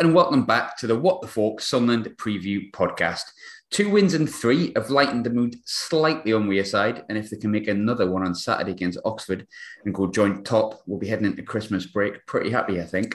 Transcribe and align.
And 0.00 0.12
welcome 0.12 0.44
back 0.44 0.76
to 0.78 0.88
the 0.88 0.98
What 0.98 1.22
the 1.22 1.28
Fork 1.28 1.60
Sunderland 1.60 2.06
Preview 2.16 2.72
podcast. 2.72 3.22
Two 3.70 3.90
wins 3.90 4.14
and 4.14 4.28
three 4.28 4.72
have 4.74 4.90
lightened 4.90 5.24
the 5.24 5.30
mood 5.30 5.56
slightly 5.64 6.32
on 6.32 6.48
Wearside, 6.48 7.04
and 7.08 7.16
if 7.16 7.30
they 7.30 7.36
can 7.36 7.52
make 7.52 7.68
another 7.68 8.10
one 8.10 8.26
on 8.26 8.34
Saturday 8.34 8.72
against 8.72 8.98
Oxford 9.04 9.46
and 9.84 9.94
go 9.94 10.08
joint 10.08 10.44
top, 10.44 10.82
we'll 10.86 10.98
be 10.98 11.06
heading 11.06 11.26
into 11.26 11.42
Christmas 11.42 11.86
break 11.86 12.26
pretty 12.26 12.50
happy, 12.50 12.80
I 12.80 12.84
think. 12.84 13.14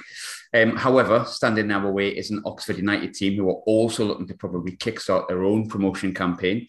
Um, 0.53 0.77
however, 0.77 1.25
standing 1.27 1.65
in 1.65 1.71
our 1.71 1.91
way 1.91 2.09
is 2.09 2.31
an 2.31 2.41
Oxford 2.45 2.77
United 2.77 3.13
team 3.13 3.35
who 3.35 3.49
are 3.49 3.61
also 3.65 4.05
looking 4.05 4.27
to 4.27 4.33
probably 4.33 4.77
kickstart 4.77 5.27
their 5.27 5.43
own 5.43 5.67
promotion 5.67 6.13
campaign. 6.13 6.65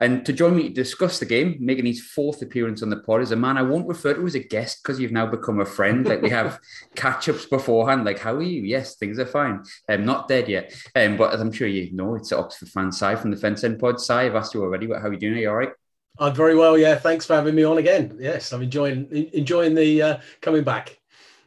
And 0.00 0.26
to 0.26 0.32
join 0.32 0.56
me 0.56 0.64
to 0.64 0.74
discuss 0.74 1.18
the 1.18 1.26
game, 1.26 1.56
making 1.60 1.86
his 1.86 2.02
fourth 2.02 2.42
appearance 2.42 2.82
on 2.82 2.90
the 2.90 2.98
pod, 2.98 3.22
is 3.22 3.30
a 3.30 3.36
man 3.36 3.56
I 3.56 3.62
won't 3.62 3.86
refer 3.86 4.14
to 4.14 4.26
as 4.26 4.34
a 4.34 4.40
guest 4.40 4.82
because 4.82 4.98
you've 4.98 5.12
now 5.12 5.26
become 5.26 5.60
a 5.60 5.66
friend. 5.66 6.06
Like 6.06 6.20
we 6.20 6.30
have 6.30 6.58
catch 6.96 7.28
ups 7.28 7.46
beforehand, 7.46 8.04
like, 8.04 8.18
how 8.18 8.34
are 8.34 8.42
you? 8.42 8.62
Yes, 8.62 8.96
things 8.96 9.18
are 9.18 9.26
fine. 9.26 9.62
I'm 9.88 10.00
um, 10.00 10.06
not 10.06 10.28
dead 10.28 10.48
yet. 10.48 10.74
Um, 10.96 11.16
but 11.16 11.32
as 11.32 11.40
I'm 11.40 11.52
sure 11.52 11.68
you 11.68 11.92
know, 11.92 12.16
it's 12.16 12.32
Oxford 12.32 12.68
fan 12.68 12.90
Si 12.90 13.14
from 13.16 13.30
the 13.30 13.36
Fence 13.36 13.62
End 13.64 13.78
Pod. 13.78 14.00
Si, 14.00 14.12
I've 14.12 14.34
asked 14.34 14.54
you 14.54 14.62
already, 14.62 14.86
but 14.86 15.00
how 15.00 15.08
are 15.08 15.12
you 15.12 15.18
doing? 15.18 15.34
Are 15.34 15.40
you 15.40 15.48
all 15.48 15.56
right? 15.56 15.72
I'm 16.18 16.34
very 16.34 16.54
well, 16.54 16.78
yeah. 16.78 16.96
Thanks 16.96 17.26
for 17.26 17.34
having 17.34 17.54
me 17.54 17.64
on 17.64 17.78
again. 17.78 18.16
Yes, 18.20 18.52
I'm 18.52 18.62
enjoying 18.62 19.10
enjoying 19.32 19.74
the 19.74 20.02
uh, 20.02 20.18
coming 20.40 20.62
back. 20.62 20.96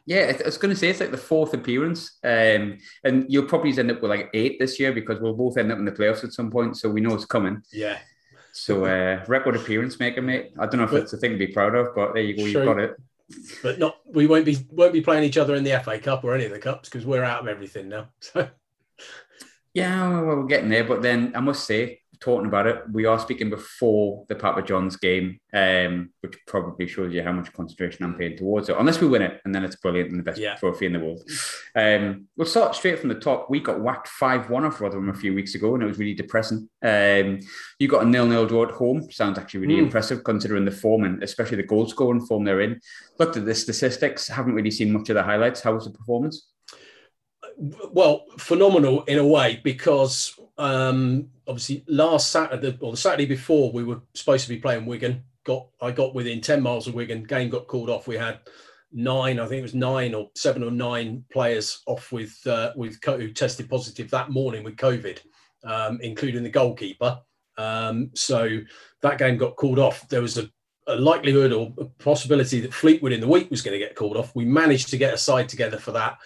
Yeah, 0.04 0.32
I 0.40 0.42
was 0.44 0.56
going 0.56 0.74
to 0.74 0.78
say 0.78 0.88
it's 0.88 1.00
like 1.00 1.10
the 1.10 1.18
fourth 1.18 1.52
appearance, 1.52 2.18
um, 2.24 2.78
and 3.04 3.26
you'll 3.28 3.44
probably 3.44 3.78
end 3.78 3.90
up 3.90 4.00
with 4.00 4.10
like 4.10 4.30
eight 4.32 4.58
this 4.58 4.80
year 4.80 4.90
because 4.90 5.20
we'll 5.20 5.34
both 5.34 5.58
end 5.58 5.70
up 5.70 5.78
in 5.78 5.84
the 5.84 5.92
playoffs 5.92 6.24
at 6.24 6.32
some 6.32 6.50
point, 6.50 6.78
so 6.78 6.88
we 6.88 7.02
know 7.02 7.14
it's 7.14 7.26
coming. 7.26 7.62
Yeah. 7.70 7.98
So 8.60 8.84
uh, 8.84 9.24
record 9.28 9.56
appearance 9.56 9.98
maker, 10.00 10.20
mate. 10.20 10.52
I 10.58 10.66
don't 10.66 10.78
know 10.78 10.84
if 10.84 10.90
but, 10.90 11.02
it's 11.02 11.12
a 11.12 11.16
thing 11.16 11.32
to 11.32 11.38
be 11.38 11.46
proud 11.46 11.74
of, 11.74 11.94
but 11.94 12.12
there 12.12 12.22
you 12.22 12.36
go, 12.36 12.44
you've 12.44 12.64
got 12.64 12.78
it. 12.78 12.96
But 13.62 13.78
not, 13.78 13.96
we 14.06 14.26
won't 14.26 14.44
be 14.44 14.56
won't 14.70 14.92
be 14.92 15.00
playing 15.00 15.24
each 15.24 15.36
other 15.36 15.54
in 15.54 15.64
the 15.64 15.80
FA 15.84 15.98
Cup 15.98 16.24
or 16.24 16.34
any 16.34 16.46
of 16.46 16.50
the 16.50 16.58
cups 16.58 16.88
because 16.88 17.06
we're 17.06 17.24
out 17.24 17.40
of 17.40 17.48
everything 17.48 17.88
now. 17.88 18.08
So. 18.20 18.48
Yeah, 19.74 20.08
well, 20.08 20.36
we're 20.38 20.46
getting 20.46 20.70
there, 20.70 20.82
but 20.82 21.02
then 21.02 21.32
I 21.36 21.40
must 21.40 21.64
say, 21.64 22.00
talking 22.20 22.46
about 22.46 22.66
it, 22.66 22.82
we 22.92 23.04
are 23.04 23.18
speaking 23.18 23.50
before 23.50 24.24
the 24.28 24.34
Papa 24.34 24.62
John's 24.62 24.96
game, 24.96 25.38
um, 25.52 26.10
which 26.20 26.36
probably 26.46 26.86
shows 26.86 27.12
you 27.12 27.22
how 27.22 27.32
much 27.32 27.52
concentration 27.52 28.04
I'm 28.04 28.14
paying 28.14 28.36
towards 28.36 28.68
it. 28.68 28.76
Unless 28.78 29.00
we 29.00 29.08
win 29.08 29.22
it, 29.22 29.40
and 29.44 29.54
then 29.54 29.64
it's 29.64 29.76
brilliant 29.76 30.10
and 30.10 30.18
the 30.18 30.24
best 30.24 30.40
yeah. 30.40 30.54
trophy 30.56 30.86
in 30.86 30.92
the 30.92 30.98
world. 30.98 31.22
Um, 31.76 32.26
we'll 32.36 32.46
start 32.46 32.74
straight 32.74 32.98
from 32.98 33.08
the 33.08 33.14
top. 33.14 33.48
We 33.50 33.60
got 33.60 33.80
whacked 33.80 34.08
5 34.08 34.50
1 34.50 34.64
off 34.64 34.80
Rotherham 34.80 35.08
a 35.08 35.14
few 35.14 35.34
weeks 35.34 35.54
ago, 35.54 35.74
and 35.74 35.82
it 35.82 35.86
was 35.86 35.98
really 35.98 36.14
depressing. 36.14 36.68
Um, 36.82 37.40
you 37.78 37.88
got 37.88 38.04
a 38.04 38.08
nil 38.08 38.26
nil 38.26 38.46
draw 38.46 38.64
at 38.64 38.72
home. 38.72 39.10
Sounds 39.10 39.38
actually 39.38 39.60
really 39.60 39.80
mm. 39.80 39.84
impressive 39.84 40.24
considering 40.24 40.64
the 40.64 40.70
form 40.70 41.04
and 41.04 41.22
especially 41.22 41.56
the 41.56 41.62
goal 41.62 41.88
scoring 41.88 42.24
form 42.24 42.44
they're 42.44 42.60
in. 42.60 42.80
Looked 43.18 43.36
at 43.36 43.44
the 43.44 43.54
statistics, 43.54 44.28
haven't 44.28 44.54
really 44.54 44.70
seen 44.70 44.92
much 44.92 45.08
of 45.08 45.14
the 45.14 45.22
highlights. 45.22 45.60
How 45.60 45.74
was 45.74 45.84
the 45.84 45.90
performance? 45.90 46.48
Well, 47.58 48.24
phenomenal 48.38 49.02
in 49.04 49.18
a 49.18 49.26
way 49.26 49.60
because 49.64 50.38
um, 50.58 51.28
obviously 51.46 51.84
last 51.88 52.30
Saturday 52.30 52.76
or 52.80 52.92
the 52.92 52.96
Saturday 52.96 53.26
before 53.26 53.72
we 53.72 53.84
were 53.84 54.00
supposed 54.14 54.44
to 54.44 54.48
be 54.48 54.58
playing 54.58 54.86
Wigan. 54.86 55.24
Got 55.44 55.66
I 55.80 55.90
got 55.90 56.14
within 56.14 56.40
ten 56.40 56.62
miles 56.62 56.86
of 56.86 56.94
Wigan. 56.94 57.24
Game 57.24 57.48
got 57.48 57.66
called 57.66 57.90
off. 57.90 58.06
We 58.06 58.16
had 58.16 58.40
nine, 58.92 59.38
I 59.38 59.46
think 59.46 59.60
it 59.60 59.62
was 59.62 59.74
nine 59.74 60.14
or 60.14 60.30
seven 60.34 60.62
or 60.62 60.70
nine 60.70 61.24
players 61.30 61.82
off 61.86 62.12
with 62.12 62.38
uh, 62.46 62.72
with 62.76 63.02
who 63.04 63.32
tested 63.32 63.68
positive 63.68 64.10
that 64.10 64.30
morning 64.30 64.64
with 64.64 64.76
COVID, 64.76 65.20
um, 65.64 65.98
including 66.02 66.42
the 66.42 66.50
goalkeeper. 66.50 67.20
Um, 67.56 68.10
so 68.14 68.58
that 69.02 69.18
game 69.18 69.36
got 69.36 69.56
called 69.56 69.78
off. 69.78 70.08
There 70.08 70.22
was 70.22 70.38
a, 70.38 70.48
a, 70.86 70.94
likelihood 70.94 71.52
or 71.52 71.74
a 71.78 71.86
possibility 71.86 72.60
that 72.60 72.72
Fleetwood 72.72 73.12
in 73.12 73.20
the 73.20 73.26
week 73.26 73.50
was 73.50 73.62
going 73.62 73.78
to 73.78 73.84
get 73.84 73.96
called 73.96 74.16
off. 74.16 74.34
We 74.36 74.44
managed 74.44 74.90
to 74.90 74.96
get 74.96 75.12
a 75.12 75.18
side 75.18 75.48
together 75.48 75.76
for 75.76 75.90
that, 75.92 76.18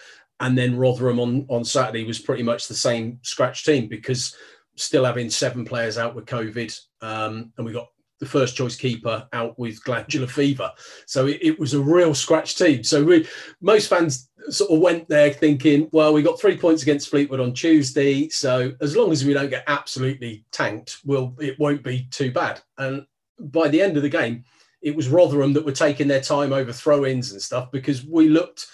and 0.43 0.57
then 0.57 0.77
Rotherham 0.77 1.19
on 1.19 1.45
on 1.49 1.63
Saturday 1.63 2.03
was 2.03 2.19
pretty 2.19 2.43
much 2.43 2.67
the 2.67 2.75
same 2.75 3.17
scratch 3.21 3.63
team 3.63 3.87
because 3.87 4.35
still 4.75 5.05
having 5.05 5.29
seven 5.29 5.63
players 5.63 5.97
out 5.97 6.15
with 6.15 6.25
COVID, 6.25 6.79
um, 7.01 7.53
and 7.57 7.65
we 7.65 7.71
got 7.71 7.87
the 8.19 8.25
first 8.25 8.55
choice 8.55 8.75
keeper 8.75 9.25
out 9.31 9.57
with 9.57 9.83
glandular 9.85 10.27
fever. 10.39 10.71
So 11.05 11.27
it, 11.27 11.39
it 11.41 11.59
was 11.59 11.73
a 11.73 11.81
real 11.81 12.13
scratch 12.13 12.57
team. 12.57 12.83
So 12.83 13.03
we, 13.03 13.27
most 13.61 13.89
fans 13.89 14.29
sort 14.49 14.71
of 14.71 14.79
went 14.79 15.07
there 15.07 15.31
thinking, 15.31 15.89
well, 15.91 16.13
we 16.13 16.21
got 16.21 16.39
three 16.39 16.57
points 16.57 16.83
against 16.83 17.09
Fleetwood 17.09 17.39
on 17.39 17.53
Tuesday, 17.53 18.27
so 18.27 18.73
as 18.81 18.97
long 18.97 19.11
as 19.11 19.23
we 19.23 19.33
don't 19.33 19.49
get 19.49 19.63
absolutely 19.67 20.43
tanked, 20.51 20.97
well, 21.05 21.35
it 21.39 21.57
won't 21.57 21.83
be 21.83 22.07
too 22.11 22.31
bad. 22.31 22.61
And 22.77 23.05
by 23.39 23.69
the 23.69 23.81
end 23.81 23.95
of 23.95 24.03
the 24.03 24.09
game, 24.09 24.43
it 24.81 24.93
was 24.93 25.07
Rotherham 25.07 25.53
that 25.53 25.65
were 25.65 25.71
taking 25.71 26.09
their 26.09 26.19
time 26.19 26.51
over 26.51 26.73
throw-ins 26.73 27.31
and 27.31 27.41
stuff 27.41 27.71
because 27.71 28.05
we 28.05 28.27
looked 28.27 28.67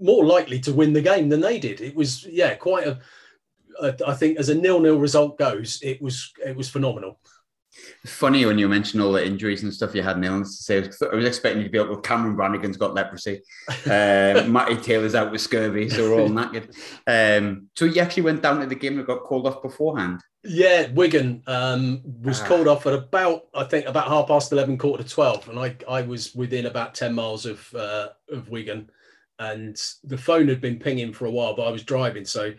more 0.00 0.24
likely 0.24 0.58
to 0.60 0.72
win 0.72 0.92
the 0.92 1.02
game 1.02 1.28
than 1.28 1.40
they 1.40 1.58
did. 1.58 1.80
It 1.80 1.94
was 1.94 2.24
yeah, 2.24 2.54
quite 2.54 2.86
a. 2.86 2.98
I 4.06 4.14
think 4.14 4.38
as 4.38 4.50
a 4.50 4.54
nil-nil 4.54 5.00
result 5.00 5.36
goes, 5.36 5.80
it 5.82 6.00
was 6.00 6.32
it 6.44 6.56
was 6.56 6.68
phenomenal. 6.68 7.18
Funny 8.06 8.46
when 8.46 8.56
you 8.56 8.68
mention 8.68 9.00
all 9.00 9.10
the 9.10 9.26
injuries 9.26 9.64
and 9.64 9.74
stuff 9.74 9.96
you 9.96 10.02
had 10.02 10.16
in 10.16 10.24
illness 10.24 10.58
to 10.58 10.62
say. 10.62 11.08
I 11.10 11.14
was 11.14 11.24
expecting 11.24 11.58
you 11.58 11.64
to 11.64 11.70
be 11.70 11.78
able. 11.78 11.96
Cameron 11.96 12.36
Brannagan's 12.36 12.76
got 12.76 12.94
leprosy. 12.94 13.42
Uh, 13.68 14.44
Matty 14.48 14.76
Taylor's 14.76 15.16
out 15.16 15.32
with 15.32 15.40
scurvy, 15.40 15.88
so 15.88 16.08
we're 16.08 16.20
all 16.20 16.28
knackered. 16.30 16.72
Um, 17.06 17.68
so 17.74 17.86
you 17.86 18.00
actually 18.00 18.22
went 18.22 18.42
down 18.42 18.60
to 18.60 18.66
the 18.66 18.76
game 18.76 18.98
and 18.98 19.06
got 19.06 19.24
called 19.24 19.46
off 19.46 19.60
beforehand. 19.60 20.20
Yeah, 20.44 20.88
Wigan 20.92 21.42
um, 21.48 22.02
was 22.22 22.40
ah. 22.42 22.46
called 22.46 22.68
off 22.68 22.86
at 22.86 22.92
about 22.92 23.46
I 23.54 23.64
think 23.64 23.86
about 23.86 24.06
half 24.06 24.28
past 24.28 24.52
eleven, 24.52 24.78
quarter 24.78 25.02
to 25.02 25.08
twelve, 25.08 25.48
and 25.48 25.58
I 25.58 25.74
I 25.88 26.02
was 26.02 26.32
within 26.34 26.66
about 26.66 26.94
ten 26.94 27.12
miles 27.12 27.44
of 27.44 27.74
uh, 27.74 28.08
of 28.30 28.50
Wigan 28.50 28.88
and 29.38 29.80
the 30.04 30.18
phone 30.18 30.48
had 30.48 30.60
been 30.60 30.78
pinging 30.78 31.12
for 31.12 31.26
a 31.26 31.30
while, 31.30 31.54
but 31.54 31.66
I 31.66 31.70
was 31.70 31.82
driving. 31.82 32.24
So, 32.24 32.52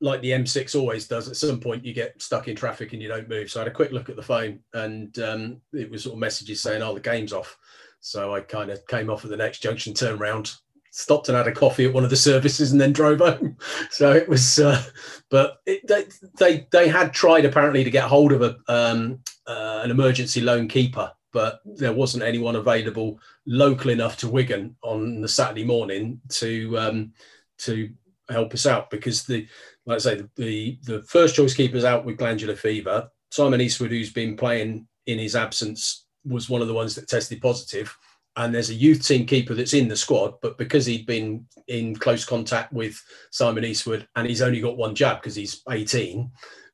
like 0.00 0.20
the 0.20 0.32
M6 0.32 0.78
always 0.78 1.08
does, 1.08 1.28
at 1.28 1.36
some 1.36 1.60
point 1.60 1.84
you 1.84 1.94
get 1.94 2.20
stuck 2.20 2.48
in 2.48 2.56
traffic 2.56 2.92
and 2.92 3.00
you 3.00 3.08
don't 3.08 3.28
move. 3.28 3.50
So, 3.50 3.60
I 3.60 3.64
had 3.64 3.72
a 3.72 3.74
quick 3.74 3.92
look 3.92 4.08
at 4.08 4.16
the 4.16 4.22
phone 4.22 4.60
and 4.74 5.18
um, 5.18 5.60
it 5.72 5.90
was 5.90 6.04
sort 6.04 6.14
of 6.14 6.20
messages 6.20 6.60
saying, 6.60 6.82
oh, 6.82 6.94
the 6.94 7.00
game's 7.00 7.32
off. 7.32 7.56
So, 8.00 8.34
I 8.34 8.40
kind 8.40 8.70
of 8.70 8.86
came 8.86 9.10
off 9.10 9.24
at 9.24 9.30
the 9.30 9.36
next 9.36 9.60
junction, 9.60 9.94
turned 9.94 10.20
around, 10.20 10.52
stopped 10.90 11.28
and 11.28 11.36
had 11.36 11.48
a 11.48 11.52
coffee 11.52 11.86
at 11.86 11.94
one 11.94 12.04
of 12.04 12.10
the 12.10 12.16
services 12.16 12.72
and 12.72 12.80
then 12.80 12.92
drove 12.92 13.18
home. 13.18 13.56
So, 13.90 14.12
it 14.12 14.28
was, 14.28 14.58
uh, 14.58 14.82
but 15.30 15.58
it, 15.66 15.86
they, 15.86 16.04
they, 16.38 16.66
they 16.70 16.88
had 16.88 17.12
tried 17.12 17.44
apparently 17.44 17.84
to 17.84 17.90
get 17.90 18.04
hold 18.04 18.32
of 18.32 18.42
a, 18.42 18.56
um, 18.68 19.20
uh, 19.46 19.80
an 19.82 19.90
emergency 19.90 20.40
loan 20.40 20.68
keeper 20.68 21.12
but 21.34 21.60
there 21.64 21.92
wasn't 21.92 22.22
anyone 22.22 22.54
available 22.56 23.18
local 23.44 23.90
enough 23.90 24.16
to 24.18 24.28
Wigan 24.30 24.74
on 24.82 25.20
the 25.20 25.28
Saturday 25.28 25.64
morning 25.64 26.20
to 26.30 26.78
um, 26.78 27.12
to 27.58 27.90
help 28.30 28.54
us 28.54 28.66
out 28.66 28.88
because 28.88 29.24
the 29.24 29.46
like 29.84 29.96
I 29.96 29.98
say 29.98 30.14
the, 30.14 30.30
the, 30.36 30.78
the 30.84 31.02
first 31.02 31.34
choice 31.34 31.52
keeper's 31.52 31.84
out 31.84 32.06
with 32.06 32.16
glandular 32.16 32.56
fever. 32.56 33.10
Simon 33.30 33.60
Eastwood, 33.60 33.90
who's 33.90 34.12
been 34.12 34.36
playing 34.36 34.86
in 35.06 35.18
his 35.18 35.36
absence, 35.36 36.06
was 36.24 36.48
one 36.48 36.62
of 36.62 36.68
the 36.68 36.74
ones 36.74 36.94
that 36.94 37.08
tested 37.08 37.42
positive. 37.42 37.94
And 38.36 38.54
there's 38.54 38.70
a 38.70 38.74
youth 38.74 39.06
team 39.06 39.26
keeper 39.26 39.54
that's 39.54 39.74
in 39.74 39.88
the 39.88 39.96
squad, 39.96 40.34
but 40.40 40.56
because 40.56 40.86
he'd 40.86 41.06
been 41.06 41.46
in 41.68 41.94
close 41.94 42.24
contact 42.24 42.72
with 42.72 43.00
Simon 43.30 43.64
Eastwood 43.64 44.08
and 44.16 44.26
he's 44.26 44.42
only 44.42 44.60
got 44.60 44.76
one 44.76 44.94
jab 44.94 45.20
because 45.20 45.36
he's 45.36 45.62
18, 45.70 46.30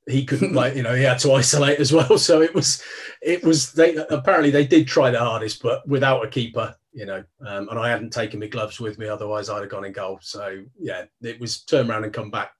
he 0.08 0.24
couldn't 0.24 0.52
like 0.54 0.74
you 0.74 0.82
know 0.82 0.94
he 0.94 1.02
had 1.02 1.18
to 1.18 1.32
isolate 1.32 1.78
as 1.78 1.92
well 1.92 2.18
so 2.18 2.40
it 2.40 2.54
was 2.54 2.82
it 3.22 3.42
was 3.42 3.72
they 3.72 3.96
apparently 4.10 4.50
they 4.50 4.66
did 4.66 4.86
try 4.86 5.10
their 5.10 5.20
hardest 5.20 5.62
but 5.62 5.86
without 5.88 6.24
a 6.24 6.28
keeper 6.28 6.74
you 6.92 7.06
know 7.06 7.22
um, 7.46 7.68
and 7.68 7.78
i 7.78 7.88
hadn't 7.88 8.12
taken 8.12 8.40
my 8.40 8.46
gloves 8.46 8.80
with 8.80 8.98
me 8.98 9.06
otherwise 9.06 9.48
i'd 9.48 9.60
have 9.60 9.70
gone 9.70 9.84
in 9.84 9.92
goal 9.92 10.18
so 10.20 10.62
yeah 10.78 11.04
it 11.22 11.40
was 11.40 11.62
turn 11.62 11.90
around 11.90 12.04
and 12.04 12.12
come 12.12 12.30
back 12.30 12.52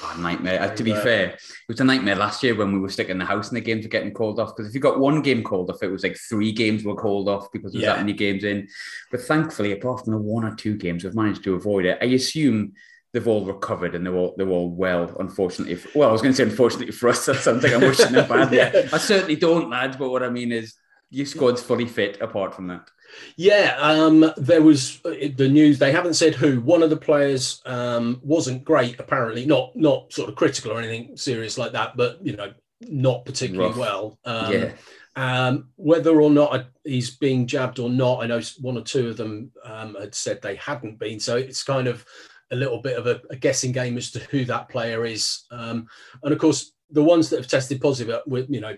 God, 0.00 0.18
nightmare. 0.18 0.60
Uh, 0.60 0.74
to 0.74 0.82
be 0.82 0.92
uh, 0.92 1.00
fair, 1.00 1.26
it 1.30 1.40
was 1.68 1.80
a 1.80 1.84
nightmare 1.84 2.16
last 2.16 2.42
year 2.42 2.54
when 2.54 2.72
we 2.72 2.78
were 2.78 2.88
stuck 2.88 3.08
in 3.08 3.18
the 3.18 3.24
house 3.24 3.48
and 3.48 3.56
the 3.56 3.62
games 3.62 3.84
were 3.84 3.90
getting 3.90 4.12
called 4.12 4.38
off. 4.38 4.54
Because 4.54 4.68
if 4.68 4.74
you 4.74 4.80
got 4.80 4.98
one 4.98 5.22
game 5.22 5.42
called 5.42 5.70
off, 5.70 5.82
it 5.82 5.90
was 5.90 6.02
like 6.02 6.16
three 6.16 6.52
games 6.52 6.84
were 6.84 6.94
called 6.94 7.28
off 7.28 7.50
because 7.52 7.72
there 7.72 7.78
was 7.78 7.86
yeah. 7.86 7.94
that 7.94 8.00
many 8.00 8.12
games 8.12 8.44
in. 8.44 8.68
But 9.10 9.22
thankfully, 9.22 9.72
apart 9.72 10.04
from 10.04 10.12
the 10.12 10.18
one 10.18 10.44
or 10.44 10.54
two 10.54 10.76
games, 10.76 11.04
we've 11.04 11.14
managed 11.14 11.44
to 11.44 11.54
avoid 11.54 11.86
it. 11.86 11.98
I 12.02 12.06
assume 12.06 12.72
they've 13.14 13.28
all 13.28 13.46
recovered 13.46 13.94
and 13.94 14.04
they're 14.04 14.14
all 14.14 14.34
they're 14.36 14.48
all 14.48 14.68
well. 14.68 15.16
Unfortunately, 15.20 15.78
well, 15.94 16.08
I 16.10 16.12
was 16.12 16.20
going 16.20 16.32
to 16.32 16.36
say 16.36 16.42
unfortunately 16.42 16.92
for 16.92 17.08
us, 17.08 17.24
that's 17.26 17.40
something 17.40 17.72
I'm 17.72 17.80
wishing 17.80 18.12
them 18.12 18.28
bad. 18.28 18.52
yeah. 18.52 18.88
I 18.92 18.98
certainly 18.98 19.36
don't, 19.36 19.70
lads. 19.70 19.96
But 19.96 20.10
what 20.10 20.22
I 20.22 20.28
mean 20.28 20.52
is, 20.52 20.74
your 21.10 21.24
squad's 21.24 21.62
fully 21.62 21.86
fit. 21.86 22.20
Apart 22.20 22.54
from 22.54 22.66
that, 22.66 22.90
yeah, 23.36 23.76
um, 23.78 24.30
there 24.36 24.62
was 24.62 25.00
uh, 25.04 25.14
the 25.36 25.48
news. 25.48 25.78
They 25.78 25.92
haven't 25.92 26.14
said 26.14 26.34
who. 26.34 26.60
One 26.60 26.82
of 26.82 26.90
the 26.90 26.96
players 26.96 27.62
um, 27.64 28.20
wasn't 28.22 28.64
great. 28.64 28.98
Apparently, 28.98 29.46
not 29.46 29.74
not 29.76 30.12
sort 30.12 30.28
of 30.28 30.34
critical 30.34 30.72
or 30.72 30.80
anything 30.80 31.16
serious 31.16 31.56
like 31.56 31.72
that, 31.72 31.96
but 31.96 32.18
you 32.26 32.36
know, 32.36 32.52
not 32.80 33.24
particularly 33.24 33.70
Rough. 33.70 33.78
well. 33.78 34.18
Um, 34.24 34.52
yeah. 34.52 34.72
Um, 35.16 35.68
whether 35.76 36.20
or 36.20 36.30
not 36.30 36.66
he's 36.82 37.16
being 37.16 37.46
jabbed 37.46 37.78
or 37.78 37.88
not, 37.88 38.24
I 38.24 38.26
know 38.26 38.40
one 38.60 38.76
or 38.76 38.82
two 38.82 39.10
of 39.10 39.16
them 39.16 39.52
um, 39.62 39.96
had 40.00 40.12
said 40.16 40.42
they 40.42 40.56
hadn't 40.56 40.98
been. 40.98 41.20
So 41.20 41.36
it's 41.36 41.62
kind 41.62 41.86
of 41.86 42.04
a 42.54 42.56
little 42.56 42.80
bit 42.80 42.96
of 42.96 43.06
a, 43.06 43.20
a 43.30 43.36
guessing 43.36 43.72
game 43.72 43.98
as 43.98 44.10
to 44.12 44.20
who 44.30 44.44
that 44.46 44.68
player 44.70 45.04
is. 45.04 45.44
Um, 45.50 45.86
and 46.22 46.32
of 46.32 46.38
course, 46.38 46.72
the 46.90 47.02
ones 47.02 47.28
that 47.28 47.38
have 47.38 47.48
tested 47.48 47.80
positive, 47.80 48.14
uh, 48.14 48.22
with 48.26 48.48
you 48.48 48.60
know, 48.60 48.76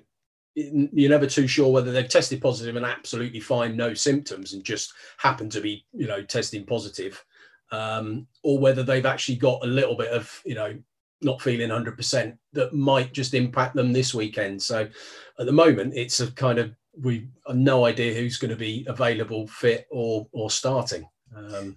you're 0.55 1.11
never 1.11 1.27
too 1.27 1.47
sure 1.47 1.71
whether 1.73 1.93
they've 1.93 2.09
tested 2.09 2.41
positive 2.41 2.77
and 2.77 2.87
absolutely 2.87 3.41
fine, 3.41 3.77
no 3.77 3.95
symptoms, 3.95 4.55
and 4.55 4.65
just 4.65 4.93
happen 5.19 5.49
to 5.51 5.61
be, 5.61 5.85
you 5.93 6.07
know, 6.09 6.23
testing 6.23 6.65
positive. 6.67 7.23
um, 7.73 8.27
or 8.43 8.59
whether 8.59 8.83
they've 8.83 9.07
actually 9.07 9.37
got 9.37 9.63
a 9.65 9.67
little 9.67 9.97
bit 9.97 10.11
of 10.13 10.43
you 10.45 10.55
know 10.55 10.77
not 11.23 11.41
feeling 11.41 11.71
100% 11.71 12.37
that 12.53 12.75
might 12.75 13.13
just 13.15 13.33
impact 13.33 13.75
them 13.75 13.91
this 13.93 14.13
weekend. 14.13 14.63
So 14.63 14.87
at 15.39 15.47
the 15.47 15.53
moment, 15.53 15.95
it's 15.97 16.21
a 16.21 16.31
kind 16.33 16.59
of 16.59 16.75
we 17.01 17.29
have 17.47 17.57
no 17.57 17.87
idea 17.87 18.15
who's 18.15 18.37
going 18.39 18.51
to 18.51 18.57
be 18.57 18.85
available, 18.89 19.47
fit, 19.47 19.87
or 19.91 20.27
or 20.33 20.51
starting. 20.51 21.09
Um, 21.35 21.77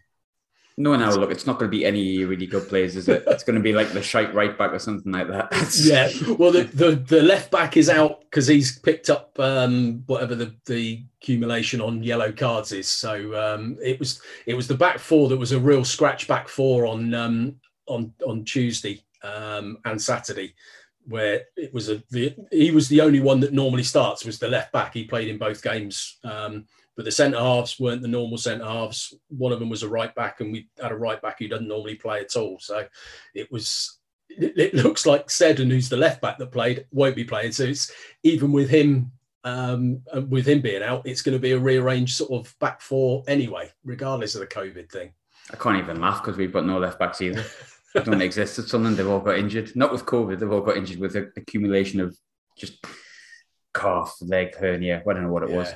no, 0.79 0.95
now 0.95 1.11
look, 1.11 1.29
it's 1.29 1.45
not 1.45 1.59
going 1.59 1.69
to 1.69 1.77
be 1.77 1.85
any 1.85 2.23
really 2.23 2.47
good 2.47 2.69
players, 2.69 2.95
is 2.95 3.09
it? 3.09 3.25
It's 3.27 3.43
going 3.43 3.57
to 3.57 3.61
be 3.61 3.73
like 3.73 3.91
the 3.91 4.01
shite 4.01 4.33
right 4.33 4.57
back 4.57 4.71
or 4.71 4.79
something 4.79 5.11
like 5.11 5.27
that. 5.27 5.51
yeah. 5.83 6.09
Well, 6.35 6.53
the, 6.53 6.63
the, 6.63 6.91
the 6.95 7.21
left 7.21 7.51
back 7.51 7.75
is 7.75 7.89
out 7.89 8.21
because 8.21 8.47
he's 8.47 8.79
picked 8.79 9.09
up 9.09 9.37
um, 9.39 10.03
whatever 10.05 10.35
the, 10.35 10.55
the 10.67 11.03
accumulation 11.21 11.81
on 11.81 12.01
yellow 12.01 12.31
cards 12.31 12.71
is. 12.71 12.87
So 12.87 13.35
um, 13.35 13.77
it 13.83 13.99
was 13.99 14.21
it 14.45 14.53
was 14.53 14.69
the 14.69 14.73
back 14.73 14.99
four 14.99 15.27
that 15.27 15.37
was 15.37 15.51
a 15.51 15.59
real 15.59 15.83
scratch 15.83 16.29
back 16.29 16.47
four 16.47 16.85
on 16.85 17.13
um, 17.13 17.55
on 17.87 18.13
on 18.25 18.45
Tuesday 18.45 19.03
um, 19.21 19.79
and 19.83 20.01
Saturday, 20.01 20.55
where 21.07 21.41
it 21.57 21.73
was 21.73 21.89
a 21.89 22.01
the, 22.09 22.33
he 22.53 22.71
was 22.71 22.87
the 22.87 23.01
only 23.01 23.19
one 23.19 23.41
that 23.41 23.51
normally 23.51 23.83
starts 23.83 24.23
was 24.23 24.39
the 24.39 24.47
left 24.47 24.71
back. 24.71 24.93
He 24.93 25.03
played 25.03 25.27
in 25.27 25.37
both 25.37 25.61
games. 25.61 26.19
But 26.99 27.05
the 27.05 27.11
centre 27.13 27.39
halves 27.39 27.79
weren't 27.79 28.01
the 28.01 28.09
normal 28.09 28.37
centre 28.37 28.65
halves. 28.65 29.13
One 29.29 29.53
of 29.53 29.59
them 29.61 29.69
was 29.69 29.83
a 29.83 29.87
right 29.87 30.13
back, 30.15 30.41
and 30.41 30.51
we 30.51 30.67
had 30.81 30.91
a 30.91 30.97
right 30.97 31.21
back 31.21 31.39
who 31.39 31.47
doesn't 31.47 31.69
normally 31.69 31.95
play 31.95 32.19
at 32.19 32.35
all. 32.35 32.57
So 32.59 32.85
it 33.33 33.49
was. 33.49 34.01
It, 34.27 34.73
looks 34.73 35.05
like 35.05 35.29
Seddon, 35.29 35.69
who's 35.69 35.87
the 35.87 35.95
left 35.95 36.21
back 36.21 36.37
that 36.39 36.51
played, 36.51 36.87
won't 36.91 37.15
be 37.15 37.23
playing. 37.23 37.53
So 37.53 37.63
it's 37.63 37.89
even 38.23 38.51
with 38.51 38.69
him, 38.69 39.13
um, 39.45 40.01
with 40.27 40.45
him 40.45 40.59
being 40.59 40.83
out, 40.83 41.07
it's 41.07 41.21
going 41.21 41.37
to 41.37 41.41
be 41.41 41.53
a 41.53 41.57
rearranged 41.57 42.17
sort 42.17 42.45
of 42.45 42.53
back 42.59 42.81
four 42.81 43.23
anyway, 43.29 43.71
regardless 43.85 44.35
of 44.35 44.41
the 44.41 44.47
COVID 44.47 44.91
thing. 44.91 45.13
I 45.53 45.55
can't 45.55 45.77
even 45.77 46.01
laugh 46.01 46.21
because 46.21 46.35
we've 46.35 46.51
got 46.51 46.65
no 46.65 46.79
left 46.79 46.99
backs 46.99 47.21
either. 47.21 47.45
they 47.95 48.03
don't 48.03 48.21
exist 48.21 48.59
at 48.59 48.65
something. 48.65 48.97
They've 48.97 49.07
all 49.07 49.21
got 49.21 49.39
injured. 49.39 49.73
Not 49.73 49.93
with 49.93 50.05
COVID. 50.05 50.37
They've 50.37 50.51
all 50.51 50.59
got 50.59 50.75
injured 50.75 50.99
with 50.99 51.15
an 51.15 51.31
accumulation 51.37 52.01
of 52.01 52.17
just 52.57 52.85
calf, 53.73 54.15
leg 54.21 54.55
hernia. 54.55 55.01
I 55.07 55.13
don't 55.13 55.23
know 55.23 55.31
what 55.31 55.43
it 55.43 55.49
yeah. 55.49 55.55
was. 55.55 55.73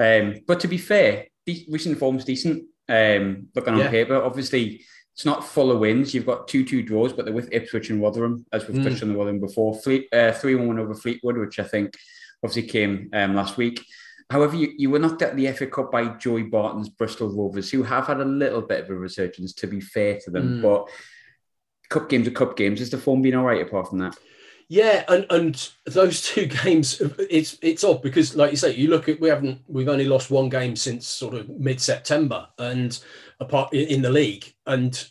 Um, 0.00 0.40
but 0.46 0.60
to 0.60 0.68
be 0.68 0.78
fair, 0.78 1.26
de- 1.46 1.66
recent 1.70 1.98
form's 1.98 2.24
decent. 2.24 2.64
Um, 2.88 3.48
looking 3.54 3.74
on 3.74 3.80
yeah. 3.80 3.90
paper, 3.90 4.22
obviously 4.22 4.84
it's 5.14 5.24
not 5.24 5.44
full 5.44 5.70
of 5.70 5.78
wins. 5.78 6.14
You've 6.14 6.26
got 6.26 6.48
two 6.48 6.64
two 6.64 6.82
draws, 6.82 7.12
but 7.12 7.24
they're 7.24 7.34
with 7.34 7.52
Ipswich 7.52 7.90
and 7.90 8.02
Rotherham, 8.02 8.46
as 8.52 8.66
we've 8.66 8.78
mm. 8.78 8.84
touched 8.84 9.02
on 9.02 9.10
the 9.10 9.16
Rotherham 9.16 9.40
before. 9.40 9.74
Fleet, 9.74 10.08
uh, 10.12 10.32
three 10.32 10.54
one 10.54 10.78
over 10.78 10.94
Fleetwood, 10.94 11.36
which 11.36 11.58
I 11.58 11.64
think 11.64 11.94
obviously 12.42 12.68
came 12.70 13.10
um, 13.12 13.34
last 13.34 13.56
week. 13.56 13.84
However, 14.30 14.56
you, 14.56 14.72
you 14.78 14.88
were 14.88 14.98
knocked 14.98 15.20
at 15.20 15.36
the 15.36 15.52
FA 15.52 15.66
Cup 15.66 15.92
by 15.92 16.06
Joey 16.16 16.44
Barton's 16.44 16.88
Bristol 16.88 17.28
Rovers, 17.28 17.70
who 17.70 17.82
have 17.82 18.06
had 18.06 18.20
a 18.20 18.24
little 18.24 18.62
bit 18.62 18.84
of 18.84 18.90
a 18.90 18.94
resurgence, 18.94 19.52
to 19.54 19.66
be 19.66 19.80
fair 19.80 20.18
to 20.24 20.30
them. 20.30 20.58
Mm. 20.58 20.62
But 20.62 20.88
cup 21.90 22.08
games 22.08 22.26
are 22.26 22.32
cup 22.32 22.56
games. 22.56 22.80
Is 22.80 22.88
the 22.88 22.96
form 22.96 23.20
been 23.20 23.34
all 23.34 23.44
right 23.44 23.60
apart 23.60 23.88
from 23.88 23.98
that? 23.98 24.16
Yeah, 24.68 25.04
and 25.08 25.26
and 25.30 25.70
those 25.86 26.22
two 26.22 26.46
games, 26.64 27.00
it's 27.18 27.58
it's 27.62 27.84
odd 27.84 28.02
because, 28.02 28.36
like 28.36 28.50
you 28.50 28.56
say, 28.56 28.74
you 28.74 28.88
look 28.88 29.08
at 29.08 29.20
we 29.20 29.28
haven't 29.28 29.60
we've 29.66 29.88
only 29.88 30.06
lost 30.06 30.30
one 30.30 30.48
game 30.48 30.76
since 30.76 31.06
sort 31.06 31.34
of 31.34 31.48
mid 31.48 31.80
September, 31.80 32.48
and 32.58 32.98
apart 33.40 33.72
in 33.74 34.02
the 34.02 34.10
league, 34.10 34.52
and 34.66 35.08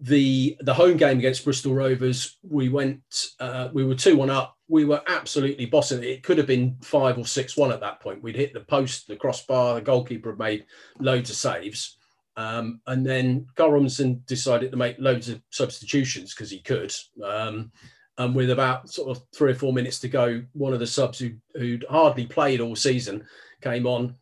the 0.00 0.56
the 0.60 0.74
home 0.74 0.96
game 0.96 1.18
against 1.18 1.44
Bristol 1.44 1.74
Rovers, 1.74 2.38
we 2.42 2.68
went 2.68 3.02
uh, 3.40 3.68
we 3.72 3.84
were 3.84 3.94
two 3.94 4.16
one 4.16 4.30
up. 4.30 4.56
We 4.68 4.84
were 4.84 5.02
absolutely 5.06 5.66
bossing. 5.66 6.02
It 6.02 6.22
could 6.22 6.38
have 6.38 6.46
been 6.46 6.76
five 6.82 7.18
or 7.18 7.26
six 7.26 7.56
one 7.56 7.72
at 7.72 7.80
that 7.80 8.00
point. 8.00 8.22
We'd 8.22 8.36
hit 8.36 8.52
the 8.52 8.60
post, 8.60 9.08
the 9.08 9.16
crossbar. 9.16 9.76
The 9.76 9.80
goalkeeper 9.80 10.30
had 10.30 10.38
made 10.38 10.66
loads 11.00 11.30
of 11.30 11.36
saves. 11.36 11.96
Um, 12.36 12.80
and 12.86 13.04
then 13.04 13.48
Karl 13.56 13.72
Robinson 13.72 14.22
decided 14.26 14.70
to 14.70 14.76
make 14.76 14.96
loads 15.00 15.28
of 15.28 15.42
substitutions 15.50 16.32
because 16.32 16.50
he 16.52 16.60
could. 16.60 16.94
Um, 17.24 17.72
and 18.18 18.34
with 18.34 18.50
about 18.50 18.90
sort 18.90 19.16
of 19.16 19.22
three 19.34 19.52
or 19.52 19.54
four 19.54 19.72
minutes 19.72 20.00
to 20.00 20.08
go, 20.08 20.42
one 20.52 20.72
of 20.72 20.80
the 20.80 20.86
subs 20.86 21.18
who, 21.18 21.30
who'd 21.54 21.86
hardly 21.88 22.26
played 22.26 22.60
all 22.60 22.76
season 22.76 23.24
came 23.62 23.86
on. 23.86 24.14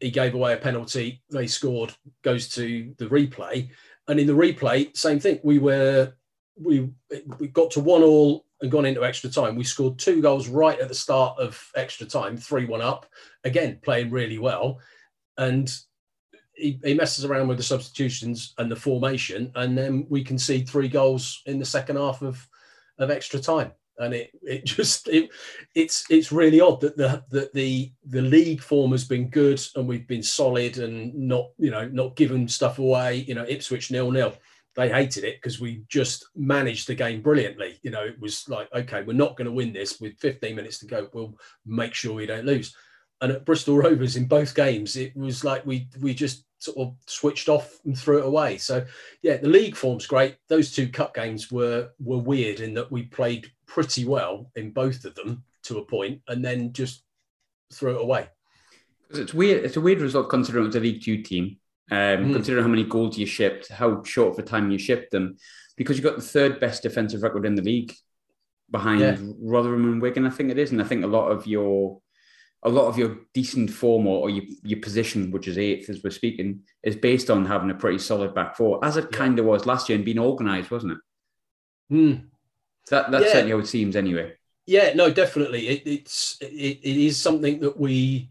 He 0.00 0.10
gave 0.10 0.34
away 0.34 0.54
a 0.54 0.56
penalty. 0.56 1.22
They 1.30 1.46
scored. 1.46 1.94
Goes 2.24 2.48
to 2.54 2.92
the 2.98 3.06
replay, 3.06 3.68
and 4.08 4.18
in 4.18 4.26
the 4.26 4.32
replay, 4.32 4.96
same 4.96 5.20
thing. 5.20 5.38
We 5.44 5.58
were 5.58 6.12
we 6.60 6.90
we 7.38 7.48
got 7.48 7.70
to 7.72 7.80
one 7.80 8.02
all 8.02 8.44
and 8.60 8.70
gone 8.70 8.86
into 8.86 9.04
extra 9.04 9.30
time. 9.30 9.54
We 9.54 9.64
scored 9.64 9.98
two 9.98 10.20
goals 10.20 10.48
right 10.48 10.78
at 10.80 10.88
the 10.88 10.94
start 10.94 11.38
of 11.38 11.62
extra 11.76 12.06
time, 12.06 12.36
three 12.36 12.64
one 12.64 12.80
up. 12.80 13.06
Again, 13.44 13.78
playing 13.82 14.10
really 14.10 14.38
well, 14.38 14.80
and 15.36 15.72
he, 16.54 16.80
he, 16.84 16.94
messes 16.94 17.24
around 17.24 17.48
with 17.48 17.56
the 17.56 17.62
substitutions 17.62 18.54
and 18.58 18.70
the 18.70 18.76
formation, 18.76 19.52
and 19.54 19.78
then 19.78 20.06
we 20.08 20.24
concede 20.24 20.68
three 20.68 20.88
goals 20.88 21.42
in 21.46 21.58
the 21.58 21.64
second 21.64 21.96
half 21.96 22.22
of 22.22 22.46
of 22.98 23.10
extra 23.10 23.40
time. 23.40 23.72
And 23.98 24.14
it 24.14 24.30
it 24.42 24.64
just 24.64 25.08
it 25.08 25.30
it's 25.74 26.04
it's 26.10 26.32
really 26.32 26.60
odd 26.60 26.80
that 26.80 26.96
the 26.96 27.22
that 27.30 27.52
the 27.52 27.92
the 28.06 28.22
league 28.22 28.60
form 28.60 28.92
has 28.92 29.04
been 29.04 29.28
good 29.28 29.60
and 29.76 29.86
we've 29.86 30.06
been 30.06 30.22
solid 30.22 30.78
and 30.78 31.14
not 31.14 31.50
you 31.58 31.70
know 31.70 31.88
not 31.88 32.16
given 32.16 32.48
stuff 32.48 32.78
away. 32.78 33.24
You 33.28 33.34
know 33.34 33.46
ipswich 33.48 33.90
nil 33.90 34.10
nil. 34.10 34.34
They 34.74 34.88
hated 34.88 35.24
it 35.24 35.36
because 35.36 35.60
we 35.60 35.84
just 35.88 36.26
managed 36.34 36.88
the 36.88 36.94
game 36.94 37.20
brilliantly. 37.20 37.78
You 37.82 37.90
know 37.90 38.04
it 38.04 38.18
was 38.20 38.48
like 38.48 38.72
okay 38.72 39.02
we're 39.02 39.12
not 39.12 39.36
going 39.36 39.46
to 39.46 39.52
win 39.52 39.72
this 39.72 40.00
with 40.00 40.18
15 40.18 40.56
minutes 40.56 40.78
to 40.78 40.86
go. 40.86 41.08
We'll 41.12 41.34
make 41.66 41.94
sure 41.94 42.14
we 42.14 42.26
don't 42.26 42.46
lose. 42.46 42.74
And 43.20 43.30
at 43.30 43.44
bristol 43.44 43.76
rovers 43.76 44.16
in 44.16 44.26
both 44.26 44.54
games 44.54 44.96
it 44.96 45.14
was 45.14 45.44
like 45.44 45.64
we 45.66 45.88
we 46.00 46.14
just 46.14 46.44
sort 46.62 46.78
of 46.78 46.94
switched 47.06 47.48
off 47.48 47.78
and 47.84 47.98
threw 47.98 48.18
it 48.18 48.26
away. 48.26 48.56
So 48.58 48.84
yeah, 49.22 49.36
the 49.36 49.48
league 49.48 49.76
form's 49.76 50.06
great. 50.06 50.36
Those 50.48 50.72
two 50.72 50.88
cup 50.88 51.14
games 51.14 51.50
were 51.50 51.90
were 51.98 52.18
weird 52.18 52.60
in 52.60 52.74
that 52.74 52.90
we 52.90 53.02
played 53.02 53.50
pretty 53.66 54.04
well 54.04 54.50
in 54.54 54.70
both 54.70 55.04
of 55.04 55.14
them 55.14 55.42
to 55.64 55.78
a 55.78 55.84
point, 55.84 56.20
and 56.28 56.44
then 56.44 56.72
just 56.72 57.02
threw 57.72 57.96
it 57.96 58.02
away. 58.02 58.28
It's 59.10 59.34
weird. 59.34 59.64
It's 59.64 59.76
a 59.76 59.80
weird 59.80 60.00
result 60.00 60.30
considering 60.30 60.64
it 60.64 60.68
was 60.68 60.76
a 60.76 60.80
League 60.80 61.02
Two 61.02 61.22
team. 61.22 61.58
Um, 61.90 61.98
mm. 61.98 62.32
Considering 62.32 62.62
how 62.62 62.70
many 62.70 62.84
goals 62.84 63.18
you 63.18 63.26
shipped, 63.26 63.68
how 63.68 64.02
short 64.04 64.32
of 64.32 64.38
a 64.38 64.48
time 64.48 64.70
you 64.70 64.78
shipped 64.78 65.10
them, 65.10 65.36
because 65.76 65.98
you 65.98 66.02
got 66.02 66.16
the 66.16 66.22
third 66.22 66.58
best 66.58 66.82
defensive 66.82 67.22
record 67.22 67.44
in 67.44 67.54
the 67.54 67.60
league 67.60 67.92
behind 68.70 69.00
yeah. 69.00 69.16
Rotherham 69.42 69.92
and 69.92 70.00
Wigan, 70.00 70.24
I 70.24 70.30
think 70.30 70.50
it 70.50 70.58
is, 70.58 70.70
and 70.70 70.80
I 70.80 70.84
think 70.84 71.04
a 71.04 71.08
lot 71.08 71.28
of 71.28 71.46
your 71.46 72.00
a 72.64 72.68
lot 72.68 72.86
of 72.86 72.96
your 72.96 73.18
decent 73.34 73.70
form 73.70 74.06
or, 74.06 74.20
or 74.20 74.30
your, 74.30 74.44
your 74.62 74.80
position, 74.80 75.30
which 75.30 75.48
is 75.48 75.58
eighth 75.58 75.90
as 75.90 76.02
we're 76.02 76.10
speaking, 76.10 76.60
is 76.82 76.96
based 76.96 77.30
on 77.30 77.44
having 77.44 77.70
a 77.70 77.74
pretty 77.74 77.98
solid 77.98 78.34
back 78.34 78.56
four, 78.56 78.84
as 78.84 78.96
it 78.96 79.08
yeah. 79.10 79.18
kind 79.18 79.38
of 79.38 79.44
was 79.44 79.66
last 79.66 79.88
year 79.88 79.96
and 79.96 80.04
being 80.04 80.18
organised, 80.18 80.70
wasn't 80.70 80.92
it? 80.92 80.98
Mm. 81.92 82.26
That, 82.90 83.10
that's 83.10 83.26
yeah. 83.26 83.32
certainly 83.32 83.52
how 83.52 83.58
it 83.58 83.66
seems 83.66 83.96
anyway. 83.96 84.34
Yeah, 84.66 84.92
no, 84.94 85.10
definitely. 85.10 85.68
It, 85.68 85.82
it's 85.86 86.38
it, 86.40 86.78
it 86.82 86.96
is 86.96 87.18
something 87.18 87.60
that 87.60 87.78
we 87.78 88.30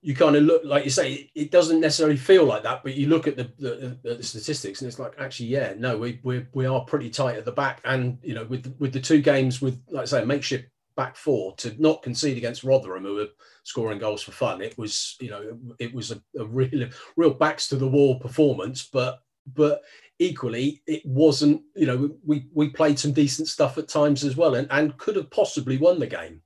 you 0.00 0.14
kind 0.14 0.36
of 0.36 0.44
look 0.44 0.62
like 0.64 0.84
you 0.84 0.90
say 0.90 1.30
it 1.34 1.50
doesn't 1.50 1.80
necessarily 1.80 2.16
feel 2.16 2.44
like 2.44 2.62
that, 2.62 2.82
but 2.82 2.94
you 2.94 3.08
look 3.08 3.26
at 3.26 3.36
the, 3.36 3.50
the, 3.58 3.98
the 4.02 4.22
statistics 4.22 4.80
and 4.80 4.88
it's 4.88 4.98
like 4.98 5.14
actually 5.18 5.46
yeah 5.46 5.74
no 5.76 5.98
we 5.98 6.20
we 6.22 6.46
we 6.52 6.66
are 6.66 6.80
pretty 6.84 7.10
tight 7.10 7.36
at 7.36 7.44
the 7.44 7.52
back 7.52 7.80
and 7.84 8.18
you 8.22 8.34
know 8.34 8.44
with 8.44 8.74
with 8.78 8.92
the 8.92 9.00
two 9.00 9.20
games 9.20 9.60
with 9.60 9.80
like 9.90 10.02
I 10.02 10.06
say 10.06 10.24
makeshift 10.24 10.68
back 10.98 11.14
four 11.14 11.54
to 11.54 11.80
not 11.80 12.02
concede 12.02 12.36
against 12.36 12.64
Rotherham, 12.64 13.04
who 13.04 13.14
were 13.14 13.28
scoring 13.62 14.00
goals 14.00 14.20
for 14.20 14.32
fun. 14.32 14.60
It 14.60 14.76
was, 14.76 15.16
you 15.20 15.30
know, 15.30 15.56
it 15.78 15.94
was 15.94 16.10
a, 16.10 16.20
a 16.36 16.44
real, 16.44 16.88
real 17.16 17.32
backs 17.32 17.68
to 17.68 17.76
the 17.76 17.86
wall 17.86 18.18
performance, 18.18 18.88
but 18.92 19.20
but 19.54 19.82
equally 20.18 20.82
it 20.88 21.06
wasn't. 21.06 21.62
You 21.76 21.86
know, 21.86 22.10
we 22.26 22.46
we 22.52 22.70
played 22.70 22.98
some 22.98 23.12
decent 23.12 23.46
stuff 23.46 23.78
at 23.78 23.88
times 23.88 24.24
as 24.24 24.36
well, 24.36 24.56
and 24.56 24.66
and 24.72 24.98
could 24.98 25.14
have 25.14 25.30
possibly 25.30 25.78
won 25.78 26.00
the 26.00 26.08
game. 26.08 26.42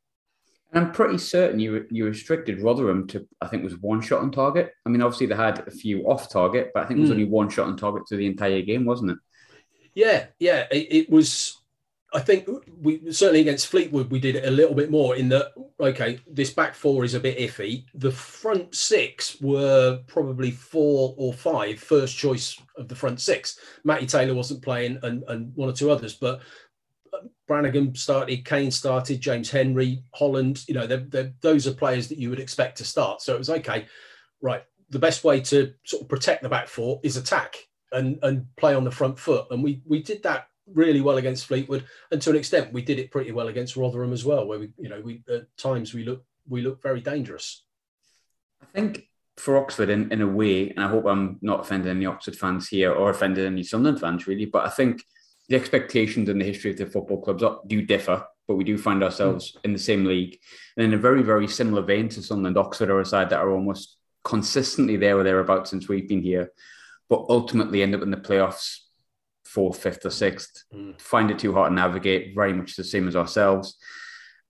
I'm 0.75 0.93
pretty 0.93 1.17
certain 1.17 1.59
you 1.59 1.87
you 1.91 2.05
restricted 2.05 2.63
Rotherham 2.63 3.07
to 3.09 3.27
I 3.41 3.49
think 3.49 3.63
it 3.63 3.71
was 3.71 3.79
one 3.79 4.03
shot 4.03 4.21
on 4.21 4.31
target. 4.31 4.75
I 4.85 4.91
mean, 4.91 5.01
obviously 5.01 5.29
they 5.29 5.35
had 5.35 5.67
a 5.67 5.71
few 5.71 6.03
off 6.03 6.31
target, 6.31 6.73
but 6.75 6.83
I 6.83 6.87
think 6.87 6.99
it 6.99 7.03
was 7.03 7.11
mm. 7.11 7.15
only 7.15 7.25
one 7.25 7.49
shot 7.49 7.69
on 7.69 7.77
target 7.79 8.03
through 8.07 8.19
the 8.19 8.27
entire 8.27 8.61
game, 8.61 8.85
wasn't 8.85 9.13
it? 9.13 9.19
Yeah, 9.95 10.27
yeah, 10.39 10.67
it, 10.71 10.89
it 10.91 11.11
was 11.11 11.62
I 12.15 12.21
think 12.21 12.49
we 12.81 13.11
certainly 13.11 13.41
against 13.41 13.69
Fleetwood 13.69 14.11
we 14.11 14.21
did 14.21 14.37
it 14.37 14.45
a 14.45 14.51
little 14.51 14.75
bit 14.75 14.91
more 14.91 15.17
in 15.17 15.29
that 15.31 15.53
okay 15.81 16.19
this 16.31 16.51
back 16.51 16.75
four 16.75 17.05
is 17.05 17.15
a 17.15 17.21
bit 17.21 17.39
iffy. 17.39 17.85
The 17.95 18.11
front 18.11 18.75
six 18.75 19.41
were 19.41 20.01
probably 20.07 20.51
four 20.51 21.15
or 21.17 21.33
five 21.33 21.81
first 21.81 22.17
choice 22.17 22.61
of 22.77 22.89
the 22.89 22.95
front 22.95 23.21
six. 23.21 23.59
Matty 23.85 24.07
Taylor 24.07 24.35
wasn't 24.35 24.63
playing 24.63 24.99
and, 25.03 25.25
and 25.29 25.53
one 25.55 25.69
or 25.69 25.73
two 25.73 25.91
others, 25.91 26.15
but 26.15 26.41
uh, 27.15 27.19
Brannagan 27.49 27.97
started, 27.97 28.45
Kane 28.45 28.71
started, 28.71 29.21
James 29.21 29.51
Henry, 29.51 30.03
Holland. 30.13 30.65
You 30.69 30.75
know 30.75 30.87
they're, 30.87 31.07
they're, 31.09 31.33
those 31.41 31.67
are 31.67 31.73
players 31.73 32.09
that 32.09 32.19
you 32.19 32.29
would 32.29 32.41
expect 32.41 32.77
to 32.79 32.85
start. 32.85 33.23
So 33.23 33.35
it 33.35 33.39
was 33.39 33.51
okay, 33.51 33.87
right. 34.43 34.65
The 34.91 34.99
best 34.99 35.25
way 35.25 35.41
to 35.41 35.73
sort 35.85 36.03
of 36.03 36.09
protect 36.11 36.43
the 36.43 36.51
back 36.51 36.69
four 36.69 37.01
is 37.03 37.17
attack 37.17 37.57
and 37.93 38.19
and 38.23 38.45
play 38.57 38.75
on 38.75 38.85
the 38.85 38.91
front 38.91 39.19
foot, 39.19 39.47
and 39.51 39.63
we 39.63 39.81
we 39.87 40.03
did 40.03 40.23
that 40.25 40.49
really 40.75 41.01
well 41.01 41.19
against 41.19 41.47
Fleetwood, 41.47 41.85
and 42.11 42.21
to 42.23 42.31
an 42.31 42.37
extent, 42.37 42.73
we 42.73 42.83
did 42.83 42.99
it 42.99 43.11
pretty 43.11 43.33
well 43.33 43.49
against 43.49 43.77
Rotherham 43.77 44.13
as 44.13 44.25
well, 44.25 44.47
where 44.47 44.59
we, 44.59 44.71
you 44.79 44.89
know, 44.89 45.01
we 45.01 45.23
at 45.29 45.57
times 45.57 45.95
we 45.95 46.05
look 46.05 46.25
we 46.49 46.61
look 46.61 46.83
very 46.83 47.01
dangerous. 47.01 47.65
I 48.63 48.67
think 48.67 49.09
for 49.37 49.57
Oxford 49.57 49.89
in, 49.89 50.13
in 50.13 50.21
a 50.21 50.27
way, 50.27 50.71
and 50.71 50.81
I 50.81 50.89
hope 50.89 51.07
I'm 51.07 51.39
not 51.41 51.61
offending 51.61 51.91
any 51.91 52.07
Oxford 52.07 52.37
fans 52.37 52.69
here 52.69 52.93
or 52.93 53.11
offending 53.11 53.47
any 53.47 53.63
Sunderland 53.63 54.01
fans 54.01 54.27
really, 54.27 54.47
but 54.47 54.67
I 54.67 54.71
think 54.71 55.03
the 55.49 55.57
expectations 55.57 56.29
and 56.29 56.41
the 56.41 56.45
history 56.45 56.71
of 56.71 56.79
the 56.79 56.87
football 56.87 57.21
clubs 57.21 57.43
do 57.67 57.83
differ, 57.83 58.25
but 58.47 58.57
we 58.57 58.65
do 58.65 58.79
find 58.79 59.03
ourselves 59.03 59.53
mm. 59.53 59.65
in 59.65 59.73
the 59.73 59.79
same 59.79 60.05
league. 60.05 60.39
And 60.77 60.87
in 60.87 60.95
a 60.95 60.99
very, 60.99 61.23
very 61.23 61.49
similar 61.49 61.83
vein 61.83 62.09
to 62.11 62.23
Sunderland, 62.23 62.59
Oxford 62.59 62.91
are 62.91 63.01
a 63.01 63.07
side 63.07 63.31
that 63.31 63.41
are 63.41 63.51
almost 63.51 63.97
consistently 64.25 64.97
there 64.97 65.19
or 65.19 65.25
thereabouts 65.25 65.71
since 65.71 65.89
we've 65.89 66.09
been 66.09 66.23
here, 66.23 66.53
but 67.09 67.27
ultimately 67.29 67.83
end 67.83 67.95
up 67.95 68.03
in 68.03 68.11
the 68.11 68.17
playoffs 68.17 68.79
fourth, 69.53 69.83
fifth, 69.83 70.05
or 70.05 70.11
sixth. 70.11 70.65
Mm. 70.75 71.01
Find 71.01 71.31
it 71.31 71.39
too 71.39 71.53
hard 71.53 71.71
to 71.71 71.75
navigate, 71.75 72.35
very 72.35 72.53
much 72.53 72.77
the 72.77 72.85
same 72.85 73.09
as 73.09 73.17
ourselves. 73.17 73.77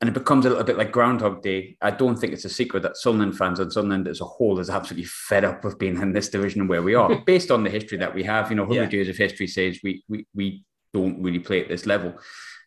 And 0.01 0.09
it 0.09 0.15
becomes 0.15 0.45
a 0.45 0.49
little 0.49 0.65
bit 0.65 0.79
like 0.79 0.91
Groundhog 0.91 1.43
Day. 1.43 1.77
I 1.81 1.93
don't 1.93 2.17
think 2.17 2.33
it's 2.33 2.45
a 2.45 2.49
secret 2.49 2.83
that 2.83 2.97
Sunderland 2.97 3.39
fans 3.39 3.61
and 3.61 3.73
Sunderland 3.73 4.09
as 4.09 4.21
a 4.21 4.25
whole 4.25 4.59
is 4.59 4.69
absolutely 4.69 5.05
fed 5.05 5.45
up 5.45 5.65
of 5.65 5.79
being 5.79 6.01
in 6.01 6.13
this 6.13 6.29
division 6.29 6.61
and 6.61 6.69
where 6.69 6.83
we 6.83 6.95
are, 6.95 7.15
based 7.27 7.51
on 7.51 7.63
the 7.63 7.71
history 7.71 7.99
that 7.99 8.15
we 8.15 8.25
have. 8.25 8.51
You 8.51 8.57
know, 8.57 8.65
100 8.65 8.93
yeah. 8.93 8.97
years 8.97 9.09
of 9.09 9.17
history 9.17 9.47
says 9.47 9.79
we, 9.85 10.03
we, 10.09 10.27
we 10.35 10.65
don't 10.93 11.23
really 11.23 11.39
play 11.39 11.63
at 11.63 11.69
this 11.69 11.87
level. 11.87 12.15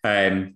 Um, 0.03 0.55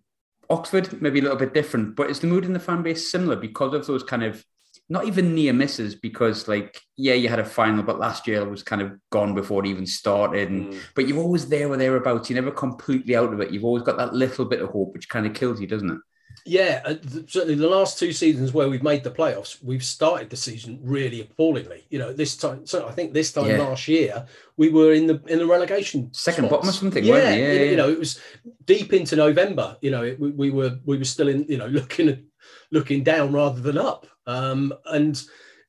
Oxford, 0.49 1.01
maybe 1.01 1.19
a 1.19 1.23
little 1.23 1.37
bit 1.37 1.53
different, 1.53 1.95
but 1.95 2.09
is 2.09 2.21
the 2.21 2.27
mood 2.27 2.45
in 2.45 2.53
the 2.53 2.59
fan 2.59 2.81
base 2.81 3.11
similar 3.11 3.35
because 3.35 3.73
of 3.73 3.85
those 3.85 4.03
kind 4.03 4.23
of 4.23 4.43
not 4.89 5.05
even 5.05 5.35
near 5.35 5.53
misses 5.53 5.93
because 5.95 6.47
like 6.47 6.81
yeah 6.97 7.13
you 7.13 7.29
had 7.29 7.39
a 7.39 7.45
final 7.45 7.83
but 7.83 7.99
last 7.99 8.27
year 8.27 8.41
it 8.41 8.49
was 8.49 8.63
kind 8.63 8.81
of 8.81 8.91
gone 9.11 9.35
before 9.35 9.63
it 9.63 9.69
even 9.69 9.85
started. 9.85 10.49
And 10.49 10.73
mm. 10.73 10.79
but 10.95 11.07
you're 11.07 11.19
always 11.19 11.47
there 11.47 11.69
or 11.69 11.77
thereabouts. 11.77 12.29
You're 12.29 12.41
never 12.41 12.53
completely 12.53 13.15
out 13.15 13.31
of 13.31 13.39
it. 13.39 13.51
You've 13.51 13.65
always 13.65 13.83
got 13.83 13.97
that 13.97 14.13
little 14.13 14.45
bit 14.45 14.61
of 14.61 14.69
hope 14.69 14.93
which 14.93 15.09
kind 15.09 15.25
of 15.25 15.33
kills 15.33 15.61
you 15.61 15.67
doesn't 15.67 15.91
it? 15.91 15.99
Yeah 16.45 16.81
uh, 16.85 16.95
certainly 17.27 17.55
the 17.55 17.69
last 17.69 17.99
two 17.99 18.11
seasons 18.13 18.53
where 18.53 18.69
we've 18.69 18.83
made 18.83 19.03
the 19.03 19.11
playoffs 19.11 19.63
we've 19.63 19.83
started 19.83 20.29
the 20.29 20.37
season 20.37 20.79
really 20.81 21.21
appallingly. 21.21 21.85
You 21.89 21.99
know 21.99 22.13
this 22.13 22.35
time 22.37 22.65
so 22.65 22.87
i 22.87 22.91
think 22.91 23.13
this 23.13 23.31
time 23.31 23.47
yeah. 23.47 23.57
last 23.57 23.87
year 23.87 24.25
we 24.57 24.69
were 24.69 24.93
in 24.93 25.05
the 25.05 25.21
in 25.27 25.39
the 25.39 25.45
relegation 25.45 26.11
second 26.13 26.45
spots. 26.45 26.51
bottom 26.51 26.69
or 26.69 26.73
something 26.73 27.03
yeah, 27.03 27.15
yeah, 27.15 27.33
you, 27.33 27.43
yeah, 27.43 27.63
you 27.71 27.75
know 27.75 27.89
it 27.89 27.99
was 27.99 28.19
deep 28.65 28.93
into 28.93 29.15
november. 29.15 29.77
You 29.81 29.91
know 29.91 30.03
it, 30.03 30.19
we, 30.19 30.31
we 30.31 30.49
were 30.49 30.79
we 30.85 30.97
were 30.97 31.05
still 31.05 31.27
in 31.27 31.45
you 31.49 31.57
know 31.57 31.67
looking 31.79 32.28
looking 32.71 33.03
down 33.03 33.31
rather 33.31 33.61
than 33.61 33.77
up 33.77 34.05
um, 34.27 34.73
and 34.85 35.23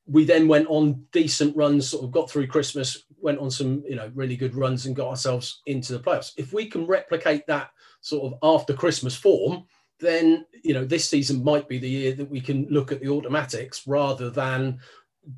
we 0.05 0.25
then 0.25 0.47
went 0.47 0.67
on 0.67 1.05
decent 1.11 1.55
runs, 1.55 1.89
sort 1.89 2.03
of 2.03 2.11
got 2.11 2.29
through 2.29 2.47
Christmas, 2.47 3.05
went 3.21 3.39
on 3.39 3.49
some, 3.49 3.83
you 3.87 3.95
know, 3.95 4.11
really 4.13 4.35
good 4.35 4.55
runs 4.55 4.85
and 4.85 4.95
got 4.95 5.09
ourselves 5.09 5.61
into 5.67 5.93
the 5.93 5.99
playoffs. 5.99 6.33
If 6.37 6.53
we 6.53 6.65
can 6.65 6.85
replicate 6.85 7.47
that 7.47 7.69
sort 8.01 8.31
of 8.31 8.39
after 8.41 8.73
Christmas 8.73 9.15
form, 9.15 9.65
then 9.99 10.45
you 10.63 10.73
know 10.73 10.83
this 10.83 11.07
season 11.07 11.43
might 11.43 11.69
be 11.69 11.77
the 11.77 11.89
year 11.89 12.13
that 12.13 12.29
we 12.29 12.41
can 12.41 12.67
look 12.69 12.91
at 12.91 12.99
the 12.99 13.07
automatics 13.07 13.85
rather 13.87 14.29
than 14.29 14.79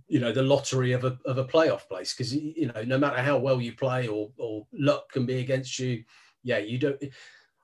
you 0.07 0.19
know 0.19 0.31
the 0.31 0.41
lottery 0.41 0.93
of 0.93 1.03
a 1.03 1.17
of 1.25 1.37
a 1.37 1.43
playoff 1.43 1.85
place 1.89 2.13
because 2.13 2.33
you 2.33 2.71
know 2.73 2.81
no 2.83 2.97
matter 2.97 3.21
how 3.21 3.37
well 3.37 3.59
you 3.59 3.73
play 3.73 4.07
or 4.07 4.31
or 4.37 4.65
luck 4.71 5.11
can 5.11 5.25
be 5.25 5.39
against 5.39 5.77
you 5.79 6.01
yeah 6.43 6.59
you 6.59 6.79
don't 6.79 7.03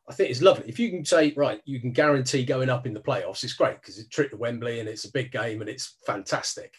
I 0.10 0.14
think 0.14 0.32
it's 0.32 0.42
lovely. 0.42 0.68
If 0.68 0.80
you 0.80 0.90
can 0.90 1.06
say, 1.06 1.34
right, 1.38 1.62
you 1.66 1.80
can 1.80 1.92
guarantee 1.92 2.44
going 2.44 2.70
up 2.70 2.88
in 2.88 2.96
the 2.96 3.00
playoffs, 3.00 3.44
it's 3.44 3.54
great 3.54 3.80
because 3.80 4.00
it's 4.00 4.08
a 4.08 4.10
trip 4.10 4.32
to 4.32 4.38
Wembley 4.38 4.80
and 4.80 4.90
it's 4.90 5.06
a 5.06 5.12
big 5.12 5.32
game 5.32 5.62
and 5.62 5.70
it's 5.70 5.98
fantastic. 6.06 6.74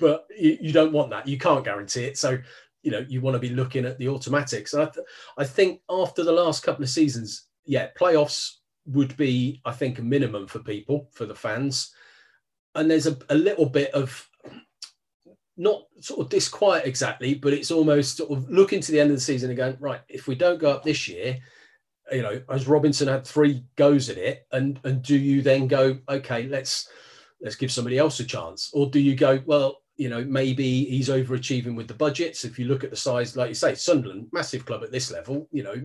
But 0.00 0.26
you, 0.36 0.58
you, 0.60 0.72
don't 0.72 0.92
want 0.92 1.10
that. 1.10 1.28
You 1.28 1.38
can't 1.38 1.64
guarantee 1.64 2.04
it. 2.04 2.18
So, 2.18 2.38
you 2.82 2.90
know, 2.90 3.06
you 3.08 3.20
want 3.20 3.34
to 3.34 3.38
be 3.38 3.50
looking 3.50 3.84
at 3.84 3.98
the 3.98 4.08
automatics. 4.08 4.74
And 4.74 4.82
I, 4.82 4.86
th- 4.86 5.06
I 5.38 5.44
think 5.44 5.80
after 5.88 6.24
the 6.24 6.32
last 6.32 6.64
couple 6.64 6.82
of 6.82 6.90
seasons, 6.90 7.44
yeah, 7.64 7.88
playoffs 7.98 8.56
would 8.86 9.16
be, 9.16 9.60
I 9.64 9.72
think, 9.72 10.00
a 10.00 10.02
minimum 10.02 10.48
for 10.48 10.58
people, 10.58 11.08
for 11.12 11.24
the 11.24 11.34
fans. 11.36 11.94
And 12.74 12.90
there's 12.90 13.06
a, 13.06 13.16
a 13.30 13.34
little 13.36 13.66
bit 13.66 13.92
of 13.92 14.28
not 15.56 15.84
sort 16.00 16.20
of 16.20 16.28
disquiet 16.28 16.84
exactly, 16.84 17.34
but 17.34 17.52
it's 17.52 17.70
almost 17.70 18.16
sort 18.16 18.32
of 18.32 18.50
looking 18.50 18.80
to 18.80 18.92
the 18.92 19.00
end 19.00 19.10
of 19.10 19.16
the 19.16 19.20
season 19.20 19.50
and 19.50 19.56
going, 19.56 19.76
right, 19.78 20.00
if 20.08 20.26
we 20.26 20.34
don't 20.34 20.60
go 20.60 20.70
up 20.70 20.82
this 20.82 21.08
year, 21.08 21.38
you 22.12 22.22
know, 22.22 22.40
as 22.48 22.68
Robinson 22.68 23.08
had 23.08 23.26
three 23.26 23.64
goes 23.76 24.08
at 24.08 24.18
it, 24.18 24.46
and 24.52 24.80
and 24.84 25.02
do 25.02 25.16
you 25.16 25.42
then 25.42 25.66
go, 25.66 25.98
okay, 26.08 26.46
let's 26.48 26.88
let's 27.40 27.56
give 27.56 27.72
somebody 27.72 27.98
else 27.98 28.20
a 28.20 28.24
chance, 28.24 28.70
or 28.72 28.88
do 28.88 29.00
you 29.00 29.14
go, 29.14 29.42
well, 29.46 29.82
you 29.96 30.08
know, 30.08 30.24
maybe 30.24 30.84
he's 30.84 31.08
overachieving 31.08 31.74
with 31.74 31.88
the 31.88 31.94
budgets. 31.94 32.44
If 32.44 32.58
you 32.58 32.66
look 32.66 32.84
at 32.84 32.90
the 32.90 32.96
size, 32.96 33.36
like 33.36 33.48
you 33.48 33.54
say, 33.54 33.74
Sunderland, 33.74 34.28
massive 34.32 34.66
club 34.66 34.82
at 34.82 34.92
this 34.92 35.10
level, 35.10 35.48
you 35.52 35.62
know, 35.62 35.82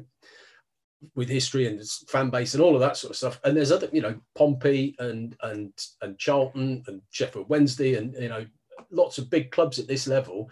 with 1.16 1.30
history 1.30 1.68
and 1.68 1.82
fan 2.08 2.30
base 2.30 2.54
and 2.54 2.62
all 2.62 2.76
of 2.76 2.82
that 2.82 2.98
sort 2.98 3.12
of 3.12 3.18
stuff. 3.18 3.40
And 3.44 3.56
there's 3.56 3.72
other, 3.72 3.90
you 3.92 4.02
know, 4.02 4.20
Pompey 4.36 4.96
and 5.00 5.36
and 5.42 5.74
and 6.02 6.18
Charlton 6.18 6.84
and 6.88 7.02
Sheffield 7.10 7.50
Wednesday 7.50 7.96
and 7.96 8.14
you 8.16 8.30
know, 8.30 8.46
lots 8.92 9.18
of 9.18 9.30
big 9.30 9.52
clubs 9.52 9.80
at 9.80 9.88
this 9.88 10.08
level. 10.08 10.50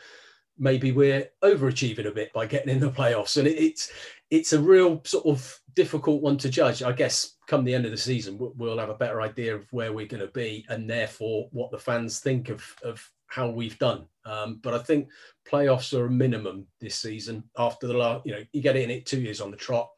Maybe 0.57 0.91
we're 0.91 1.29
overachieving 1.43 2.07
a 2.07 2.11
bit 2.11 2.33
by 2.33 2.45
getting 2.45 2.73
in 2.73 2.81
the 2.81 2.91
playoffs, 2.91 3.37
and 3.37 3.47
it, 3.47 3.57
it's 3.57 3.91
it's 4.31 4.53
a 4.53 4.61
real 4.61 5.01
sort 5.05 5.25
of 5.25 5.59
difficult 5.75 6.21
one 6.21 6.37
to 6.37 6.49
judge. 6.49 6.83
I 6.83 6.91
guess 6.91 7.35
come 7.47 7.63
the 7.63 7.73
end 7.73 7.85
of 7.85 7.91
the 7.91 7.97
season, 7.97 8.37
we'll 8.39 8.77
have 8.77 8.89
a 8.89 8.95
better 8.95 9.21
idea 9.21 9.55
of 9.55 9.71
where 9.71 9.91
we're 9.91 10.05
going 10.05 10.21
to 10.21 10.31
be 10.31 10.65
and 10.69 10.89
therefore 10.89 11.47
what 11.51 11.71
the 11.71 11.79
fans 11.79 12.19
think 12.19 12.49
of, 12.49 12.63
of 12.83 13.03
how 13.27 13.49
we've 13.49 13.79
done. 13.79 14.05
Um, 14.25 14.59
but 14.61 14.73
I 14.73 14.79
think 14.79 15.09
playoffs 15.49 15.97
are 15.97 16.05
a 16.05 16.11
minimum 16.11 16.67
this 16.79 16.95
season. 16.95 17.43
After 17.57 17.87
the 17.87 17.97
last, 17.97 18.25
you 18.25 18.33
know, 18.33 18.43
you 18.51 18.61
get 18.61 18.75
in 18.75 18.91
it 18.91 19.05
two 19.05 19.21
years 19.21 19.41
on 19.41 19.51
the 19.51 19.57
trot. 19.57 19.89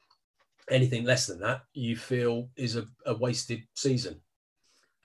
Anything 0.70 1.04
less 1.04 1.28
than 1.28 1.40
that, 1.42 1.64
you 1.74 1.98
feel 1.98 2.48
is 2.56 2.78
a, 2.78 2.86
a 3.06 3.14
wasted 3.16 3.64
season. 3.76 4.22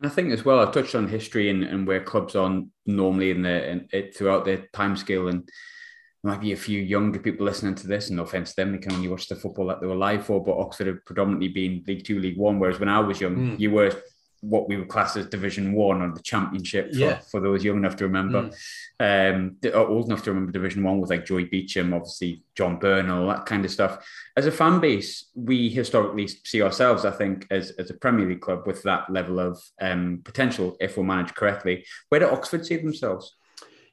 I 0.02 0.08
think 0.08 0.30
as 0.32 0.44
well, 0.44 0.60
I've 0.60 0.72
touched 0.72 0.94
on 0.94 1.08
history 1.08 1.48
and, 1.50 1.64
and 1.64 1.86
where 1.86 2.04
clubs 2.04 2.36
are 2.36 2.62
normally 2.84 3.30
in 3.30 3.42
the 3.42 3.70
in, 3.70 3.88
it, 3.92 4.14
throughout 4.14 4.44
their 4.44 4.68
time 4.72 4.96
scale 4.96 5.28
and 5.28 5.48
might 6.26 6.40
be 6.40 6.52
a 6.52 6.56
few 6.56 6.82
younger 6.82 7.18
people 7.18 7.46
listening 7.46 7.74
to 7.76 7.86
this, 7.86 8.08
and 8.08 8.16
no 8.16 8.24
offense 8.24 8.50
to 8.50 8.56
them, 8.56 8.72
they 8.72 8.78
can 8.78 8.92
only 8.92 9.08
watch 9.08 9.28
the 9.28 9.36
football 9.36 9.66
that 9.68 9.80
they 9.80 9.86
were 9.86 9.94
live 9.94 10.26
for. 10.26 10.42
But 10.42 10.58
Oxford 10.58 10.88
have 10.88 11.04
predominantly 11.04 11.48
been 11.48 11.84
League 11.86 12.04
Two, 12.04 12.18
League 12.20 12.36
One, 12.36 12.58
whereas 12.58 12.78
when 12.78 12.88
I 12.88 13.00
was 13.00 13.20
young, 13.20 13.36
mm. 13.36 13.60
you 13.60 13.70
were 13.70 13.92
what 14.40 14.68
we 14.68 14.76
would 14.76 14.88
class 14.88 15.16
as 15.16 15.26
Division 15.26 15.72
One 15.72 16.02
or 16.02 16.12
the 16.12 16.22
Championship 16.22 16.92
for, 16.92 16.98
yeah. 16.98 17.18
for 17.18 17.40
those 17.40 17.64
young 17.64 17.78
enough 17.78 17.96
to 17.96 18.04
remember, 18.04 18.50
mm. 19.00 19.34
um, 19.34 19.56
old 19.74 20.06
enough 20.06 20.22
to 20.24 20.30
remember 20.30 20.52
Division 20.52 20.82
One 20.82 21.00
with 21.00 21.10
like 21.10 21.24
Joey 21.24 21.44
Beauchamp, 21.44 21.94
obviously 21.94 22.42
John 22.54 22.78
Byrne, 22.78 23.10
all 23.10 23.26
that 23.28 23.46
kind 23.46 23.64
of 23.64 23.70
stuff. 23.70 24.06
As 24.36 24.46
a 24.46 24.52
fan 24.52 24.78
base, 24.78 25.30
we 25.34 25.68
historically 25.68 26.28
see 26.28 26.62
ourselves, 26.62 27.04
I 27.04 27.12
think, 27.12 27.46
as, 27.50 27.70
as 27.72 27.90
a 27.90 27.94
Premier 27.94 28.26
League 28.28 28.42
club 28.42 28.66
with 28.66 28.82
that 28.82 29.10
level 29.10 29.40
of 29.40 29.60
um, 29.80 30.20
potential 30.24 30.76
if 30.80 30.96
we're 30.96 31.04
managed 31.04 31.34
correctly. 31.34 31.84
Where 32.10 32.20
do 32.20 32.28
Oxford 32.28 32.66
see 32.66 32.76
themselves? 32.76 33.34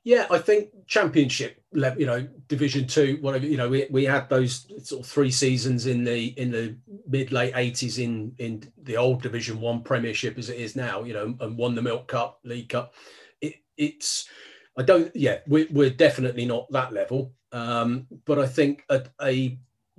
Yeah, 0.03 0.27
I 0.29 0.39
think 0.39 0.69
championship 0.87 1.63
you 1.73 2.05
know, 2.05 2.27
division 2.47 2.87
two, 2.87 3.17
whatever, 3.21 3.45
you 3.45 3.57
know, 3.57 3.69
we, 3.69 3.87
we 3.89 4.03
had 4.05 4.29
those 4.29 4.67
sort 4.87 5.01
of 5.01 5.09
three 5.09 5.31
seasons 5.31 5.85
in 5.85 6.03
the 6.03 6.27
in 6.39 6.51
the 6.51 6.75
mid 7.07 7.31
late 7.31 7.53
eighties 7.55 7.97
in 7.99 8.33
in 8.37 8.71
the 8.83 8.97
old 8.97 9.21
division 9.21 9.59
one 9.59 9.81
premiership 9.81 10.37
as 10.37 10.49
it 10.49 10.59
is 10.59 10.75
now, 10.75 11.03
you 11.03 11.13
know, 11.13 11.35
and 11.39 11.57
won 11.57 11.75
the 11.75 11.81
milk 11.81 12.07
cup, 12.07 12.39
league 12.43 12.69
cup. 12.69 12.93
It, 13.41 13.55
it's 13.77 14.29
I 14.77 14.83
don't 14.83 15.13
yeah, 15.15 15.39
we're 15.47 15.67
we're 15.71 15.89
definitely 15.89 16.45
not 16.45 16.71
that 16.71 16.93
level. 16.93 17.33
Um, 17.51 18.07
but 18.25 18.39
I 18.39 18.47
think 18.47 18.83
a, 18.89 19.03
a 19.21 19.57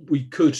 we 0.09 0.25
could 0.25 0.57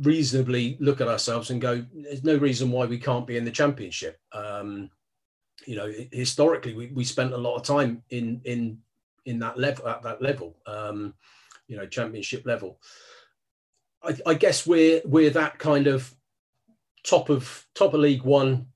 reasonably 0.00 0.76
look 0.80 1.00
at 1.00 1.08
ourselves 1.08 1.50
and 1.50 1.60
go, 1.60 1.84
there's 1.94 2.24
no 2.24 2.36
reason 2.36 2.70
why 2.70 2.86
we 2.86 2.98
can't 2.98 3.26
be 3.26 3.36
in 3.36 3.44
the 3.44 3.50
championship. 3.50 4.18
Um, 4.32 4.90
you 5.66 5.76
know, 5.76 5.92
historically, 6.12 6.74
we, 6.74 6.86
we 6.88 7.04
spent 7.04 7.32
a 7.32 7.38
lot 7.38 7.56
of 7.56 7.62
time 7.62 8.02
in 8.10 8.40
in 8.44 8.78
in 9.24 9.38
that 9.38 9.58
level 9.58 9.88
at 9.88 10.02
that 10.02 10.20
level, 10.20 10.56
um, 10.66 11.14
you 11.66 11.76
know, 11.76 11.86
championship 11.86 12.44
level. 12.46 12.78
I, 14.02 14.16
I 14.26 14.34
guess 14.34 14.66
we're 14.66 15.00
we're 15.04 15.30
that 15.30 15.58
kind 15.58 15.86
of 15.86 16.14
top 17.04 17.30
of 17.30 17.66
top 17.74 17.94
of 17.94 18.00
League 18.00 18.22
One 18.22 18.66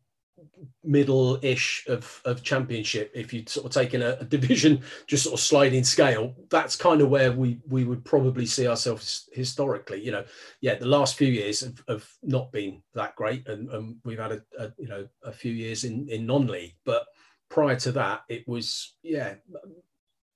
middle-ish 0.85 1.85
of, 1.89 2.21
of 2.25 2.43
championship 2.43 3.11
if 3.15 3.33
you'd 3.33 3.49
sort 3.49 3.67
of 3.67 3.73
taking 3.73 4.03
a, 4.03 4.17
a, 4.21 4.25
division 4.25 4.81
just 5.07 5.25
sort 5.25 5.35
of 5.35 5.41
sliding 5.41 5.85
scale 5.85 6.35
that's 6.51 6.77
kind 6.77 7.01
of 7.01 7.09
where 7.09 7.33
we 7.33 7.61
we 7.69 7.85
would 7.85 8.05
probably 8.05 8.47
see 8.47 8.67
ourselves 8.67 9.29
historically. 9.33 10.03
You 10.03 10.13
know 10.13 10.25
yeah 10.61 10.75
the 10.75 10.87
last 10.87 11.17
few 11.17 11.29
years 11.29 11.61
have, 11.61 11.83
have 11.89 12.09
not 12.23 12.53
been 12.53 12.83
that 12.95 13.17
great 13.17 13.47
and, 13.49 13.69
and 13.71 13.97
we've 14.05 14.19
had 14.19 14.33
a, 14.33 14.43
a, 14.59 14.73
you 14.79 14.89
know 14.89 15.07
a 15.23 15.33
few 15.33 15.53
years 15.53 15.85
in 15.85 16.09
in 16.09 16.27
non-league. 16.27 16.75
But 16.85 17.07
prior 17.49 17.77
to 17.77 17.93
that 17.93 18.23
it 18.29 18.47
was 18.47 18.95
yeah 19.03 19.35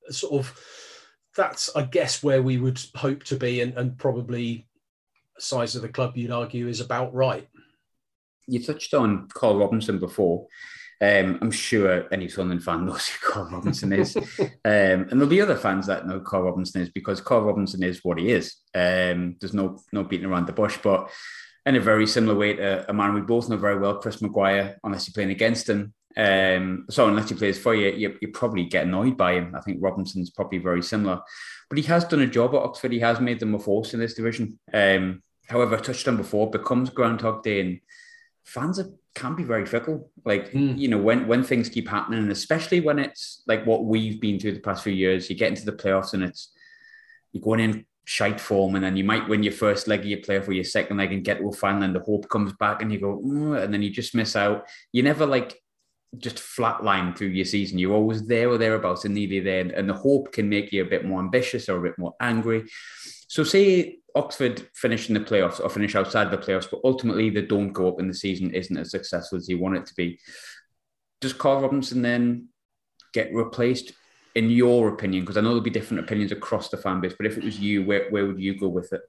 sort 0.09 0.33
of 0.33 0.59
that's 1.37 1.75
i 1.77 1.83
guess 1.83 2.23
where 2.23 2.43
we 2.43 2.57
would 2.59 2.81
hope 2.95 3.23
to 3.25 3.37
be 3.37 3.61
and, 3.61 3.75
and 3.75 3.99
probably 3.99 4.67
size 5.39 5.75
of 5.75 5.83
the 5.83 5.89
club 5.89 6.17
you'd 6.17 6.31
argue 6.31 6.69
is 6.69 6.81
about 6.81 7.13
right 7.15 7.49
you 8.47 8.63
touched 8.63 8.95
on 8.95 9.29
Karl 9.29 9.59
Robinson 9.59 9.99
before. 9.99 10.47
Um, 11.01 11.39
I'm 11.43 11.51
sure 11.51 12.07
any 12.13 12.29
Sunderland 12.29 12.63
fan 12.63 12.87
knows 12.87 13.09
who 13.09 13.29
Karl 13.29 13.51
Robinson 13.51 13.93
is. 13.93 14.17
um, 14.39 14.49
and 14.65 15.11
there'll 15.11 15.27
be 15.27 15.41
other 15.41 15.57
fans 15.57 15.87
that 15.89 16.07
know 16.07 16.21
Karl 16.21 16.45
Robinson 16.45 16.81
is 16.81 16.91
because 16.91 17.21
Karl 17.21 17.43
Robinson 17.43 17.83
is 17.83 18.01
what 18.05 18.19
he 18.19 18.31
is. 18.31 18.57
Um, 18.75 19.37
there's 19.41 19.55
no 19.55 19.81
no 19.93 20.05
beating 20.05 20.27
around 20.27 20.47
the 20.47 20.53
bush. 20.53 20.79
But 20.83 21.11
in 21.67 21.77
a 21.77 21.81
very 21.81 22.07
similar 22.07 22.37
way 22.37 22.55
to 22.55 22.89
a 22.89 22.93
man 22.93 23.15
we 23.15 23.21
both 23.21 23.49
know 23.49 23.57
very 23.57 23.79
well, 23.79 23.99
Chris 23.99 24.23
Maguire, 24.23 24.79
unless 24.85 25.09
you're 25.09 25.15
playing 25.15 25.31
against 25.31 25.69
him, 25.69 25.93
Um, 26.17 26.87
so 26.91 27.09
unless 27.09 27.31
he 27.31 27.35
plays 27.35 27.59
for 27.59 27.75
you, 27.75 27.91
you, 27.91 28.19
you 28.21 28.29
probably 28.29 28.65
get 28.65 28.87
annoyed 28.87 29.17
by 29.17 29.35
him. 29.35 29.55
I 29.57 29.61
think 29.61 29.79
Robinson's 29.81 30.31
probably 30.31 30.59
very 30.59 30.83
similar, 30.83 31.21
but 31.69 31.79
he 31.79 31.85
has 31.85 32.05
done 32.05 32.21
a 32.21 32.27
job 32.27 32.55
at 32.55 32.63
Oxford. 32.63 32.93
He 32.93 33.01
has 33.01 33.21
made 33.21 33.41
them 33.41 33.55
a 33.55 33.59
force 33.59 33.95
in 33.95 34.01
this 34.01 34.15
division. 34.15 34.59
Um, 34.73 35.23
however, 35.49 35.77
I 35.77 35.81
touched 35.81 36.07
on 36.09 36.17
before, 36.17 36.51
becomes 36.51 36.91
Groundhog 36.91 37.43
Day, 37.43 37.61
and 37.61 37.81
fans 38.45 38.79
are, 38.79 38.91
can 39.15 39.35
be 39.35 39.43
very 39.43 39.67
fickle. 39.67 40.11
Like 40.25 40.53
mm. 40.53 40.79
you 40.79 40.89
know, 40.89 40.99
when 40.99 41.27
when 41.27 41.43
things 41.43 41.69
keep 41.69 41.89
happening, 41.89 42.21
and 42.21 42.33
especially 42.33 42.81
when 42.81 42.99
it's 42.99 43.43
like 43.47 43.65
what 43.67 43.85
we've 43.85 44.21
been 44.21 44.39
through 44.39 44.53
the 44.53 44.61
past 44.61 44.83
few 44.83 44.93
years, 44.93 45.29
you 45.29 45.37
get 45.37 45.51
into 45.51 45.65
the 45.65 45.73
playoffs 45.73 46.15
and 46.15 46.23
it's 46.23 46.53
you're 47.33 47.43
going 47.43 47.61
in 47.61 47.87
shite 48.05 48.41
form, 48.41 48.75
and 48.75 48.85
then 48.85 48.97
you 48.97 49.05
might 49.05 49.29
win 49.29 49.43
your 49.43 49.53
first 49.53 49.87
leg 49.89 50.01
of 50.01 50.07
your 50.07 50.19
playoff 50.19 50.49
or 50.49 50.53
your 50.53 50.65
second 50.65 50.97
leg 50.97 51.13
and 51.13 51.25
get 51.25 51.39
to 51.39 51.49
a 51.49 51.53
final, 51.53 51.83
and 51.83 51.95
the 51.95 52.01
hope 52.01 52.29
comes 52.29 52.53
back, 52.55 52.83
and 52.83 52.93
you 52.93 53.01
go, 53.01 53.19
and 53.55 53.73
then 53.73 53.83
you 53.83 53.91
just 53.91 54.15
miss 54.15 54.37
out. 54.37 54.67
You 54.93 55.03
never 55.03 55.25
like 55.27 55.63
just 56.19 56.37
flatline 56.37 57.17
through 57.17 57.29
your 57.29 57.45
season. 57.45 57.79
You're 57.79 57.95
always 57.95 58.27
there 58.27 58.49
or 58.49 58.59
thereabouts 58.59 59.05
and 59.05 59.15
nearly 59.15 59.41
there. 59.41 59.61
And 59.75 59.89
the 59.89 59.95
hope 59.95 60.33
can 60.33 60.49
make 60.49 60.73
you 60.73 60.83
a 60.83 60.89
bit 60.89 61.05
more 61.07 61.21
ambitious 61.21 61.69
or 61.69 61.79
a 61.79 61.83
bit 61.83 61.99
more 61.99 62.15
angry. 62.21 62.65
So, 63.33 63.45
say 63.45 63.97
Oxford 64.15 64.69
finish 64.75 65.09
in 65.09 65.15
the 65.15 65.21
playoffs 65.21 65.59
or 65.59 65.71
finish 65.71 65.95
outside 65.95 66.31
the 66.31 66.37
playoffs, 66.37 66.71
but 66.71 66.83
ultimately 66.85 67.31
they 67.31 67.41
don't 67.41 67.73
go 67.73 67.89
up 67.89 67.99
and 67.99 68.11
the 68.11 68.15
season 68.15 68.53
isn't 68.53 68.77
as 68.77 68.91
successful 68.91 69.39
as 69.39 69.49
you 69.49 69.59
want 69.59 69.79
it 69.79 69.87
to 69.87 69.95
be. 69.95 70.21
Does 71.23 71.33
Karl 71.33 71.63
Robinson 71.63 72.03
then 72.03 72.49
get 73.15 73.33
replaced, 73.33 73.95
in 74.35 74.51
your 74.51 74.91
opinion? 74.91 75.23
Because 75.23 75.39
I 75.39 75.41
know 75.41 75.49
there'll 75.49 75.63
be 75.63 75.71
different 75.71 76.05
opinions 76.05 76.31
across 76.31 76.69
the 76.69 76.77
fan 76.77 77.01
base, 77.01 77.15
but 77.17 77.25
if 77.25 77.39
it 77.39 77.45
was 77.45 77.59
you, 77.59 77.87
where, 77.87 78.11
where 78.11 78.27
would 78.27 78.39
you 78.39 78.55
go 78.55 78.69
with 78.69 78.93
it? 78.93 79.01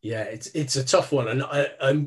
Yeah, 0.00 0.22
it's 0.22 0.46
it's 0.48 0.76
a 0.76 0.84
tough 0.84 1.10
one, 1.10 1.26
and 1.26 1.42
I, 1.42 1.66
I 1.80 2.06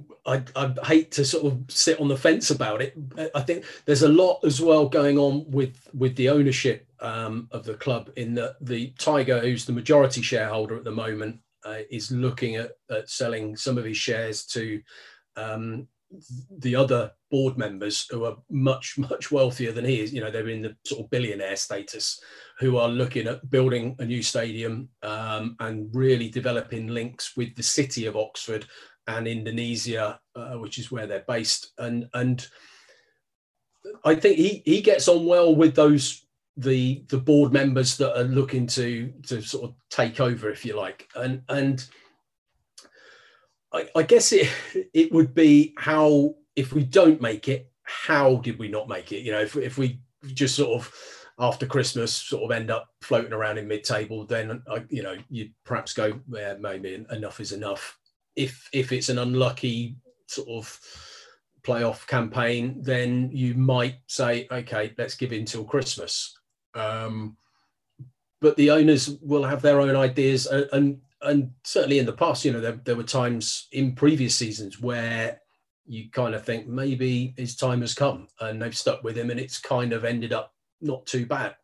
I 0.55 0.73
hate 0.85 1.11
to 1.11 1.25
sort 1.25 1.51
of 1.51 1.59
sit 1.67 1.99
on 1.99 2.07
the 2.07 2.15
fence 2.15 2.49
about 2.49 2.81
it. 2.81 2.95
I 3.35 3.41
think 3.41 3.65
there's 3.85 4.03
a 4.03 4.07
lot 4.07 4.39
as 4.45 4.61
well 4.61 4.87
going 4.87 5.17
on 5.17 5.49
with 5.51 5.89
with 5.93 6.15
the 6.15 6.29
ownership 6.29 6.87
um, 7.01 7.49
of 7.51 7.65
the 7.65 7.73
club. 7.73 8.09
In 8.15 8.33
that 8.35 8.55
the 8.61 8.93
Tiger, 8.97 9.39
who's 9.39 9.65
the 9.65 9.73
majority 9.73 10.21
shareholder 10.21 10.77
at 10.77 10.85
the 10.85 10.91
moment, 10.91 11.41
uh, 11.65 11.79
is 11.89 12.11
looking 12.11 12.55
at, 12.55 12.71
at 12.89 13.09
selling 13.09 13.57
some 13.57 13.77
of 13.77 13.83
his 13.83 13.97
shares 13.97 14.45
to 14.45 14.81
um, 15.35 15.87
the 16.59 16.75
other 16.75 17.11
board 17.29 17.57
members 17.57 18.05
who 18.09 18.25
are 18.25 18.35
much 18.49 18.95
much 18.97 19.31
wealthier 19.31 19.71
than 19.71 19.85
he 19.85 20.01
is 20.01 20.13
you 20.13 20.21
know 20.21 20.31
they're 20.31 20.49
in 20.49 20.61
the 20.61 20.75
sort 20.85 21.01
of 21.01 21.09
billionaire 21.09 21.55
status 21.55 22.19
who 22.59 22.77
are 22.77 22.89
looking 22.89 23.27
at 23.27 23.49
building 23.49 23.95
a 23.99 24.05
new 24.05 24.21
stadium 24.21 24.89
um, 25.03 25.55
and 25.59 25.89
really 25.93 26.29
developing 26.29 26.87
links 26.87 27.35
with 27.35 27.55
the 27.55 27.63
city 27.63 28.05
of 28.05 28.15
oxford 28.15 28.65
and 29.07 29.27
indonesia 29.27 30.19
uh, 30.35 30.53
which 30.53 30.77
is 30.77 30.91
where 30.91 31.07
they're 31.07 31.25
based. 31.27 31.71
And 31.77 32.07
and 32.13 32.45
i 34.05 34.13
think 34.13 34.37
he 34.37 34.61
he 34.65 34.81
gets 34.81 35.07
on 35.07 35.25
well 35.25 35.55
with 35.55 35.75
those 35.75 36.25
the 36.57 37.03
the 37.09 37.17
board 37.17 37.53
members 37.53 37.97
that 37.97 38.17
are 38.19 38.25
looking 38.25 38.67
to 38.67 39.11
to 39.27 39.41
sort 39.41 39.63
of 39.63 39.75
take 39.89 40.19
over 40.19 40.49
if 40.49 40.65
you 40.65 40.75
like. 40.75 41.07
And 41.15 41.41
and 41.49 41.85
I, 43.73 43.89
I 43.95 44.03
guess 44.03 44.31
it 44.31 44.49
it 44.93 45.11
would 45.11 45.33
be 45.33 45.73
how 45.77 46.35
if 46.55 46.73
we 46.73 46.83
don't 46.83 47.21
make 47.21 47.47
it, 47.47 47.71
how 47.83 48.37
did 48.37 48.59
we 48.59 48.67
not 48.67 48.89
make 48.89 49.11
it? 49.11 49.21
You 49.21 49.31
know, 49.31 49.41
if 49.41 49.55
if 49.55 49.77
we 49.77 49.99
just 50.33 50.55
sort 50.55 50.79
of 50.79 50.93
after 51.39 51.65
Christmas 51.65 52.13
sort 52.13 52.43
of 52.43 52.51
end 52.51 52.69
up 52.69 52.89
floating 53.01 53.33
around 53.33 53.57
in 53.57 53.67
mid-table, 53.67 54.25
then 54.25 54.61
uh, 54.67 54.79
you 54.89 55.03
know 55.03 55.15
you'd 55.29 55.53
perhaps 55.63 55.93
go, 55.93 56.19
yeah, 56.29 56.55
maybe 56.59 57.05
enough 57.11 57.39
is 57.39 57.51
enough. 57.51 57.97
If 58.35 58.69
if 58.73 58.91
it's 58.91 59.09
an 59.09 59.19
unlucky 59.19 59.95
sort 60.27 60.49
of 60.49 60.79
playoff 61.63 62.07
campaign, 62.07 62.81
then 62.81 63.29
you 63.31 63.53
might 63.53 63.97
say, 64.07 64.47
okay, 64.51 64.93
let's 64.97 65.15
give 65.15 65.31
in 65.31 65.45
till 65.45 65.63
Christmas. 65.63 66.37
Um, 66.73 67.37
but 68.39 68.57
the 68.57 68.71
owners 68.71 69.17
will 69.21 69.43
have 69.43 69.61
their 69.61 69.79
own 69.79 69.95
ideas, 69.95 70.47
and, 70.47 70.67
and 70.73 71.01
and 71.21 71.51
certainly 71.63 71.99
in 71.99 72.05
the 72.05 72.13
past, 72.13 72.45
you 72.45 72.51
know, 72.51 72.61
there, 72.61 72.79
there 72.83 72.95
were 72.95 73.03
times 73.03 73.67
in 73.71 73.93
previous 73.93 74.35
seasons 74.35 74.79
where 74.79 75.41
you 75.85 76.09
kind 76.09 76.35
of 76.35 76.43
think 76.43 76.67
maybe 76.67 77.33
his 77.37 77.55
time 77.55 77.81
has 77.81 77.93
come 77.93 78.27
and 78.39 78.61
they've 78.61 78.77
stuck 78.77 79.03
with 79.03 79.17
him 79.17 79.29
and 79.29 79.39
it's 79.39 79.59
kind 79.59 79.93
of 79.93 80.05
ended 80.05 80.33
up 80.33 80.53
not 80.79 81.05
too 81.05 81.25
bad. 81.25 81.55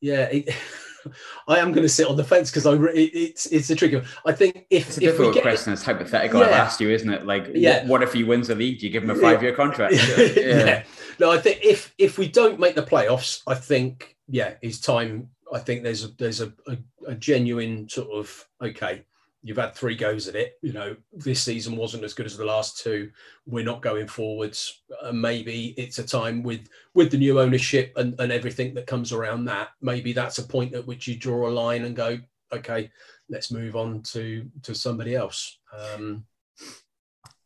Yeah, 0.00 0.24
it, 0.24 0.54
I 1.48 1.58
am 1.58 1.72
going 1.72 1.84
to 1.84 1.88
sit 1.88 2.06
on 2.06 2.16
the 2.16 2.24
fence 2.24 2.50
because 2.50 2.66
I 2.66 2.74
it, 2.74 3.10
it's 3.14 3.46
it's 3.46 3.70
a 3.70 3.76
tricky 3.76 3.96
one. 3.96 4.04
I 4.26 4.32
think 4.32 4.66
if 4.70 4.88
it's 4.88 4.96
a 4.98 5.00
difficult 5.00 5.34
get, 5.34 5.42
question. 5.42 5.72
It's 5.72 5.82
hypothetical. 5.82 6.40
Yeah. 6.40 6.46
I've 6.46 6.52
asked 6.52 6.80
you, 6.80 6.90
isn't 6.90 7.08
it? 7.08 7.26
Like, 7.26 7.48
yeah. 7.54 7.80
what, 7.80 7.88
what 7.88 8.02
if 8.02 8.12
he 8.12 8.24
wins 8.24 8.48
the 8.48 8.54
league? 8.54 8.80
Do 8.80 8.86
you 8.86 8.92
give 8.92 9.04
him 9.04 9.10
a 9.10 9.14
five 9.14 9.42
year 9.42 9.54
contract? 9.54 9.94
yeah. 10.18 10.26
yeah. 10.36 10.82
No, 11.18 11.30
I 11.30 11.38
think 11.38 11.60
if 11.64 11.94
if 11.98 12.18
we 12.18 12.28
don't 12.28 12.60
make 12.60 12.74
the 12.74 12.82
playoffs, 12.82 13.42
I 13.46 13.54
think 13.54 14.16
yeah, 14.28 14.54
his 14.60 14.80
time 14.80 15.30
I 15.52 15.58
think 15.58 15.82
there's 15.82 16.04
a, 16.04 16.08
there's 16.18 16.40
a, 16.40 16.52
a, 16.66 16.76
a, 17.06 17.14
genuine 17.14 17.88
sort 17.88 18.10
of 18.10 18.46
okay. 18.62 19.04
You've 19.42 19.56
had 19.56 19.74
three 19.74 19.94
goes 19.94 20.26
at 20.26 20.34
it. 20.34 20.58
You 20.62 20.72
know 20.72 20.96
this 21.12 21.42
season 21.42 21.76
wasn't 21.76 22.04
as 22.04 22.12
good 22.12 22.26
as 22.26 22.36
the 22.36 22.44
last 22.44 22.82
two. 22.82 23.10
We're 23.46 23.64
not 23.64 23.82
going 23.82 24.08
forwards. 24.08 24.82
Uh, 25.00 25.12
maybe 25.12 25.74
it's 25.78 25.98
a 25.98 26.06
time 26.06 26.42
with 26.42 26.68
with 26.94 27.10
the 27.10 27.18
new 27.18 27.40
ownership 27.40 27.92
and, 27.96 28.18
and 28.20 28.32
everything 28.32 28.74
that 28.74 28.86
comes 28.86 29.12
around 29.12 29.44
that. 29.44 29.68
Maybe 29.80 30.12
that's 30.12 30.38
a 30.38 30.42
point 30.42 30.74
at 30.74 30.86
which 30.86 31.06
you 31.06 31.16
draw 31.16 31.48
a 31.48 31.50
line 31.50 31.84
and 31.84 31.94
go, 31.94 32.18
okay, 32.52 32.90
let's 33.28 33.50
move 33.52 33.76
on 33.76 34.02
to 34.02 34.48
to 34.62 34.74
somebody 34.74 35.14
else. 35.14 35.58
Um, 35.72 36.24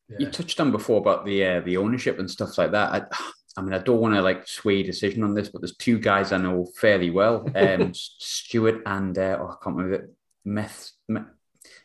yeah. 0.08 0.16
You 0.26 0.30
touched 0.30 0.60
on 0.60 0.72
before 0.72 0.98
about 0.98 1.24
the 1.24 1.44
uh, 1.44 1.60
the 1.60 1.76
ownership 1.76 2.18
and 2.18 2.30
stuff 2.30 2.58
like 2.58 2.72
that. 2.72 2.92
I, 2.92 3.32
I 3.56 3.62
mean, 3.62 3.74
I 3.74 3.78
don't 3.78 4.00
want 4.00 4.14
to 4.14 4.22
like 4.22 4.48
sway 4.48 4.82
decision 4.82 5.22
on 5.24 5.34
this, 5.34 5.48
but 5.48 5.60
there's 5.60 5.76
two 5.76 5.98
guys 5.98 6.32
I 6.32 6.38
know 6.38 6.66
fairly 6.76 7.10
well, 7.10 7.46
um, 7.54 7.92
Stewart 7.94 8.82
and 8.86 9.16
uh, 9.18 9.38
oh, 9.40 9.48
I 9.48 9.56
can't 9.62 9.76
remember 9.76 9.94
it, 9.94 10.10
Meth, 10.44 10.92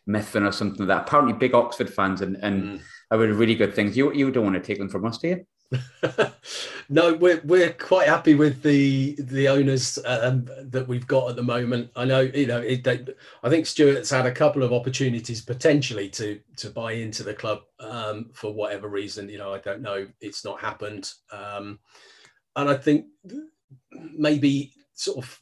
Methven 0.08 0.48
or 0.48 0.52
something 0.52 0.86
like 0.86 0.88
that. 0.88 1.08
Apparently, 1.08 1.34
big 1.34 1.54
Oxford 1.54 1.94
fans 1.94 2.22
and 2.22 2.38
and 2.42 2.64
mm. 2.64 2.82
have 3.12 3.20
really 3.20 3.56
good 3.56 3.74
things. 3.74 3.98
You 3.98 4.14
you 4.14 4.32
don't 4.32 4.46
want 4.46 4.56
to 4.56 4.62
take 4.62 4.78
them 4.78 4.90
from 4.90 5.06
us, 5.06 5.18
do 5.18 5.28
you? 5.28 5.46
no, 6.90 7.14
we're 7.16 7.42
we're 7.44 7.74
quite 7.74 8.08
happy 8.08 8.36
with 8.36 8.62
the 8.62 9.16
the 9.20 9.48
owners 9.48 10.00
um, 10.06 10.48
that 10.62 10.88
we've 10.88 11.08
got 11.08 11.30
at 11.30 11.36
the 11.36 11.44
moment. 11.44 11.90
I 11.96 12.06
know 12.06 12.22
you 12.22 12.48
know 12.48 12.62
it, 12.62 12.84
they, 12.84 13.06
I 13.44 13.50
think 13.50 13.66
Stewart's 13.66 14.10
had 14.10 14.26
a 14.26 14.32
couple 14.32 14.64
of 14.64 14.72
opportunities 14.72 15.42
potentially 15.42 16.10
to 16.12 16.40
to 16.58 16.70
buy 16.70 16.94
into 16.94 17.24
the 17.24 17.34
club 17.34 17.62
um, 17.80 18.30
for 18.34 18.54
whatever 18.54 18.88
reason. 18.88 19.28
You 19.28 19.40
know, 19.40 19.54
I 19.54 19.60
don't 19.60 19.82
know. 19.82 20.08
It's 20.22 20.46
not 20.46 20.62
happened, 20.62 21.12
um, 21.32 21.80
and 22.56 22.70
I 22.70 22.76
think 22.76 23.06
maybe 23.92 24.74
sort 24.94 25.18
of 25.18 25.40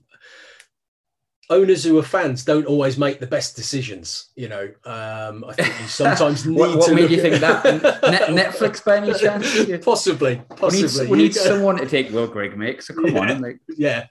owners 1.49 1.83
who 1.83 1.97
are 1.97 2.03
fans 2.03 2.43
don't 2.43 2.65
always 2.65 2.97
make 2.97 3.19
the 3.19 3.27
best 3.27 3.55
decisions. 3.55 4.29
You 4.35 4.49
know, 4.49 4.63
um, 4.85 5.43
I 5.47 5.53
think 5.53 5.67
you 5.79 5.87
sometimes 5.87 6.45
need 6.45 6.57
what, 6.57 6.77
what 6.77 6.89
to. 6.89 6.95
made 6.95 7.11
you 7.11 7.21
think 7.21 7.39
that? 7.41 7.63
Net, 8.03 8.29
Netflix 8.29 8.83
by 8.83 8.97
any 8.97 9.13
chance? 9.13 9.83
Possibly, 9.83 10.41
possibly. 10.55 10.77
We 10.77 11.03
need, 11.03 11.09
we 11.09 11.17
need 11.17 11.35
someone 11.35 11.77
to 11.77 11.85
take 11.85 12.11
Will 12.11 12.27
Grigg, 12.27 12.57
mate. 12.57 12.83
So 12.83 12.93
come 12.93 13.07
yeah, 13.07 13.19
on, 13.19 13.41
like... 13.41 13.59
yeah. 13.77 14.07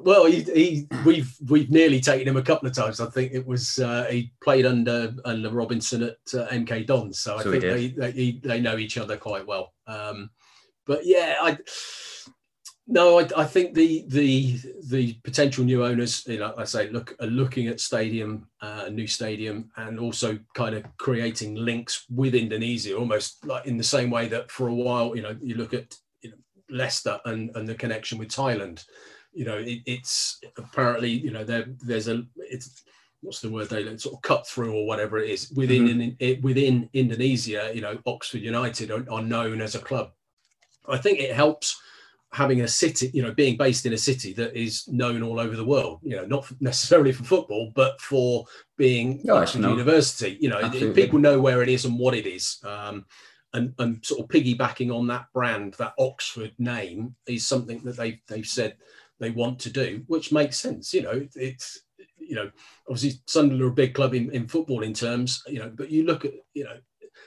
Well, 0.00 0.26
he, 0.26 0.42
he, 0.42 0.88
we've 1.04 1.34
we've 1.48 1.70
nearly 1.70 2.00
taken 2.00 2.28
him 2.28 2.36
a 2.36 2.42
couple 2.42 2.68
of 2.68 2.74
times. 2.74 3.00
I 3.00 3.06
think 3.06 3.32
it 3.32 3.44
was 3.44 3.80
uh, 3.80 4.04
he 4.04 4.32
played 4.42 4.64
under 4.64 5.12
under 5.24 5.50
Robinson 5.50 6.04
at 6.04 6.18
uh, 6.34 6.46
MK 6.48 6.86
Dons, 6.86 7.18
so 7.18 7.36
I 7.36 7.42
so 7.42 7.50
think 7.50 7.64
they, 7.64 7.88
they 7.88 8.40
they 8.42 8.60
know 8.60 8.78
each 8.78 8.96
other 8.96 9.16
quite 9.16 9.44
well. 9.44 9.72
Um, 9.88 10.30
but 10.86 11.04
yeah, 11.04 11.36
I 11.40 11.58
no, 12.90 13.20
I, 13.20 13.28
I, 13.36 13.44
think 13.44 13.74
the 13.74 14.06
the 14.08 14.58
the 14.86 15.12
potential 15.22 15.62
new 15.62 15.84
owners, 15.84 16.26
you 16.26 16.38
know, 16.38 16.54
I 16.56 16.64
say, 16.64 16.88
look, 16.88 17.14
are 17.20 17.26
looking 17.26 17.68
at 17.68 17.80
stadium, 17.80 18.48
uh, 18.62 18.84
a 18.86 18.90
new 18.90 19.06
stadium, 19.06 19.70
and 19.76 20.00
also 20.00 20.38
kind 20.54 20.74
of 20.74 20.84
creating 20.96 21.54
links 21.54 22.06
with 22.08 22.34
Indonesia, 22.34 22.96
almost 22.96 23.44
like 23.44 23.66
in 23.66 23.76
the 23.76 23.84
same 23.84 24.10
way 24.10 24.26
that 24.28 24.50
for 24.50 24.68
a 24.68 24.74
while, 24.74 25.14
you 25.14 25.20
know, 25.20 25.36
you 25.38 25.54
look 25.54 25.74
at 25.74 25.94
you 26.22 26.30
know, 26.30 26.36
Leicester 26.70 27.20
and 27.26 27.54
and 27.56 27.68
the 27.68 27.74
connection 27.74 28.16
with 28.16 28.28
Thailand. 28.28 28.86
You 29.34 29.44
know, 29.44 29.58
it, 29.58 29.82
it's 29.84 30.40
apparently, 30.56 31.10
you 31.10 31.30
know, 31.30 31.44
there 31.44 31.66
there's 31.80 32.08
a 32.08 32.24
it's 32.36 32.84
what's 33.20 33.42
the 33.42 33.50
word 33.50 33.68
they 33.68 33.84
sort 33.98 34.14
of 34.14 34.22
cut 34.22 34.46
through 34.46 34.74
or 34.74 34.86
whatever 34.86 35.18
it 35.18 35.28
is 35.28 35.52
within 35.54 35.88
mm-hmm. 35.88 36.00
in, 36.00 36.16
it, 36.20 36.42
within 36.42 36.88
Indonesia. 36.94 37.70
You 37.74 37.82
know, 37.82 37.98
Oxford 38.06 38.40
United 38.40 38.90
are, 38.90 39.04
are 39.10 39.22
known 39.22 39.60
as 39.60 39.74
a 39.74 39.78
club. 39.78 40.12
I 40.88 40.96
think 40.96 41.20
it 41.20 41.34
helps 41.34 41.78
having 42.32 42.60
a 42.60 42.68
city, 42.68 43.10
you 43.14 43.22
know, 43.22 43.32
being 43.32 43.56
based 43.56 43.86
in 43.86 43.92
a 43.92 43.98
city 43.98 44.32
that 44.34 44.54
is 44.54 44.86
known 44.88 45.22
all 45.22 45.40
over 45.40 45.56
the 45.56 45.64
world, 45.64 46.00
you 46.02 46.16
know, 46.16 46.26
not 46.26 46.50
necessarily 46.60 47.12
for 47.12 47.24
football, 47.24 47.72
but 47.74 48.00
for 48.00 48.44
being 48.76 49.24
oh, 49.28 49.38
Oxford 49.38 49.62
no. 49.62 49.70
University. 49.70 50.36
You 50.40 50.50
know, 50.50 50.70
people 50.92 51.18
know 51.18 51.40
where 51.40 51.62
it 51.62 51.68
is 51.68 51.84
and 51.84 51.98
what 51.98 52.14
it 52.14 52.26
is. 52.26 52.58
Um, 52.64 53.06
and, 53.54 53.72
and 53.78 54.04
sort 54.04 54.20
of 54.20 54.28
piggybacking 54.28 54.94
on 54.94 55.06
that 55.06 55.26
brand, 55.32 55.74
that 55.78 55.94
Oxford 55.98 56.52
name 56.58 57.14
is 57.26 57.46
something 57.46 57.80
that 57.84 57.96
they've, 57.96 58.18
they've 58.28 58.46
said 58.46 58.76
they 59.20 59.30
want 59.30 59.58
to 59.60 59.70
do, 59.70 60.02
which 60.06 60.32
makes 60.32 60.60
sense. 60.60 60.92
You 60.92 61.02
know, 61.02 61.26
it's, 61.34 61.80
you 62.18 62.34
know, 62.34 62.50
obviously 62.88 63.20
Sunderland 63.26 63.62
are 63.62 63.68
a 63.68 63.72
big 63.72 63.94
club 63.94 64.14
in, 64.14 64.30
in 64.32 64.48
football 64.48 64.82
in 64.82 64.92
terms, 64.92 65.42
you 65.46 65.60
know, 65.60 65.72
but 65.74 65.90
you 65.90 66.04
look 66.04 66.26
at, 66.26 66.32
you 66.52 66.64
know, 66.64 66.76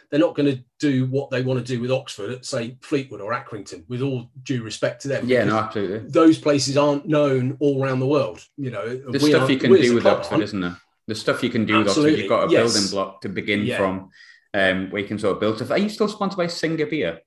they're 0.10 0.20
not 0.20 0.36
going 0.36 0.54
to 0.54 0.64
do 0.80 1.06
what 1.06 1.30
they 1.30 1.42
want 1.42 1.60
to 1.60 1.66
do 1.66 1.80
with 1.80 1.92
Oxford 1.92 2.32
at 2.32 2.46
say 2.46 2.78
Fleetwood 2.82 3.22
or 3.22 3.32
Accrington. 3.32 3.88
With 3.88 4.02
all 4.02 4.30
due 4.44 4.64
respect 4.64 5.02
to 5.04 5.08
them, 5.08 5.28
yeah, 5.28 5.44
no, 5.46 5.58
absolutely. 5.58 6.10
Those 6.10 6.38
places 6.38 6.78
aren't 6.78 7.08
known 7.08 7.58
all 7.60 7.84
around 7.84 8.00
the 8.00 8.08
world. 8.08 8.46
You 8.58 8.72
know, 8.72 9.12
the 9.12 9.20
stuff 9.20 9.50
you 9.50 9.58
can 9.58 9.74
do 9.74 9.96
with 9.96 10.06
Oxford, 10.06 10.42
isn't 10.42 10.60
there? 10.60 10.78
The 11.08 11.16
stuff 11.16 11.44
you 11.44 11.50
can 11.50 11.66
do 11.66 11.80
absolutely. 11.80 12.24
with 12.24 12.32
Oxford, 12.32 12.50
you've 12.50 12.52
got 12.52 12.64
a 12.64 12.64
yes. 12.64 12.74
building 12.74 12.92
block 12.92 13.22
to 13.22 13.30
begin 13.30 13.64
yeah. 13.64 13.78
from, 13.78 14.10
um, 14.54 14.90
where 14.92 15.02
you 15.02 15.08
can 15.08 15.18
sort 15.18 15.34
of 15.34 15.40
build 15.40 15.56
stuff. 15.56 15.72
Are 15.72 15.78
you 15.78 15.90
still 15.90 16.08
sponsored 16.08 16.38
by 16.38 16.48
Singha 16.48 16.86
Beer? 16.86 17.22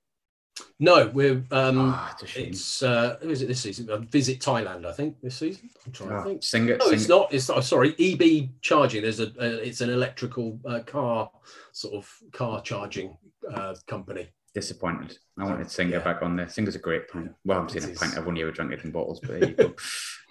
No, 0.79 1.09
we're 1.09 1.45
um, 1.51 1.95
oh, 1.95 2.11
it's 2.37 2.83
uh, 2.83 3.17
who 3.23 3.31
is 3.31 3.43
it 3.43 3.47
this 3.47 3.61
season? 3.61 3.91
Uh, 3.91 3.99
Visit 3.99 4.41
Thailand, 4.41 4.85
I 4.85 4.93
think 4.93 5.21
this 5.21 5.37
season. 5.37 5.71
I'm 5.85 5.93
trying 5.93 6.13
oh, 6.13 6.17
to 6.17 6.23
think. 6.23 6.43
Sing 6.45 6.69
it. 6.69 6.79
No, 6.79 6.87
sing 6.87 6.95
it's 6.95 7.05
it. 7.05 7.09
not. 7.09 7.35
It's 7.35 7.49
not. 7.49 7.65
Sorry, 7.65 7.95
EB 7.99 8.51
charging. 8.61 9.03
There's 9.03 9.21
a. 9.21 9.29
Uh, 9.29 9.61
it's 9.63 9.81
an 9.81 9.91
electrical 9.91 10.59
uh, 10.65 10.81
car 10.81 11.31
sort 11.73 11.95
of 11.95 12.13
car 12.33 12.61
charging 12.61 13.17
uh, 13.53 13.75
company. 13.87 14.29
Disappointed. 14.55 15.19
I 15.39 15.45
wanted 15.45 15.71
Singha 15.71 15.99
yeah. 15.99 16.05
back 16.05 16.23
on 16.23 16.37
there. 16.37 16.49
Singha's 16.49 16.77
a 16.77 16.81
great 16.81 17.09
pint. 17.09 17.33
Well, 17.45 17.59
I'm 17.59 17.69
saying 17.69 17.97
a 17.97 17.99
pint. 17.99 18.17
I've 18.17 18.27
only 18.27 18.43
ever 18.43 18.53
drunk 18.53 18.73
it 18.73 18.85
in 18.85 18.93
bottles, 18.93 19.21
but 19.21 19.41
there 19.41 19.49
you 19.49 19.55
go. 19.57 19.75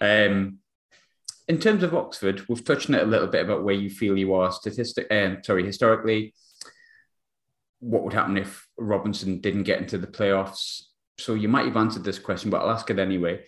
um, 0.00 0.58
in 1.48 1.58
terms 1.58 1.82
of 1.82 1.94
Oxford, 1.94 2.42
we've 2.48 2.64
touched 2.64 2.88
on 2.88 2.94
it 2.94 3.02
a 3.02 3.06
little 3.06 3.26
bit 3.26 3.44
about 3.44 3.64
where 3.64 3.74
you 3.74 3.90
feel 3.90 4.16
you 4.16 4.32
are 4.34 4.50
statistic. 4.50 5.06
Um, 5.10 5.38
sorry, 5.42 5.66
historically 5.66 6.32
what 7.84 8.02
would 8.02 8.12
happen 8.14 8.38
if 8.38 8.66
Robinson 8.78 9.40
didn't 9.40 9.64
get 9.64 9.80
into 9.80 9.98
the 9.98 10.06
playoffs? 10.06 10.84
So 11.18 11.34
you 11.34 11.48
might 11.48 11.66
have 11.66 11.76
answered 11.76 12.02
this 12.02 12.18
question, 12.18 12.50
but 12.50 12.62
I'll 12.62 12.70
ask 12.70 12.88
it 12.90 12.98
anyway. 12.98 13.44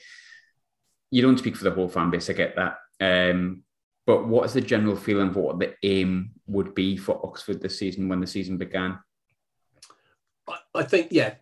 You 1.10 1.22
don't 1.22 1.38
speak 1.38 1.56
for 1.56 1.64
the 1.64 1.70
whole 1.70 1.88
fan 1.88 2.10
base, 2.10 2.28
I 2.28 2.34
get 2.34 2.56
that. 2.56 2.76
Um, 3.00 3.62
but 4.06 4.26
what 4.28 4.44
is 4.44 4.52
the 4.52 4.60
general 4.60 4.94
feeling 4.94 5.32
for 5.32 5.40
what 5.40 5.58
the 5.58 5.74
aim 5.82 6.32
would 6.46 6.74
be 6.74 6.96
for 6.96 7.24
Oxford 7.24 7.60
this 7.60 7.78
season 7.78 8.08
when 8.08 8.20
the 8.20 8.26
season 8.26 8.56
began? 8.56 8.98
I 10.74 10.84
think, 10.84 11.08
yeah, 11.10 11.34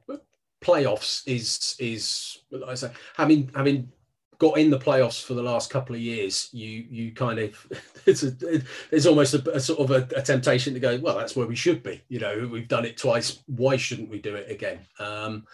playoffs 0.62 1.22
is 1.26 1.76
is 1.78 2.38
I 2.66 2.74
say 2.74 2.90
having 3.16 3.50
having 3.54 3.92
got 4.38 4.58
in 4.58 4.70
the 4.70 4.78
playoffs 4.78 5.22
for 5.22 5.34
the 5.34 5.42
last 5.42 5.70
couple 5.70 5.94
of 5.94 6.00
years, 6.00 6.48
you 6.52 6.84
you 6.90 7.12
kind 7.12 7.38
of 7.38 7.66
it's 8.06 8.22
a, 8.22 8.30
there's 8.90 9.06
almost 9.06 9.34
a, 9.34 9.50
a 9.56 9.60
sort 9.60 9.80
of 9.80 9.90
a, 9.90 10.08
a, 10.16 10.22
temptation 10.22 10.74
to 10.74 10.80
go, 10.80 10.98
well, 10.98 11.16
that's 11.16 11.36
where 11.36 11.46
we 11.46 11.56
should 11.56 11.82
be. 11.82 12.02
You 12.08 12.20
know, 12.20 12.48
we've 12.50 12.68
done 12.68 12.84
it 12.84 12.96
twice. 12.96 13.42
Why 13.46 13.76
shouldn't 13.76 14.10
we 14.10 14.20
do 14.20 14.34
it 14.34 14.50
again? 14.50 14.80
Um, 14.98 15.44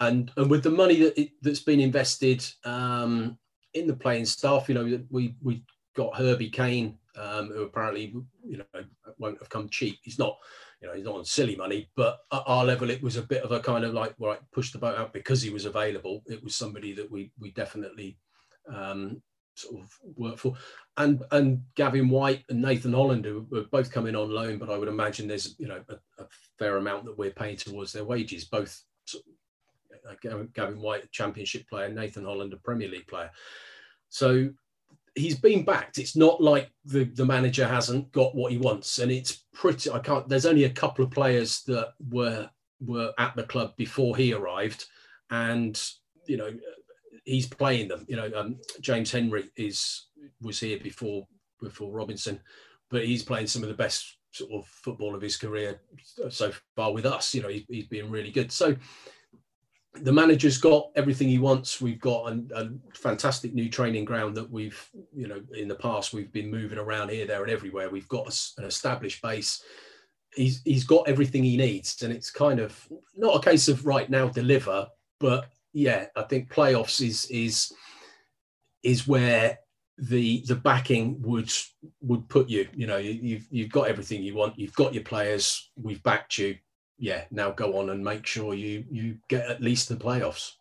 and 0.00 0.30
and 0.36 0.50
with 0.50 0.62
the 0.62 0.70
money 0.70 0.96
that 1.00 1.20
it, 1.20 1.30
that's 1.42 1.60
been 1.60 1.80
invested 1.80 2.44
um, 2.64 3.38
in 3.74 3.86
the 3.86 3.96
playing 3.96 4.26
staff, 4.26 4.68
you 4.68 4.74
know, 4.74 5.00
we 5.10 5.34
we 5.42 5.64
got 5.94 6.16
Herbie 6.16 6.50
Kane, 6.50 6.98
um, 7.16 7.48
who 7.48 7.62
apparently 7.62 8.14
you 8.44 8.58
know 8.58 8.84
won't 9.18 9.38
have 9.38 9.50
come 9.50 9.68
cheap. 9.68 9.98
He's 10.02 10.18
not 10.18 10.36
you 10.80 10.88
know, 10.88 10.94
he's 10.94 11.04
not 11.04 11.16
on 11.16 11.24
silly 11.24 11.56
money, 11.56 11.90
but 11.94 12.20
at 12.32 12.42
our 12.46 12.64
level, 12.64 12.90
it 12.90 13.02
was 13.02 13.16
a 13.16 13.22
bit 13.22 13.42
of 13.42 13.52
a 13.52 13.60
kind 13.60 13.84
of 13.84 13.92
like, 13.92 14.14
right, 14.18 14.40
push 14.52 14.72
the 14.72 14.78
boat 14.78 14.96
out 14.96 15.12
because 15.12 15.42
he 15.42 15.50
was 15.50 15.66
available. 15.66 16.22
It 16.26 16.42
was 16.42 16.56
somebody 16.56 16.94
that 16.94 17.10
we 17.10 17.32
we 17.38 17.50
definitely 17.52 18.16
um, 18.72 19.20
sort 19.54 19.82
of 19.82 19.90
work 20.16 20.38
for, 20.38 20.54
and 20.96 21.22
and 21.32 21.62
Gavin 21.74 22.08
Whyte 22.08 22.44
and 22.48 22.62
Nathan 22.62 22.94
Holland 22.94 23.26
who 23.26 23.46
were 23.50 23.64
both 23.64 23.92
coming 23.92 24.16
on 24.16 24.30
loan, 24.30 24.58
but 24.58 24.70
I 24.70 24.78
would 24.78 24.88
imagine 24.88 25.28
there's 25.28 25.54
you 25.58 25.68
know 25.68 25.82
a, 25.88 26.22
a 26.22 26.26
fair 26.58 26.78
amount 26.78 27.04
that 27.04 27.18
we're 27.18 27.30
paying 27.30 27.56
towards 27.56 27.92
their 27.92 28.04
wages. 28.04 28.46
Both 28.46 28.82
uh, 30.08 30.14
Gavin 30.54 30.80
Whyte, 30.80 31.04
a 31.04 31.08
Championship 31.08 31.68
player, 31.68 31.90
Nathan 31.90 32.24
Holland, 32.24 32.54
a 32.54 32.56
Premier 32.56 32.88
League 32.88 33.06
player. 33.06 33.30
So 34.08 34.50
he's 35.20 35.38
been 35.38 35.64
backed. 35.64 35.98
It's 35.98 36.16
not 36.16 36.42
like 36.42 36.70
the, 36.84 37.04
the 37.04 37.24
manager 37.24 37.66
hasn't 37.66 38.10
got 38.12 38.34
what 38.34 38.52
he 38.52 38.58
wants, 38.58 38.98
and 38.98 39.10
it's 39.10 39.44
pretty. 39.52 39.90
I 39.90 39.98
can't. 39.98 40.28
There's 40.28 40.46
only 40.46 40.64
a 40.64 40.70
couple 40.70 41.04
of 41.04 41.10
players 41.10 41.62
that 41.64 41.92
were 42.10 42.48
were 42.80 43.12
at 43.18 43.36
the 43.36 43.44
club 43.44 43.76
before 43.76 44.16
he 44.16 44.32
arrived, 44.32 44.86
and 45.30 45.80
you 46.26 46.36
know, 46.36 46.50
he's 47.24 47.46
playing 47.46 47.88
them. 47.88 48.04
You 48.08 48.16
know, 48.16 48.30
um, 48.34 48.56
James 48.80 49.10
Henry 49.10 49.50
is 49.56 50.06
was 50.40 50.60
here 50.60 50.78
before 50.78 51.26
before 51.60 51.92
Robinson, 51.92 52.40
but 52.90 53.04
he's 53.04 53.22
playing 53.22 53.46
some 53.46 53.62
of 53.62 53.68
the 53.68 53.74
best 53.74 54.16
sort 54.32 54.50
of 54.52 54.66
football 54.66 55.14
of 55.14 55.22
his 55.22 55.36
career 55.36 55.80
so 56.28 56.52
far 56.76 56.92
with 56.92 57.04
us. 57.04 57.34
You 57.34 57.42
know, 57.42 57.48
he, 57.48 57.66
he's 57.68 57.88
been 57.88 58.10
really 58.10 58.30
good. 58.30 58.52
So 58.52 58.76
the 59.94 60.12
manager's 60.12 60.58
got 60.58 60.90
everything 60.94 61.28
he 61.28 61.38
wants. 61.38 61.80
We've 61.80 62.00
got 62.00 62.32
a, 62.32 62.44
a, 62.54 62.70
fantastic 62.94 63.54
new 63.54 63.68
training 63.68 64.04
ground 64.04 64.36
that 64.36 64.48
we've, 64.48 64.88
you 65.14 65.26
know, 65.26 65.42
in 65.56 65.68
the 65.68 65.74
past 65.74 66.12
we've 66.12 66.32
been 66.32 66.50
moving 66.50 66.78
around 66.78 67.10
here, 67.10 67.26
there, 67.26 67.42
and 67.42 67.50
everywhere. 67.50 67.90
We've 67.90 68.08
got 68.08 68.28
a, 68.28 68.60
an 68.60 68.68
established 68.68 69.20
base. 69.20 69.62
He's 70.34 70.62
he's 70.62 70.84
got 70.84 71.08
everything 71.08 71.42
he 71.42 71.56
needs, 71.56 72.02
and 72.02 72.12
it's 72.12 72.30
kind 72.30 72.60
of 72.60 72.88
not 73.16 73.36
a 73.36 73.50
case 73.50 73.66
of 73.66 73.84
right 73.84 74.08
now 74.08 74.28
deliver, 74.28 74.86
but 75.18 75.50
yeah, 75.72 76.06
I 76.14 76.22
think 76.22 76.52
playoffs 76.52 77.04
is 77.04 77.24
is 77.26 77.72
is 78.84 79.08
where 79.08 79.58
the 79.98 80.44
the 80.46 80.54
backing 80.54 81.20
would 81.22 81.52
would 82.00 82.28
put 82.28 82.48
you. 82.48 82.68
You 82.72 82.86
know, 82.86 82.98
you, 82.98 83.12
you've 83.12 83.46
you've 83.50 83.72
got 83.72 83.88
everything 83.88 84.22
you 84.22 84.36
want. 84.36 84.56
You've 84.56 84.74
got 84.74 84.94
your 84.94 85.02
players. 85.02 85.70
We've 85.76 86.02
backed 86.04 86.38
you 86.38 86.56
yeah, 87.00 87.24
now 87.30 87.50
go 87.50 87.78
on 87.78 87.90
and 87.90 88.04
make 88.04 88.26
sure 88.26 88.54
you 88.54 88.84
you 88.90 89.16
get 89.28 89.50
at 89.50 89.62
least 89.62 89.88
the 89.88 89.96
playoffs. 89.96 90.52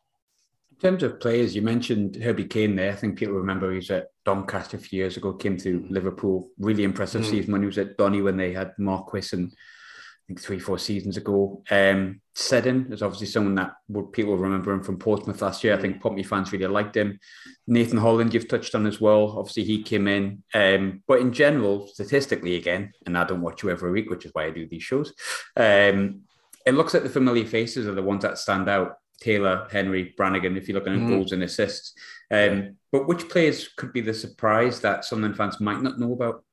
In 0.71 0.77
terms 0.77 1.03
of 1.03 1.19
players, 1.19 1.53
you 1.53 1.61
mentioned 1.61 2.15
Herbie 2.15 2.45
Kane 2.45 2.77
there. 2.77 2.93
I 2.93 2.95
think 2.95 3.19
people 3.19 3.35
remember 3.35 3.69
he 3.69 3.75
was 3.75 3.91
at 3.91 4.07
Doncaster 4.23 4.77
a 4.77 4.79
few 4.79 4.99
years 4.99 5.17
ago, 5.17 5.33
came 5.33 5.57
to 5.57 5.81
mm. 5.81 5.91
Liverpool. 5.91 6.49
Really 6.57 6.85
impressive 6.85 7.23
mm. 7.23 7.29
season 7.29 7.51
when 7.51 7.61
he 7.61 7.67
was 7.67 7.77
at 7.77 7.97
Donny 7.97 8.21
when 8.21 8.37
they 8.37 8.53
had 8.53 8.71
Marquis 8.77 9.27
and 9.33 9.51
I 9.51 10.23
think 10.27 10.39
three, 10.39 10.59
four 10.59 10.77
seasons 10.77 11.17
ago. 11.17 11.61
Um, 11.69 12.21
Seddon 12.35 12.93
is 12.93 13.01
obviously 13.01 13.27
someone 13.27 13.55
that 13.55 13.73
would 13.89 14.13
people 14.13 14.37
remember 14.37 14.71
him 14.71 14.83
from 14.83 14.97
Portsmouth 14.97 15.41
last 15.41 15.61
year. 15.63 15.73
I 15.73 15.81
think 15.81 16.01
Pompey 16.01 16.23
fans 16.23 16.53
really 16.53 16.67
liked 16.67 16.95
him. 16.95 17.19
Nathan 17.67 17.97
Holland, 17.97 18.33
you've 18.33 18.47
touched 18.47 18.75
on 18.75 18.85
as 18.85 19.01
well. 19.01 19.37
Obviously, 19.37 19.65
he 19.65 19.83
came 19.83 20.07
in. 20.07 20.43
Um, 20.53 21.03
but 21.05 21.19
in 21.19 21.33
general, 21.33 21.87
statistically, 21.87 22.55
again, 22.55 22.93
and 23.05 23.17
I 23.17 23.25
don't 23.25 23.41
watch 23.41 23.63
you 23.63 23.69
every 23.69 23.91
week, 23.91 24.09
which 24.09 24.25
is 24.25 24.31
why 24.33 24.45
I 24.45 24.51
do 24.51 24.67
these 24.67 24.83
shows. 24.83 25.13
Um, 25.57 26.21
it 26.69 26.75
looks 26.75 26.93
like 26.93 27.03
the 27.03 27.09
familiar 27.09 27.45
faces 27.45 27.87
are 27.87 27.95
the 27.95 28.01
ones 28.01 28.23
that 28.23 28.37
stand 28.37 28.69
out. 28.69 28.97
Taylor, 29.19 29.67
Henry, 29.69 30.13
Brannagan, 30.17 30.55
if 30.55 30.67
you're 30.67 30.79
looking 30.79 30.93
at 30.93 30.99
mm. 30.99 31.09
goals 31.09 31.33
and 31.33 31.43
assists. 31.43 31.93
Um, 32.31 32.77
but 32.91 33.07
which 33.07 33.27
players 33.27 33.67
could 33.75 33.91
be 33.91 33.99
the 34.01 34.13
surprise 34.13 34.79
that 34.79 35.03
Sunderland 35.03 35.35
fans 35.35 35.59
might 35.59 35.81
not 35.81 35.99
know 35.99 36.13
about? 36.13 36.45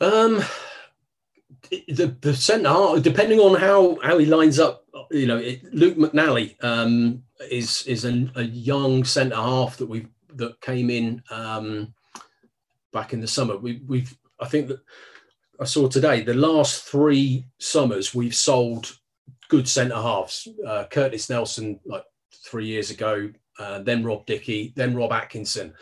Um, 0.00 0.42
the 1.70 2.16
the 2.20 2.34
centre 2.34 3.00
depending 3.00 3.40
on 3.40 3.58
how 3.58 3.98
how 4.02 4.18
he 4.18 4.26
lines 4.26 4.58
up, 4.58 4.84
you 5.10 5.26
know, 5.26 5.38
it, 5.38 5.74
Luke 5.74 5.96
McNally 5.96 6.62
um, 6.64 7.22
is 7.50 7.84
is 7.86 8.04
a, 8.04 8.30
a 8.36 8.42
young 8.42 9.04
centre 9.04 9.36
half 9.36 9.76
that 9.78 9.86
we 9.86 10.06
that 10.34 10.60
came 10.60 10.88
in 10.90 11.22
um, 11.30 11.92
back 12.92 13.12
in 13.12 13.20
the 13.20 13.26
summer. 13.26 13.56
We, 13.56 13.82
we've 13.86 14.16
I 14.38 14.46
think 14.46 14.68
that 14.68 14.80
I 15.60 15.64
saw 15.64 15.88
today 15.88 16.22
the 16.22 16.32
last 16.32 16.84
three 16.84 17.44
summers 17.58 18.14
we've 18.14 18.34
sold 18.34 18.96
good 19.50 19.68
centre 19.68 19.94
halves. 19.94 20.48
Uh, 20.66 20.84
Curtis 20.90 21.28
Nelson 21.28 21.78
like 21.84 22.04
three 22.46 22.66
years 22.66 22.90
ago, 22.90 23.30
uh, 23.58 23.80
then 23.80 24.02
Rob 24.02 24.24
Dickie, 24.24 24.72
then 24.74 24.96
Rob 24.96 25.12
Atkinson, 25.12 25.74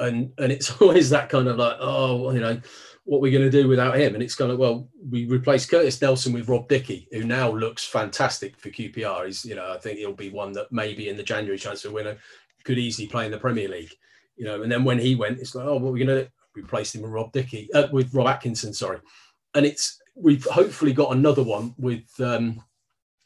and 0.00 0.32
and 0.38 0.50
it's 0.50 0.70
always 0.82 1.10
that 1.10 1.28
kind 1.28 1.46
of 1.46 1.58
like 1.58 1.76
oh 1.78 2.32
you 2.32 2.40
know 2.40 2.60
what 3.04 3.20
we're 3.20 3.30
we 3.30 3.30
going 3.30 3.50
to 3.50 3.62
do 3.62 3.68
without 3.68 3.96
him? 3.96 4.14
And 4.14 4.22
it's 4.22 4.34
kind 4.34 4.50
of 4.50 4.58
well 4.58 4.88
we 5.08 5.26
replaced 5.26 5.70
Curtis 5.70 6.02
Nelson 6.02 6.32
with 6.32 6.48
Rob 6.48 6.68
Dickie, 6.68 7.06
who 7.12 7.22
now 7.22 7.52
looks 7.52 7.84
fantastic 7.84 8.58
for 8.58 8.70
QPR. 8.70 9.26
He's 9.26 9.44
you 9.44 9.54
know 9.54 9.72
I 9.72 9.78
think 9.78 9.98
he'll 9.98 10.12
be 10.12 10.30
one 10.30 10.50
that 10.52 10.72
maybe 10.72 11.08
in 11.08 11.16
the 11.16 11.22
January 11.22 11.58
transfer 11.58 11.92
window 11.92 12.16
could 12.64 12.78
easily 12.78 13.06
play 13.06 13.26
in 13.26 13.32
the 13.32 13.38
Premier 13.38 13.68
League. 13.68 13.92
You 14.36 14.46
know, 14.46 14.62
and 14.62 14.72
then 14.72 14.84
when 14.84 14.98
he 14.98 15.14
went, 15.14 15.38
it's 15.38 15.54
like, 15.54 15.66
oh, 15.66 15.76
what 15.76 15.90
are 15.90 15.92
we 15.92 16.04
going 16.04 16.24
to 16.24 16.30
replaced 16.60 16.94
him 16.94 17.02
with 17.02 17.12
Rob 17.12 17.32
Dickie, 17.32 17.72
uh, 17.74 17.88
with 17.92 18.14
Rob 18.14 18.28
Atkinson, 18.28 18.72
sorry. 18.72 18.98
And 19.54 19.66
it's 19.66 20.00
we've 20.14 20.44
hopefully 20.44 20.92
got 20.92 21.16
another 21.16 21.42
one 21.42 21.74
with 21.78 22.08
um, 22.20 22.62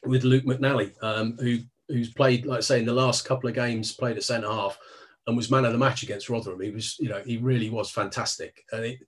with 0.05 0.23
Luke 0.23 0.45
McNally, 0.45 0.91
um, 1.03 1.37
who 1.39 1.59
who's 1.87 2.13
played, 2.13 2.45
like 2.45 2.57
I 2.57 2.61
say, 2.61 2.79
in 2.79 2.85
the 2.85 2.93
last 2.93 3.25
couple 3.25 3.47
of 3.47 3.55
games, 3.55 3.91
played 3.91 4.17
at 4.17 4.23
centre 4.23 4.49
half 4.49 4.77
and 5.27 5.35
was 5.35 5.51
man 5.51 5.65
of 5.65 5.71
the 5.71 5.77
match 5.77 6.03
against 6.03 6.29
Rotherham. 6.29 6.61
He 6.61 6.71
was, 6.71 6.97
you 6.99 7.09
know, 7.09 7.21
he 7.25 7.37
really 7.37 7.69
was 7.69 7.89
fantastic. 7.89 8.63
And 8.71 8.85
it, 8.85 8.99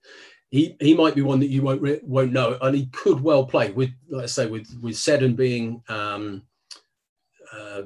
he 0.50 0.76
he 0.80 0.94
might 0.94 1.14
be 1.14 1.22
one 1.22 1.40
that 1.40 1.50
you 1.50 1.62
won't 1.62 1.82
won't 2.04 2.32
know, 2.32 2.56
and 2.62 2.74
he 2.74 2.86
could 2.86 3.20
well 3.20 3.44
play 3.44 3.70
with, 3.70 3.90
like 4.08 4.24
I 4.24 4.26
say, 4.26 4.46
with 4.46 4.68
with 4.82 4.96
Seddon 4.96 5.34
being 5.34 5.82
um, 5.88 6.42
uh, 7.52 7.82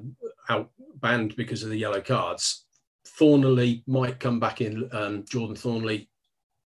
out 0.48 0.70
banned 0.96 1.34
because 1.36 1.64
of 1.64 1.70
the 1.70 1.78
yellow 1.78 2.00
cards. 2.00 2.64
Thorniley 3.04 3.82
might 3.86 4.20
come 4.20 4.38
back 4.38 4.60
in. 4.60 4.88
Um, 4.92 5.24
Jordan 5.24 5.56
Thorniley 5.56 6.06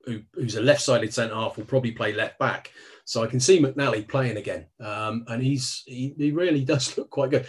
who, 0.06 0.20
who's 0.34 0.56
a 0.56 0.62
left-sided 0.62 1.12
centre 1.12 1.34
half, 1.34 1.56
will 1.56 1.64
probably 1.64 1.92
play 1.92 2.12
left 2.12 2.38
back. 2.38 2.72
So 3.06 3.22
I 3.22 3.26
can 3.26 3.40
see 3.40 3.60
McNally 3.60 4.08
playing 4.08 4.38
again, 4.38 4.66
um, 4.80 5.24
and 5.28 5.42
he's 5.42 5.82
he, 5.86 6.14
he, 6.16 6.32
really 6.32 6.64
does 6.64 6.96
look 6.96 7.10
quite 7.10 7.30
good. 7.30 7.46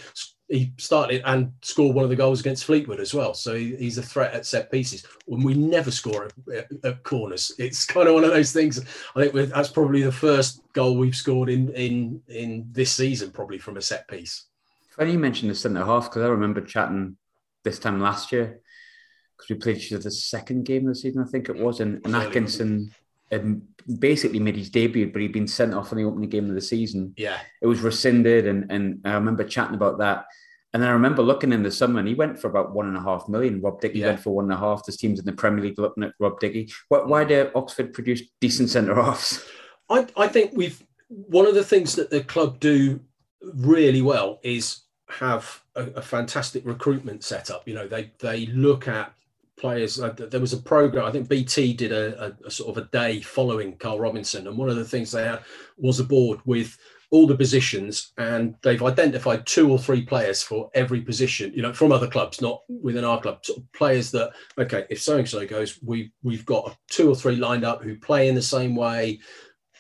he 0.50 0.74
started 0.78 1.22
and 1.26 1.54
scored 1.62 1.96
one 1.96 2.04
of 2.04 2.10
the 2.10 2.16
goals 2.16 2.42
against 2.42 2.66
Fleetwood 2.66 3.00
as 3.00 3.14
well. 3.14 3.34
So 3.34 3.56
he, 3.56 3.76
he's 3.78 3.98
a 3.98 4.04
threat 4.04 4.34
at 4.34 4.46
set 4.46 4.70
pieces. 4.70 5.06
When 5.26 5.44
we 5.44 5.54
never 5.54 5.92
score 5.92 6.30
at, 6.54 6.68
at, 6.84 7.04
corners, 7.04 7.54
it's 7.58 7.86
kind 7.96 8.10
of 8.10 8.16
one 8.16 8.26
of 8.26 8.32
those 8.32 8.52
things. 8.52 8.84
I 9.16 9.28
think 9.28 9.50
that's 9.50 9.70
probably 9.70 10.02
the 10.02 10.12
first 10.12 10.62
goal 10.74 10.98
we've 10.98 11.16
scored 11.16 11.50
in 11.50 11.70
in 11.74 12.22
in 12.28 12.68
this 12.72 12.92
season, 12.92 13.32
probably 13.32 13.58
from 13.58 13.78
a 13.78 13.82
set 13.82 14.08
piece. 14.10 14.48
Funny 14.90 15.14
you 15.14 15.20
mentioned 15.20 15.52
the 15.52 15.56
centre 15.56 15.86
half 15.86 16.10
because 16.10 16.24
I 16.24 16.28
remember 16.28 16.62
chatting 16.62 17.18
this 17.64 17.80
time 17.80 18.02
last 18.02 18.32
year 18.32 18.62
because 19.38 19.50
we 19.50 19.56
played 19.56 20.02
the 20.02 20.12
second 20.12 20.66
game 20.66 20.88
of 20.88 20.94
the 20.94 21.00
season, 21.00 21.22
I 21.22 21.30
think 21.30 21.50
it 21.50 21.58
was, 21.58 21.80
and, 21.80 22.06
and 22.06 22.16
Atkinson 22.16 22.92
had 23.32 23.62
basically 24.00 24.40
made 24.40 24.56
his 24.56 24.70
debut, 24.70 25.12
but 25.12 25.22
he'd 25.22 25.34
been 25.34 25.48
sent 25.48 25.74
off 25.74 25.92
in 25.92 25.98
the 25.98 26.04
opening 26.04 26.30
game 26.30 26.50
of 26.50 26.56
the 26.56 26.62
season. 26.62 27.14
Yeah, 27.18 27.40
it 27.62 27.68
was 27.68 27.82
rescinded, 27.82 28.48
and 28.48 28.72
and 28.72 29.02
I 29.06 29.14
remember 29.14 29.44
chatting 29.44 29.76
about 29.76 29.98
that. 30.00 30.26
And 30.74 30.84
then 30.84 30.90
I 30.90 30.94
remember 30.94 31.22
looking 31.22 31.54
in 31.54 31.64
the 31.64 31.72
summer, 31.72 32.00
and 32.00 32.08
he 32.08 32.16
went 32.16 32.38
for 32.38 32.50
about 32.50 32.74
one 32.74 32.88
and 32.88 32.98
a 32.98 33.02
half 33.02 33.30
million. 33.30 33.62
Rob 33.62 33.80
Dickie 33.80 34.00
yeah. 34.00 34.08
went 34.08 34.20
for 34.20 34.36
one 34.36 34.46
and 34.46 34.54
a 34.54 34.58
half. 34.58 34.86
There's 34.86 34.98
teams 34.98 35.20
in 35.20 35.26
the 35.26 35.32
Premier 35.32 35.64
League 35.64 35.80
looking 35.80 36.04
at 36.04 36.12
Rob 36.20 36.38
Dickie. 36.42 36.70
Why, 36.90 37.00
why 37.00 37.24
do 37.24 37.50
Oxford 37.56 37.94
produce 37.94 38.24
decent 38.42 38.70
centre 38.70 38.94
halves? 38.94 39.42
I, 39.90 40.06
I 40.18 40.28
think 40.28 40.52
we've 40.54 40.84
one 41.08 41.48
of 41.48 41.56
the 41.56 41.64
things 41.64 41.96
that 41.96 42.10
the 42.10 42.24
club 42.24 42.60
do 42.60 43.00
really 43.42 44.02
well 44.02 44.40
is 44.44 44.82
have 45.08 45.64
a, 45.76 45.84
a 45.92 46.02
fantastic 46.02 46.66
recruitment 46.66 47.24
setup. 47.24 47.68
You 47.68 47.76
know, 47.76 47.88
they 47.88 48.12
they 48.20 48.48
look 48.48 48.88
at 48.88 49.14
players. 49.58 50.00
Uh, 50.00 50.14
there 50.18 50.40
was 50.40 50.54
a 50.54 50.58
program. 50.58 51.06
I 51.06 51.12
think 51.12 51.30
BT 51.30 51.74
did 51.74 51.92
a, 51.92 52.26
a, 52.26 52.48
a, 52.48 52.52
sort 52.52 52.76
of 52.76 52.84
a 52.84 52.88
day 52.90 53.22
following 53.22 53.78
Karl 53.78 54.00
Robinson, 54.00 54.48
and 54.48 54.58
one 54.58 54.70
of 54.70 54.76
the 54.76 54.86
things 54.86 55.12
they 55.12 55.24
had 55.24 55.42
was 55.78 56.00
a 56.00 56.04
board 56.04 56.40
with 56.46 56.78
all 57.12 57.28
the 57.28 57.38
positions, 57.38 58.12
and 58.18 58.56
they've 58.62 58.84
identified 58.84 59.46
two 59.46 59.72
or 59.72 59.80
three 59.80 60.02
players 60.02 60.42
for 60.42 60.70
every 60.74 61.02
position. 61.02 61.54
You 61.54 61.62
know, 61.62 61.74
from 61.74 61.92
other 61.92 62.08
clubs, 62.08 62.42
not 62.42 62.62
within 62.68 63.06
our 63.06 63.22
club. 63.22 63.46
Sort 63.46 63.60
of 63.60 63.72
players 63.74 64.12
that 64.12 64.32
okay, 64.58 64.86
if 64.90 65.02
so 65.02 65.18
and 65.18 65.28
so 65.28 65.46
goes, 65.46 65.80
we 65.84 66.12
we've 66.24 66.46
got 66.46 66.76
two 66.90 67.10
or 67.10 67.16
three 67.16 67.36
lined 67.36 67.64
up 67.64 67.84
who 67.84 67.98
play 67.98 68.28
in 68.28 68.36
the 68.36 68.42
same 68.42 68.76
way. 68.76 69.20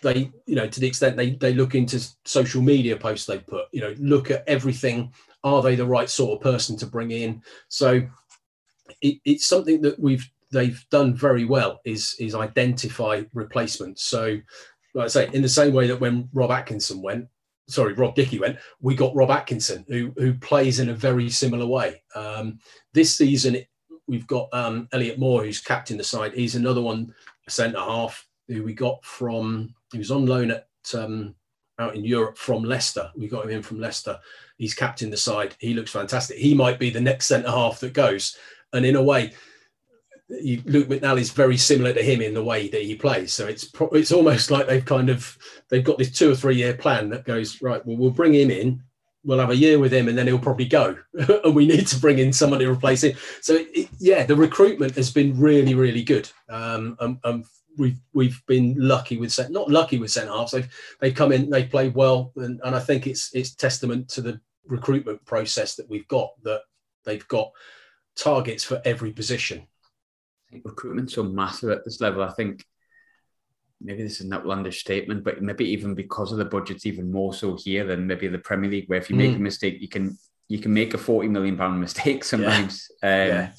They, 0.02 0.32
you 0.46 0.56
know, 0.56 0.68
to 0.68 0.80
the 0.80 0.88
extent 0.88 1.18
they 1.18 1.32
they 1.32 1.54
look 1.54 1.76
into 1.76 2.06
social 2.26 2.62
media 2.62 2.96
posts 2.96 3.26
they 3.26 3.40
put, 3.40 3.66
you 3.72 3.82
know, 3.82 3.96
look 3.98 4.32
at 4.32 4.44
everything. 4.48 5.14
Are 5.44 5.62
they 5.62 5.76
the 5.76 5.86
right 5.86 6.10
sort 6.10 6.36
of 6.36 6.44
person 6.44 6.76
to 6.78 6.88
bring 6.88 7.12
in? 7.12 7.44
So 7.68 8.02
it, 9.06 9.20
it's 9.26 9.46
something 9.46 9.82
that 9.82 10.00
we've 10.00 10.30
they've 10.52 10.86
done 10.90 11.14
very 11.14 11.46
well 11.46 11.82
is 11.86 12.16
is 12.20 12.36
identify 12.36 13.24
replacements. 13.34 14.04
So, 14.04 14.40
like 14.94 15.06
I 15.06 15.08
say, 15.08 15.30
in 15.34 15.42
the 15.42 15.50
same 15.50 15.74
way 15.74 15.88
that 15.88 16.00
when 16.00 16.30
Rob 16.34 16.52
Atkinson 16.52 17.02
went, 17.02 17.28
sorry, 17.68 17.94
Rob 17.94 18.16
Dickie 18.16 18.40
went, 18.40 18.58
we 18.82 18.96
got 18.96 19.16
Rob 19.16 19.30
Atkinson, 19.30 19.86
who 19.88 20.12
who 20.18 20.34
plays 20.34 20.80
in 20.80 20.90
a 20.90 20.94
very 20.94 21.30
similar 21.30 21.68
way. 21.68 22.02
Um, 22.16 22.60
this 22.94 23.16
season, 23.16 23.58
we've 24.08 24.28
got 24.28 24.50
um, 24.54 24.88
Elliott 24.92 25.20
Moore, 25.20 25.44
who's 25.44 25.62
captain 25.62 25.98
the 25.98 26.04
side. 26.04 26.34
He's 26.34 26.56
another 26.56 26.82
one, 26.82 27.14
centre 27.48 27.80
half, 27.80 28.26
who 28.48 28.64
we 28.64 28.74
got 28.74 29.04
from. 29.06 29.74
He 29.92 30.00
was 30.00 30.12
on 30.12 30.26
loan 30.26 30.52
at 30.52 30.68
um, 30.94 31.36
out 31.78 31.96
in 31.96 32.04
Europe 32.04 32.38
from 32.38 32.64
Leicester. 32.64 33.12
We 33.16 33.28
got 33.28 33.46
him 33.46 33.52
in 33.52 33.62
from 33.62 33.80
Leicester. 33.80 34.20
He's 34.58 34.74
captain 34.74 35.10
the 35.10 35.18
side. 35.18 35.56
He 35.60 35.74
looks 35.74 35.92
fantastic. 35.92 36.38
He 36.38 36.54
might 36.54 36.80
be 36.80 36.90
the 36.90 37.02
next 37.02 37.26
centre 37.26 37.52
half 37.52 37.80
that 37.82 37.94
goes 37.94 38.38
and 38.76 38.86
in 38.86 38.96
a 38.96 39.04
way, 39.04 39.34
Luke 40.30 40.88
McNally 40.88 41.22
is 41.22 41.32
very 41.32 41.58
similar 41.58 41.94
to 41.94 42.02
him 42.02 42.22
in 42.22 42.34
the 42.34 42.44
way 42.44 42.68
that 42.68 42.82
he 42.82 42.96
plays. 42.96 43.32
So 43.32 43.48
it's 43.48 43.66
pro- 43.66 43.90
it's 43.90 44.12
almost 44.12 44.50
like 44.50 44.68
they've 44.68 44.86
kind 44.86 45.10
of 45.10 45.38
they've 45.70 45.84
got 45.84 45.98
this 45.98 46.12
two 46.12 46.32
or 46.32 46.36
three 46.36 46.56
year 46.56 46.74
plan 46.74 47.10
that 47.10 47.26
goes 47.26 47.62
right. 47.62 47.86
Well, 47.86 47.98
we'll 47.98 48.12
bring 48.12 48.34
him 48.34 48.50
in. 48.50 48.82
We'll 49.24 49.40
have 49.40 49.50
a 49.50 49.56
year 49.56 49.80
with 49.80 49.92
him, 49.92 50.08
and 50.08 50.18
then 50.18 50.28
he'll 50.28 50.40
probably 50.40 50.66
go. 50.66 50.98
and 51.44 51.56
we 51.56 51.68
need 51.68 51.88
to 51.88 52.00
bring 52.00 52.20
in 52.20 52.34
somebody 52.34 52.66
to 52.66 52.72
replace 52.72 53.04
him. 53.04 53.16
So 53.42 53.56
it, 53.74 53.90
yeah, 54.00 54.26
the 54.26 54.36
recruitment 54.36 54.96
has 54.96 55.12
been 55.12 55.40
really 55.40 55.76
really 55.76 56.04
good. 56.04 56.30
Um, 56.50 56.98
and, 57.00 57.20
and 57.24 57.46
we've 57.78 58.00
we've 58.14 58.42
been 58.48 58.76
lucky 58.78 59.18
with 59.18 59.38
not 59.52 59.70
lucky 59.70 60.00
with 60.00 60.12
centre 60.12 60.32
halves. 60.32 60.52
They've 60.52 60.98
they've 61.00 61.16
come 61.16 61.32
in, 61.32 61.50
they've 61.50 61.70
played 61.70 61.94
well, 61.94 62.32
and, 62.36 62.60
and 62.64 62.76
I 62.76 62.80
think 62.80 63.08
it's 63.08 63.30
it's 63.34 63.54
testament 63.54 64.10
to 64.10 64.22
the 64.22 64.40
recruitment 64.68 65.24
process 65.26 65.76
that 65.76 65.90
we've 65.90 66.08
got 66.08 66.32
that 66.44 66.62
they've 67.06 67.28
got 67.28 67.52
targets 68.18 68.64
for 68.64 68.82
every 68.86 69.12
position. 69.12 69.68
I 70.48 70.52
think 70.52 70.66
recruitment's 70.66 71.14
so 71.14 71.24
massive 71.24 71.70
at 71.70 71.84
this 71.84 72.02
level. 72.02 72.24
I 72.24 72.32
think 72.32 72.64
maybe 73.82 74.04
this 74.04 74.20
is 74.20 74.26
an 74.26 74.34
outlandish 74.34 74.80
statement, 74.80 75.24
but 75.24 75.42
maybe 75.42 75.66
even 75.72 75.96
because 75.96 76.32
of 76.32 76.38
the 76.38 76.46
budgets, 76.46 76.86
even 76.86 77.12
more 77.12 77.34
so 77.34 77.56
here 77.56 77.86
than 77.86 78.08
maybe 78.08 78.28
the 78.28 78.38
Premier 78.38 78.70
League, 78.70 78.88
where 78.88 79.00
if 79.00 79.10
you 79.10 79.16
mm. 79.16 79.20
make 79.20 79.36
a 79.36 79.40
mistake, 79.40 79.82
you 79.82 79.88
can 79.88 80.18
you 80.48 80.60
can 80.60 80.74
make 80.74 80.94
a 80.94 80.98
forty 80.98 81.28
million 81.28 81.58
pound 81.58 81.80
mistake 81.80 82.24
sometimes. 82.34 82.90
Yeah. 83.04 83.10
Um, 83.10 83.28
yeah. 83.28 83.52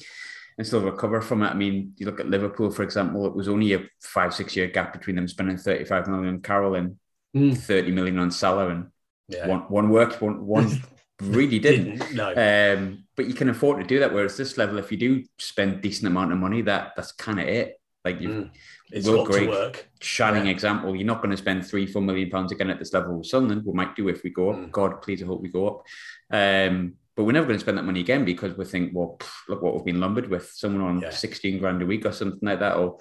And 0.57 0.65
still 0.65 0.81
recover 0.81 1.21
from 1.21 1.43
it. 1.43 1.49
I 1.49 1.53
mean, 1.53 1.93
you 1.97 2.07
look 2.07 2.19
at 2.19 2.29
Liverpool, 2.29 2.71
for 2.71 2.81
example, 2.81 3.27
it 3.27 3.35
was 3.35 3.47
only 3.47 3.73
a 3.73 3.85
five, 4.01 4.33
six 4.33 4.55
year 4.55 4.65
gap 4.65 4.91
between 4.91 5.15
them 5.15 5.27
spending 5.27 5.55
35 5.55 6.07
million 6.07 6.33
on 6.33 6.41
Carroll 6.41 6.73
and 6.73 6.97
mm. 7.35 7.55
30 7.55 7.91
million 7.91 8.17
on 8.17 8.31
Salah. 8.31 8.69
And 8.69 8.87
yeah. 9.27 9.45
one, 9.47 9.59
one 9.69 9.89
worked, 9.89 10.19
one, 10.19 10.43
one 10.47 10.81
really 11.21 11.59
didn't. 11.59 12.13
no. 12.13 12.29
Um, 12.29 13.05
but 13.15 13.27
you 13.27 13.33
can 13.33 13.49
afford 13.49 13.79
to 13.79 13.85
do 13.85 13.99
that. 13.99 14.13
Whereas 14.13 14.37
this 14.37 14.57
level, 14.57 14.77
if 14.77 14.91
you 14.91 14.97
do 14.97 15.23
spend 15.39 15.81
decent 15.81 16.07
amount 16.07 16.31
of 16.31 16.37
money, 16.37 16.61
that 16.63 16.93
that's 16.95 17.11
kind 17.11 17.39
of 17.39 17.47
it. 17.47 17.79
Like 18.05 18.21
you, 18.21 18.29
mm. 18.29 18.49
it's 18.91 19.07
Will 19.07 19.25
Grigg, 19.25 19.85
shining 19.99 20.45
yeah. 20.45 20.51
example. 20.51 20.95
You're 20.95 21.05
not 21.05 21.21
going 21.21 21.31
to 21.31 21.37
spend 21.37 21.65
three, 21.65 21.85
four 21.85 22.01
million 22.01 22.29
pounds 22.29 22.51
again 22.51 22.69
at 22.69 22.79
this 22.79 22.93
level 22.93 23.17
with 23.17 23.27
Sunderland. 23.27 23.65
We 23.65 23.73
might 23.73 23.95
do 23.95 24.07
if 24.07 24.23
we 24.23 24.29
go 24.29 24.51
up. 24.51 24.57
Mm. 24.57 24.71
God, 24.71 25.01
please, 25.01 25.21
I 25.21 25.25
hope 25.25 25.41
we 25.41 25.49
go 25.49 25.67
up. 25.67 25.83
Um, 26.31 26.93
but 27.15 27.23
we're 27.23 27.31
never 27.31 27.47
going 27.47 27.57
to 27.57 27.63
spend 27.63 27.79
that 27.79 27.83
money 27.83 27.99
again 27.99 28.23
because 28.23 28.55
we 28.55 28.63
think, 28.63 28.91
well, 28.93 29.17
pff, 29.19 29.29
look 29.49 29.61
what 29.61 29.73
we've 29.73 29.83
been 29.83 29.99
lumbered 29.99 30.29
with. 30.29 30.51
Someone 30.51 30.83
on 30.83 31.01
yeah. 31.01 31.09
16 31.09 31.57
grand 31.57 31.81
a 31.81 31.85
week 31.85 32.05
or 32.05 32.11
something 32.11 32.39
like 32.43 32.59
that, 32.59 32.77
or 32.77 32.99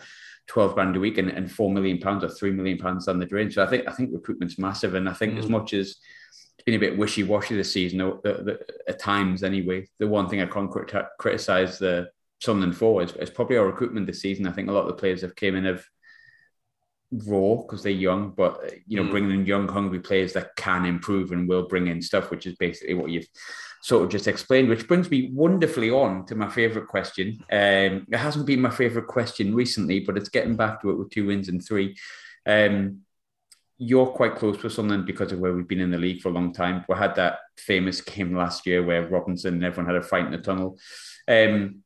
12 0.48 0.74
grand 0.74 0.96
a 0.96 1.00
week 1.00 1.18
and, 1.18 1.29
and 1.29 1.52
4 1.52 1.70
million 1.70 1.98
pounds 1.98 2.24
or 2.24 2.31
3 2.31 2.52
million 2.52 2.79
pounds 2.79 3.09
on 3.09 3.18
the 3.18 3.26
drain. 3.26 3.50
So 3.50 3.62
I 3.62 3.66
think 3.66 3.87
I 3.87 3.92
think 3.92 4.11
recruitment's 4.12 4.59
massive. 4.59 4.94
And 4.94 5.09
I 5.09 5.12
think 5.12 5.35
mm. 5.35 5.38
as 5.38 5.48
much 5.48 5.74
as 5.74 5.96
been 6.64 6.74
a 6.74 6.78
bit 6.78 6.98
wishy 6.98 7.22
washy 7.22 7.56
this 7.56 7.72
season 7.72 8.00
at 8.88 8.98
times. 8.98 9.42
Anyway, 9.42 9.88
the 9.98 10.08
one 10.08 10.28
thing 10.28 10.40
I 10.40 10.46
can't 10.46 10.70
criticize 11.18 11.78
the 11.78 12.10
Sunderland 12.40 12.76
for 12.76 13.02
is, 13.02 13.30
probably 13.30 13.56
our 13.56 13.66
recruitment 13.66 14.06
this 14.06 14.20
season. 14.20 14.46
I 14.46 14.52
think 14.52 14.68
a 14.68 14.72
lot 14.72 14.82
of 14.82 14.88
the 14.88 14.94
players 14.94 15.22
have 15.22 15.36
came 15.36 15.54
in 15.54 15.64
have 15.64 15.84
raw 17.12 17.56
because 17.56 17.82
they're 17.82 17.92
young, 17.92 18.30
but 18.30 18.72
you 18.86 18.96
know, 18.96 19.08
mm. 19.08 19.10
bringing 19.10 19.30
in 19.30 19.46
young, 19.46 19.68
hungry 19.68 20.00
players 20.00 20.32
that 20.32 20.56
can 20.56 20.84
improve 20.84 21.32
and 21.32 21.48
will 21.48 21.68
bring 21.68 21.86
in 21.86 22.02
stuff, 22.02 22.30
which 22.30 22.46
is 22.46 22.56
basically 22.56 22.94
what 22.94 23.10
you've 23.10 23.28
sort 23.82 24.04
of 24.04 24.10
just 24.10 24.28
explained. 24.28 24.68
Which 24.68 24.88
brings 24.88 25.10
me 25.10 25.30
wonderfully 25.32 25.90
on 25.90 26.26
to 26.26 26.34
my 26.34 26.48
favourite 26.48 26.88
question. 26.88 27.38
Um, 27.50 28.06
it 28.10 28.18
hasn't 28.18 28.46
been 28.46 28.60
my 28.60 28.70
favourite 28.70 29.08
question 29.08 29.54
recently, 29.54 30.00
but 30.00 30.16
it's 30.16 30.28
getting 30.28 30.56
back 30.56 30.82
to 30.82 30.90
it 30.90 30.98
with 30.98 31.10
two 31.10 31.26
wins 31.26 31.48
and 31.48 31.64
three. 31.64 31.96
Um, 32.44 33.02
you're 33.78 34.06
quite 34.06 34.36
close 34.36 34.62
with 34.62 34.72
Sunderland 34.72 35.06
because 35.06 35.32
of 35.32 35.38
where 35.38 35.52
we've 35.52 35.68
been 35.68 35.80
in 35.80 35.90
the 35.90 35.98
league 35.98 36.22
for 36.22 36.30
a 36.30 36.32
long 36.32 36.52
time. 36.52 36.84
We 36.88 36.96
had 36.96 37.14
that 37.16 37.40
famous 37.56 38.00
game 38.00 38.34
last 38.34 38.66
year 38.66 38.82
where 38.82 39.06
Robinson 39.06 39.54
and 39.54 39.64
everyone 39.64 39.92
had 39.92 40.02
a 40.02 40.06
fight 40.06 40.26
in 40.26 40.32
the 40.32 40.38
tunnel. 40.38 40.78
Um, 41.28 41.82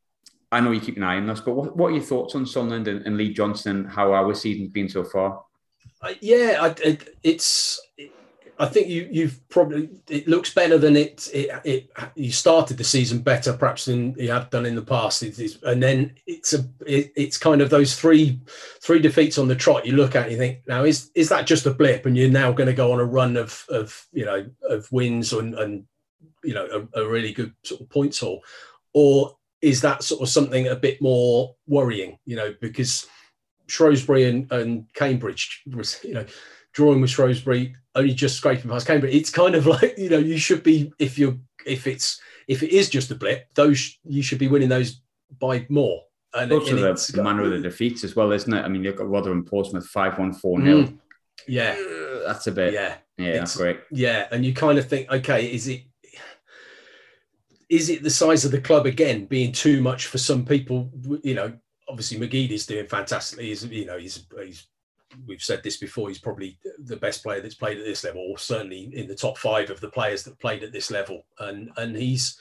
I 0.52 0.60
know 0.60 0.72
you 0.72 0.80
keep 0.80 0.96
an 0.96 1.04
eye 1.04 1.16
on 1.16 1.26
this, 1.26 1.40
but 1.40 1.54
what, 1.54 1.76
what 1.76 1.88
are 1.88 1.94
your 1.94 2.02
thoughts 2.02 2.34
on 2.34 2.46
Sunderland 2.46 2.88
and, 2.88 3.06
and 3.06 3.16
Lee 3.16 3.32
Johnson? 3.32 3.84
How 3.84 4.12
our 4.12 4.34
season's 4.34 4.70
been 4.70 4.88
so 4.88 5.04
far? 5.04 5.44
Uh, 6.02 6.14
yeah, 6.20 6.58
I, 6.60 6.68
it, 6.82 7.16
it's 7.22 7.80
I 8.60 8.66
think 8.66 8.88
you 8.88 9.08
you've 9.10 9.48
probably 9.48 9.88
it 10.06 10.28
looks 10.28 10.52
better 10.52 10.76
than 10.76 10.94
it 10.94 11.30
it, 11.32 11.50
it 11.64 11.90
you 12.14 12.30
started 12.30 12.76
the 12.76 12.84
season 12.84 13.20
better 13.20 13.54
perhaps 13.54 13.86
than 13.86 14.14
you 14.18 14.30
have 14.30 14.50
done 14.50 14.66
in 14.66 14.74
the 14.74 14.82
past. 14.82 15.22
And 15.22 15.82
then 15.82 16.14
it's 16.26 16.52
a 16.52 16.68
it, 16.86 17.10
it's 17.16 17.38
kind 17.38 17.62
of 17.62 17.70
those 17.70 17.98
three 17.98 18.38
three 18.82 18.98
defeats 18.98 19.38
on 19.38 19.48
the 19.48 19.56
trot 19.56 19.86
you 19.86 19.96
look 19.96 20.14
at 20.14 20.24
and 20.24 20.32
you 20.32 20.38
think 20.38 20.58
now 20.68 20.84
is 20.84 21.10
is 21.14 21.30
that 21.30 21.46
just 21.46 21.64
a 21.64 21.72
blip? 21.72 22.04
And 22.04 22.18
you're 22.18 22.28
now 22.28 22.52
going 22.52 22.66
to 22.66 22.74
go 22.74 22.92
on 22.92 23.00
a 23.00 23.04
run 23.04 23.38
of 23.38 23.64
of 23.70 24.06
you 24.12 24.26
know 24.26 24.46
of 24.68 24.92
wins 24.92 25.32
and 25.32 25.54
and 25.54 25.86
you 26.44 26.52
know 26.52 26.86
a, 26.94 27.00
a 27.00 27.08
really 27.08 27.32
good 27.32 27.54
sort 27.64 27.80
of 27.80 27.88
points 27.88 28.18
haul. 28.18 28.44
Or 28.92 29.38
is 29.62 29.80
that 29.80 30.04
sort 30.04 30.20
of 30.20 30.28
something 30.28 30.68
a 30.68 30.76
bit 30.76 31.00
more 31.00 31.56
worrying 31.66 32.18
you 32.26 32.36
know 32.36 32.54
because 32.60 33.06
Shrewsbury 33.68 34.24
and, 34.24 34.52
and 34.52 34.92
Cambridge 34.92 35.62
was 35.72 35.98
you 36.04 36.12
know 36.12 36.26
drawing 36.72 37.00
with 37.00 37.10
Shrewsbury, 37.10 37.74
only 37.94 38.14
just 38.14 38.36
scraping 38.36 38.70
past 38.70 38.86
Cambridge. 38.86 39.14
It's 39.14 39.30
kind 39.30 39.54
of 39.54 39.66
like 39.66 39.96
you 39.98 40.08
know 40.08 40.18
you 40.18 40.38
should 40.38 40.62
be 40.62 40.92
if 40.98 41.18
you're 41.18 41.36
if 41.66 41.86
it's 41.86 42.20
if 42.48 42.62
it 42.62 42.70
is 42.70 42.88
just 42.88 43.10
a 43.10 43.14
blip, 43.14 43.46
those 43.54 43.98
you 44.04 44.22
should 44.22 44.38
be 44.38 44.48
winning 44.48 44.68
those 44.68 45.00
by 45.38 45.66
more. 45.68 46.02
And, 46.32 46.52
also 46.52 46.76
and 46.76 46.96
the, 46.96 47.12
the 47.12 47.24
manner 47.24 47.42
of 47.42 47.50
the 47.50 47.58
defeats 47.58 48.04
as 48.04 48.14
well, 48.14 48.30
isn't 48.30 48.52
it? 48.52 48.62
I 48.62 48.68
mean, 48.68 48.84
you've 48.84 48.96
got 48.96 49.08
Rotherham 49.08 49.44
Portsmouth 49.44 49.86
five 49.86 50.18
one 50.18 50.32
four 50.32 50.60
nil. 50.60 50.84
Mm, 50.84 50.98
yeah, 51.48 51.76
that's 52.24 52.46
a 52.46 52.52
bit. 52.52 52.72
Yeah, 52.72 52.96
yeah, 53.18 53.32
that's 53.32 53.56
great. 53.56 53.80
Yeah, 53.90 54.28
and 54.30 54.44
you 54.44 54.54
kind 54.54 54.78
of 54.78 54.88
think, 54.88 55.10
okay, 55.10 55.52
is 55.52 55.66
it 55.66 55.82
is 57.68 57.88
it 57.88 58.02
the 58.02 58.10
size 58.10 58.44
of 58.44 58.50
the 58.50 58.60
club 58.60 58.86
again 58.86 59.24
being 59.24 59.52
too 59.52 59.80
much 59.80 60.06
for 60.06 60.18
some 60.18 60.44
people? 60.44 60.90
You 61.22 61.34
know, 61.34 61.52
obviously 61.88 62.18
McGee 62.18 62.50
is 62.50 62.66
doing 62.66 62.86
fantastically. 62.86 63.46
He's 63.46 63.64
you 63.66 63.86
know 63.86 63.98
he's 63.98 64.24
he's 64.44 64.66
we've 65.26 65.42
said 65.42 65.62
this 65.62 65.76
before. 65.76 66.08
He's 66.08 66.18
probably 66.18 66.58
the 66.78 66.96
best 66.96 67.22
player 67.22 67.40
that's 67.40 67.54
played 67.54 67.78
at 67.78 67.84
this 67.84 68.04
level, 68.04 68.26
or 68.30 68.38
certainly 68.38 68.90
in 68.94 69.06
the 69.08 69.14
top 69.14 69.38
five 69.38 69.70
of 69.70 69.80
the 69.80 69.90
players 69.90 70.22
that 70.24 70.38
played 70.38 70.62
at 70.62 70.72
this 70.72 70.90
level. 70.90 71.24
And 71.38 71.70
and 71.76 71.96
he's 71.96 72.38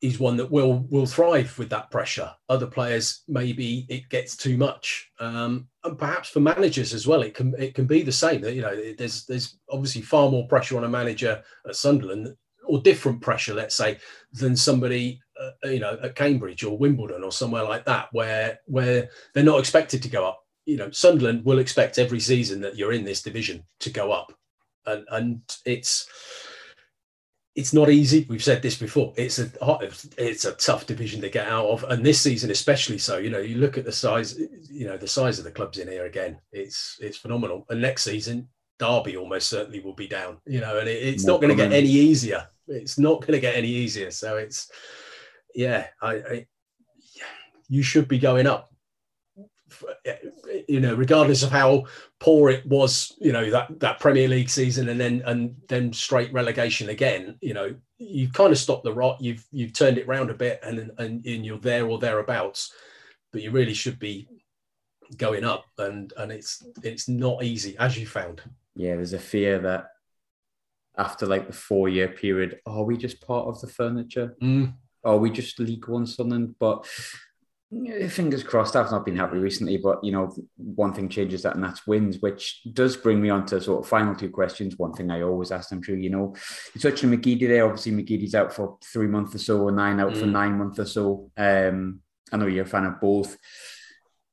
he's 0.00 0.20
one 0.20 0.36
that 0.36 0.50
will 0.50 0.86
will 0.90 1.06
thrive 1.06 1.58
with 1.58 1.70
that 1.70 1.90
pressure. 1.90 2.30
Other 2.48 2.66
players 2.66 3.22
maybe 3.26 3.86
it 3.88 4.08
gets 4.10 4.36
too 4.36 4.56
much, 4.56 5.10
um, 5.18 5.68
and 5.82 5.98
perhaps 5.98 6.28
for 6.28 6.40
managers 6.40 6.92
as 6.92 7.06
well, 7.06 7.22
it 7.22 7.34
can 7.34 7.54
it 7.58 7.74
can 7.74 7.86
be 7.86 8.02
the 8.02 8.12
same. 8.12 8.40
That 8.42 8.54
you 8.54 8.62
know, 8.62 8.94
there's 8.98 9.24
there's 9.24 9.58
obviously 9.70 10.02
far 10.02 10.30
more 10.30 10.46
pressure 10.46 10.76
on 10.76 10.84
a 10.84 10.88
manager 10.88 11.42
at 11.66 11.76
Sunderland, 11.76 12.36
or 12.64 12.80
different 12.82 13.22
pressure, 13.22 13.54
let's 13.54 13.74
say, 13.74 13.98
than 14.32 14.56
somebody 14.56 15.20
uh, 15.40 15.68
you 15.68 15.80
know 15.80 15.98
at 16.02 16.14
Cambridge 16.14 16.64
or 16.64 16.76
Wimbledon 16.76 17.24
or 17.24 17.32
somewhere 17.32 17.64
like 17.64 17.86
that, 17.86 18.08
where 18.12 18.60
where 18.66 19.08
they're 19.32 19.42
not 19.42 19.58
expected 19.58 20.02
to 20.02 20.08
go 20.08 20.26
up. 20.26 20.43
You 20.66 20.76
know, 20.78 20.90
Sunderland 20.90 21.44
will 21.44 21.58
expect 21.58 21.98
every 21.98 22.20
season 22.20 22.60
that 22.62 22.76
you're 22.76 22.92
in 22.92 23.04
this 23.04 23.22
division 23.22 23.64
to 23.80 23.90
go 23.90 24.12
up, 24.12 24.32
and 24.86 25.04
and 25.10 25.40
it's 25.64 26.08
it's 27.54 27.72
not 27.72 27.88
easy. 27.88 28.26
We've 28.28 28.42
said 28.42 28.62
this 28.62 28.76
before. 28.76 29.12
It's 29.16 29.38
a 29.38 29.48
it's 30.18 30.44
a 30.44 30.52
tough 30.52 30.86
division 30.86 31.20
to 31.20 31.28
get 31.28 31.46
out 31.46 31.66
of, 31.66 31.84
and 31.84 32.04
this 32.04 32.20
season 32.20 32.50
especially 32.50 32.98
so. 32.98 33.18
You 33.18 33.30
know, 33.30 33.38
you 33.38 33.56
look 33.56 33.78
at 33.78 33.84
the 33.84 33.92
size, 33.92 34.38
you 34.38 34.86
know, 34.86 34.96
the 34.96 35.06
size 35.06 35.38
of 35.38 35.44
the 35.44 35.52
clubs 35.52 35.78
in 35.78 35.88
here 35.88 36.06
again. 36.06 36.38
It's 36.52 36.98
it's 37.00 37.16
phenomenal. 37.16 37.64
And 37.68 37.80
next 37.80 38.02
season, 38.02 38.48
Derby 38.78 39.16
almost 39.16 39.48
certainly 39.48 39.80
will 39.80 39.94
be 39.94 40.08
down. 40.08 40.38
You 40.46 40.60
know, 40.60 40.78
and 40.78 40.88
it, 40.88 41.02
it's 41.02 41.24
More 41.24 41.34
not 41.34 41.42
going 41.42 41.56
to 41.56 41.62
get 41.62 41.72
any 41.72 41.88
easier. 41.88 42.46
It's 42.66 42.98
not 42.98 43.20
going 43.20 43.34
to 43.34 43.40
get 43.40 43.54
any 43.54 43.68
easier. 43.68 44.10
So 44.10 44.36
it's 44.36 44.68
yeah, 45.54 45.86
I, 46.02 46.12
I 46.14 46.46
you 47.68 47.82
should 47.82 48.08
be 48.08 48.18
going 48.18 48.48
up 48.48 48.73
you 50.68 50.80
know, 50.80 50.94
regardless 50.94 51.42
of 51.42 51.50
how 51.50 51.84
poor 52.20 52.50
it 52.50 52.66
was, 52.66 53.14
you 53.18 53.32
know, 53.32 53.50
that 53.50 53.80
that 53.80 54.00
Premier 54.00 54.28
League 54.28 54.50
season 54.50 54.88
and 54.88 55.00
then 55.00 55.22
and 55.26 55.54
then 55.68 55.92
straight 55.92 56.32
relegation 56.32 56.88
again, 56.88 57.36
you 57.40 57.54
know, 57.54 57.74
you've 57.98 58.32
kind 58.32 58.52
of 58.52 58.58
stopped 58.58 58.84
the 58.84 58.92
rot, 58.92 59.20
you've 59.20 59.44
you've 59.50 59.72
turned 59.72 59.98
it 59.98 60.08
round 60.08 60.30
a 60.30 60.34
bit 60.34 60.60
and 60.62 60.90
and, 60.98 61.24
and 61.26 61.46
you're 61.46 61.58
there 61.58 61.86
or 61.86 61.98
thereabouts, 61.98 62.72
but 63.32 63.42
you 63.42 63.50
really 63.50 63.74
should 63.74 63.98
be 63.98 64.28
going 65.16 65.44
up 65.44 65.64
and 65.78 66.12
and 66.16 66.32
it's 66.32 66.64
it's 66.82 67.08
not 67.08 67.42
easy 67.44 67.76
as 67.78 67.98
you 67.98 68.06
found. 68.06 68.42
Yeah, 68.74 68.96
there's 68.96 69.12
a 69.12 69.18
fear 69.18 69.58
that 69.60 69.88
after 70.96 71.26
like 71.26 71.46
the 71.46 71.52
four 71.52 71.88
year 71.88 72.08
period, 72.08 72.60
are 72.66 72.84
we 72.84 72.96
just 72.96 73.20
part 73.20 73.46
of 73.46 73.60
the 73.60 73.66
furniture? 73.66 74.36
Mm. 74.42 74.74
Are 75.04 75.18
we 75.18 75.30
just 75.30 75.58
League 75.58 75.88
One 75.88 76.06
something? 76.06 76.54
But 76.58 76.86
fingers 78.08 78.42
crossed. 78.42 78.76
I've 78.76 78.90
not 78.90 79.04
been 79.04 79.16
happy 79.16 79.38
recently, 79.38 79.76
but 79.76 80.02
you 80.04 80.12
know, 80.12 80.34
one 80.56 80.92
thing 80.92 81.08
changes 81.08 81.42
that, 81.42 81.54
and 81.54 81.64
that's 81.64 81.86
wins, 81.86 82.18
which 82.20 82.60
does 82.72 82.96
bring 82.96 83.20
me 83.20 83.30
on 83.30 83.46
to 83.46 83.60
sort 83.60 83.84
of 83.84 83.88
final 83.88 84.14
two 84.14 84.30
questions. 84.30 84.78
One 84.78 84.92
thing 84.92 85.10
I 85.10 85.22
always 85.22 85.50
ask, 85.50 85.72
I'm 85.72 85.82
sure 85.82 85.96
you 85.96 86.10
know, 86.10 86.34
you 86.74 86.80
touched 86.80 87.04
on 87.04 87.10
McGeady 87.10 87.48
there. 87.48 87.64
Obviously, 87.64 87.92
McGeady's 87.92 88.34
out 88.34 88.52
for 88.52 88.78
three 88.92 89.06
months 89.06 89.34
or 89.34 89.38
so, 89.38 89.60
or 89.60 89.72
nine 89.72 90.00
out 90.00 90.12
mm. 90.12 90.20
for 90.20 90.26
nine 90.26 90.58
months 90.58 90.78
or 90.78 90.86
so. 90.86 91.30
Um, 91.36 92.00
I 92.32 92.36
know 92.36 92.46
you're 92.46 92.64
a 92.64 92.68
fan 92.68 92.84
of 92.84 93.00
both. 93.00 93.36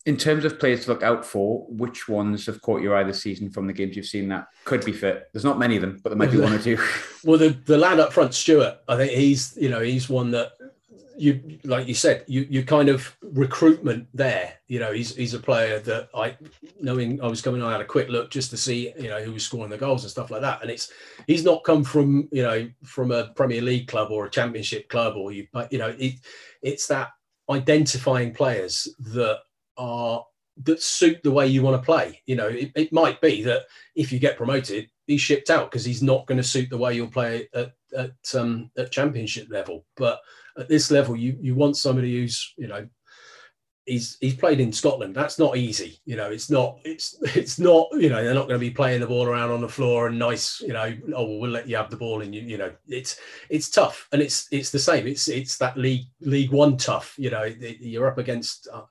In 0.08 0.17
terms 0.17 0.46
of 0.46 0.60
players 0.60 0.86
to 0.86 0.91
look 0.91 1.04
out 1.04 1.24
for, 1.24 1.67
which 1.70 2.10
ones 2.10 2.48
have 2.48 2.60
caught 2.63 2.82
your 2.82 2.96
eye 2.96 3.04
this 3.04 3.22
season 3.22 3.52
from 3.52 3.67
the 3.67 3.74
games 3.74 3.96
you've 3.96 4.08
seen 4.08 4.30
that 4.30 4.48
could 4.65 4.84
be 4.84 4.91
fit? 4.91 5.26
There's 5.32 5.46
not 5.46 5.60
many 5.60 5.76
of 5.76 5.82
them, 5.82 6.00
but 6.04 6.10
there 6.10 6.17
might 6.17 6.32
be 6.32 6.39
one 6.39 6.54
or 6.54 6.60
two. 6.63 6.80
well, 7.24 7.38
the, 7.38 7.50
the 7.50 7.78
lad 7.78 8.00
up 8.00 8.12
front, 8.12 8.34
Stewart, 8.34 8.78
I 8.88 8.98
think 8.98 9.12
he's 9.12 9.56
you 9.62 9.70
know 9.70 9.80
he's 9.80 10.10
one 10.10 10.32
that 10.32 10.54
you 11.22 11.60
like 11.64 11.88
you 11.88 11.94
said 11.94 12.24
you 12.28 12.48
you 12.50 12.64
kind 12.64 12.90
of 12.90 13.16
recruitment 13.22 14.08
there. 14.14 14.54
You 14.68 14.80
know 14.80 14.92
he's 14.92 15.16
he's 15.16 15.36
a 15.36 15.40
player 15.40 15.80
that 15.80 16.10
i 16.16 16.36
knowing 16.80 17.22
i 17.22 17.28
was 17.28 17.42
coming 17.42 17.62
i 17.62 17.72
had 17.72 17.82
a 17.82 17.86
quick 17.86 18.10
look 18.10 18.32
just 18.32 18.50
to 18.52 18.58
see 18.58 18.92
you 18.98 19.10
know 19.10 19.22
who 19.22 19.34
was 19.34 19.44
scoring 19.44 19.70
the 19.70 19.78
goals 19.78 20.04
and 20.04 20.12
stuff 20.12 20.32
like 20.32 20.42
that. 20.42 20.62
And 20.62 20.72
it's 20.72 20.92
he's 21.28 21.44
not 21.44 21.64
come 21.64 21.84
from 21.84 22.28
you 22.32 22.42
know 22.42 22.68
from 22.84 23.12
a 23.12 23.28
premier 23.36 23.62
league 23.62 23.88
club 23.88 24.12
or 24.12 24.26
a 24.26 24.32
championship 24.32 24.90
club 24.90 25.16
or 25.16 25.32
you 25.32 25.48
but 25.54 25.72
you 25.72 25.78
know 25.78 25.96
it, 26.00 26.16
it's 26.64 26.88
that 26.88 27.10
identifying 27.50 28.34
players 28.34 28.88
that 29.00 29.40
are 29.78 30.26
that 30.64 30.82
suit 30.82 31.22
the 31.24 31.32
way 31.32 31.48
you 31.48 31.62
want 31.62 31.80
to 31.80 31.86
play. 31.86 32.20
You 32.26 32.36
know 32.36 32.48
it, 32.48 32.72
it 32.76 32.92
might 32.92 33.22
be 33.22 33.44
that 33.44 33.64
if 33.96 34.12
you 34.12 34.18
get 34.18 34.38
promoted 34.38 34.90
he's 35.06 35.22
shipped 35.22 35.50
out 35.50 35.70
because 35.70 35.86
he's 35.86 36.02
not 36.02 36.26
going 36.26 36.38
to 36.38 36.44
suit 36.44 36.70
the 36.70 36.78
way 36.78 36.96
you'll 36.96 37.08
play 37.08 37.48
at 37.54 37.74
at, 37.96 38.12
um, 38.36 38.72
at 38.78 38.92
championship 38.92 39.48
level. 39.50 39.86
But 39.98 40.22
at 40.58 40.70
this 40.70 40.92
level, 40.92 41.16
you 41.16 41.38
you 41.42 41.56
want 41.56 41.78
somebody 41.78 42.20
who's 42.20 42.54
you 42.58 42.68
know 42.68 42.88
he's 43.86 44.18
he's 44.22 44.36
played 44.36 44.60
in 44.60 44.72
Scotland. 44.72 45.16
That's 45.16 45.40
not 45.40 45.58
easy. 45.58 46.00
You 46.06 46.16
know, 46.16 46.30
it's 46.30 46.50
not 46.50 46.80
it's 46.84 47.16
it's 47.36 47.60
not 47.60 47.88
you 47.94 48.10
know 48.10 48.24
they're 48.24 48.34
not 48.34 48.48
going 48.48 48.60
to 48.60 48.66
be 48.66 48.72
playing 48.72 49.02
the 49.02 49.08
ball 49.08 49.26
around 49.26 49.52
on 49.52 49.62
the 49.62 49.70
floor 49.70 50.08
and 50.08 50.18
nice. 50.18 50.62
You 50.62 50.74
know, 50.74 50.94
oh 51.16 51.38
we'll 51.38 51.52
let 51.52 51.68
you 51.68 51.78
have 51.78 51.90
the 51.90 51.98
ball 51.98 52.22
and 52.22 52.34
you 52.34 52.42
you 52.42 52.58
know 52.58 52.72
it's 52.88 53.20
it's 53.50 53.70
tough 53.70 54.08
and 54.12 54.22
it's 54.22 54.48
it's 54.52 54.72
the 54.72 54.80
same. 54.80 55.08
It's 55.08 55.28
it's 55.28 55.58
that 55.58 55.78
league 55.78 56.06
League 56.22 56.52
One 56.52 56.78
tough. 56.78 57.16
You 57.18 57.32
know, 57.32 57.44
you're 57.44 58.08
up 58.08 58.18
against 58.18 58.68
uh, 58.72 58.84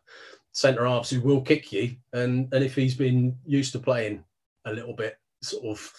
centre 0.52 0.86
halves 0.86 1.10
who 1.10 1.20
will 1.20 1.40
kick 1.40 1.72
you 1.72 1.96
and 2.12 2.52
and 2.52 2.64
if 2.64 2.74
he's 2.74 2.94
been 2.94 3.36
used 3.46 3.72
to 3.72 3.78
playing 3.78 4.24
a 4.64 4.72
little 4.72 4.94
bit 4.94 5.16
sort 5.42 5.64
of 5.64 5.92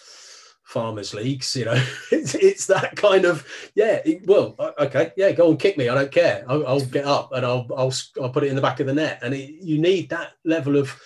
farmers 0.71 1.13
leagues 1.13 1.53
you 1.53 1.65
know 1.65 1.84
it's, 2.12 2.34
it's 2.36 2.65
that 2.65 2.95
kind 2.95 3.25
of 3.25 3.45
yeah 3.75 3.99
it, 4.05 4.25
well 4.25 4.55
uh, 4.57 4.71
okay 4.79 5.12
yeah 5.17 5.29
go 5.31 5.49
and 5.49 5.60
kick 5.60 5.77
me 5.77 5.89
i 5.89 5.93
don't 5.93 6.12
care 6.13 6.45
I'll, 6.47 6.65
I'll, 6.65 6.86
get 6.86 7.03
up 7.03 7.34
and 7.34 7.45
I'll, 7.45 7.67
I'll 7.75 7.93
i'll 8.21 8.29
put 8.29 8.43
it 8.43 8.47
in 8.47 8.55
the 8.55 8.62
back 8.62 8.79
of 8.79 8.88
the 8.88 8.93
net 8.93 9.19
and 9.21 9.34
it, 9.34 9.49
you 9.62 9.79
need 9.79 10.10
that 10.12 10.31
level 10.45 10.77
of 10.77 10.97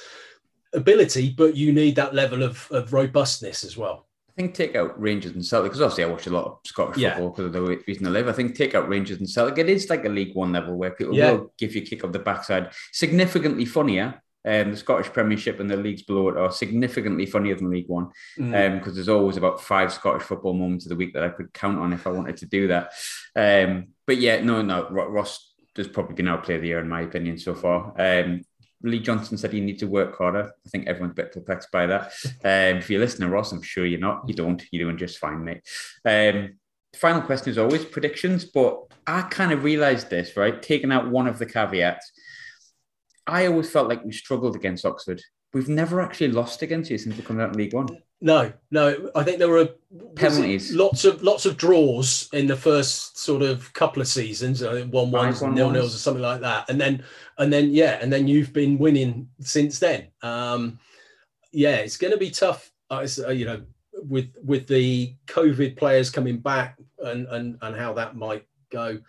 ability 0.74 1.34
but 1.36 1.56
you 1.56 1.74
need 1.74 1.96
that 1.96 2.14
level 2.14 2.44
of, 2.44 2.68
of 2.72 2.94
robustness 2.94 3.64
as 3.64 3.76
well 3.76 4.06
I 4.38 4.42
think 4.42 4.54
take 4.54 4.76
out 4.76 5.00
Rangers 5.02 5.32
and 5.32 5.46
Celtic 5.46 5.72
because 5.72 5.82
obviously 5.82 6.04
I 6.04 6.08
watch 6.08 6.28
a 6.28 6.30
lot 6.30 6.46
of 6.46 6.58
Scottish 6.66 6.98
yeah. 6.98 7.12
football 7.12 7.30
because 7.30 7.46
of 7.46 7.54
the 7.54 7.84
reason 7.88 8.06
I 8.06 8.10
live. 8.10 8.28
I 8.28 8.34
think 8.34 8.54
take 8.54 8.76
out 8.76 8.90
Rangers 8.90 9.20
and 9.20 9.30
Celtic. 9.30 9.58
It 9.60 9.70
is 9.70 9.90
like 9.90 10.04
a 10.04 10.10
League 10.10 10.36
One 10.36 10.52
level 10.52 10.76
where 10.76 10.92
people 10.92 11.16
yeah. 11.16 11.32
will 11.32 11.54
give 11.58 11.74
you 11.74 11.84
a 11.84 11.86
kick 11.86 12.04
off 12.04 12.12
the 12.12 12.20
backside. 12.20 12.72
Significantly 12.92 13.64
funnier 13.64 14.22
um, 14.46 14.72
the 14.72 14.78
Scottish 14.78 15.12
Premiership 15.12 15.60
and 15.60 15.70
the 15.70 15.78
leagues 15.78 16.04
below 16.04 16.30
it 16.30 16.38
are 16.38 16.52
significantly 16.52 17.26
funnier 17.26 17.56
than 17.56 17.72
League 17.72 17.90
One 17.90 18.10
because 18.36 18.52
mm. 18.52 18.88
um, 18.88 18.94
there's 18.94 19.10
always 19.10 19.38
about 19.38 19.62
five 19.62 19.92
Scottish 19.92 20.24
football 20.24 20.54
moments 20.54 20.86
of 20.86 20.90
the 20.90 20.96
week 20.96 21.14
that 21.14 21.24
I 21.24 21.30
could 21.30 21.54
count 21.54 21.80
on 21.80 21.94
if 21.94 22.06
I 22.06 22.12
wanted 22.12 22.38
to 22.38 22.46
do 22.46 22.68
that. 22.68 22.92
Um, 23.36 23.88
but 24.06 24.18
yeah, 24.18 24.42
no, 24.42 24.62
no, 24.62 24.88
Ross 24.90 25.54
has 25.76 25.88
probably 25.88 26.16
been 26.16 26.28
our 26.28 26.38
player 26.38 26.58
of 26.58 26.62
the 26.62 26.70
year 26.70 26.80
in 26.80 26.90
my 26.90 27.02
opinion 27.02 27.38
so 27.38 27.56
far. 27.56 27.94
Um, 28.00 28.42
Lee 28.84 29.00
Johnson 29.00 29.38
said 29.38 29.52
he 29.52 29.62
needs 29.62 29.80
to 29.80 29.88
work 29.88 30.18
harder. 30.18 30.52
I 30.66 30.70
think 30.70 30.88
everyone's 30.88 31.14
a 31.14 31.16
bit 31.16 31.32
perplexed 31.32 31.72
by 31.72 31.88
that. 31.88 32.14
Um, 32.44 32.78
if 32.78 32.90
you're 32.90 33.00
listening, 33.00 33.30
Ross, 33.30 33.52
I'm 33.52 33.62
sure 33.62 33.86
you're 33.86 34.00
not. 34.00 34.24
You 34.28 34.36
don't. 34.36 34.62
You're 34.72 34.86
doing 34.86 34.98
just 34.98 35.18
fine, 35.18 35.44
mate. 35.44 35.64
Um, 36.06 36.58
final 36.96 37.22
question 37.22 37.50
is 37.50 37.58
always 37.58 37.84
predictions, 37.84 38.46
but 38.46 38.80
I 39.08 39.24
kind 39.24 39.52
of 39.52 39.64
realised 39.64 40.10
this, 40.10 40.38
right? 40.38 40.62
Taking 40.62 40.92
out 40.92 41.10
one 41.10 41.28
of 41.28 41.40
the 41.40 41.46
caveats 41.46 42.12
I 43.28 43.48
always 43.48 43.70
felt 43.70 43.90
like 43.90 44.04
we 44.04 44.12
struggled 44.12 44.56
against 44.56 44.86
Oxford. 44.86 45.22
We've 45.54 45.70
never 45.70 46.02
actually 46.02 46.32
lost 46.32 46.62
against 46.62 46.92
you 46.92 46.98
since 46.98 47.16
we 47.16 47.24
come 47.24 47.40
out 47.40 47.50
in 47.50 47.58
League 47.58 47.74
One. 47.74 47.88
No, 48.22 48.52
no. 48.72 49.10
I 49.16 49.24
think 49.24 49.40
there 49.40 49.50
were 49.50 49.70
penalties, 50.16 50.74
lots 50.74 51.06
of 51.06 51.22
lots 51.22 51.46
of 51.46 51.58
draws 51.58 52.30
in 52.34 52.48
the 52.48 52.56
first 52.56 53.18
sort 53.18 53.42
of 53.42 53.72
couple 53.74 54.02
of 54.02 54.08
seasons. 54.08 54.62
Think 54.62 54.94
one 54.94 55.12
ones, 55.12 55.42
nil 55.42 55.70
nils, 55.70 55.96
or 55.96 55.98
something 55.98 56.24
like 56.24 56.42
that. 56.42 56.70
And 56.70 56.80
then, 56.80 57.04
and 57.38 57.52
then, 57.52 57.72
yeah, 57.72 58.00
and 58.02 58.12
then 58.12 58.28
you've 58.28 58.54
been 58.54 58.78
winning 58.78 59.30
since 59.42 59.80
then. 59.80 60.08
Um, 60.22 60.80
yeah, 61.52 61.76
it's 61.78 61.98
going 61.98 62.12
to 62.12 62.18
be 62.18 62.32
tough. 62.32 62.72
Uh, 62.90 63.08
you 63.30 63.46
know, 63.46 63.62
with 63.94 64.34
with 64.44 64.68
the 64.68 65.16
COVID 65.28 65.78
players 65.78 66.10
coming 66.10 66.40
back 66.40 66.78
and 67.00 67.28
and 67.28 67.58
and 67.62 67.76
how 67.76 67.94
that 67.94 68.16
might 68.16 68.46
go. 68.72 69.00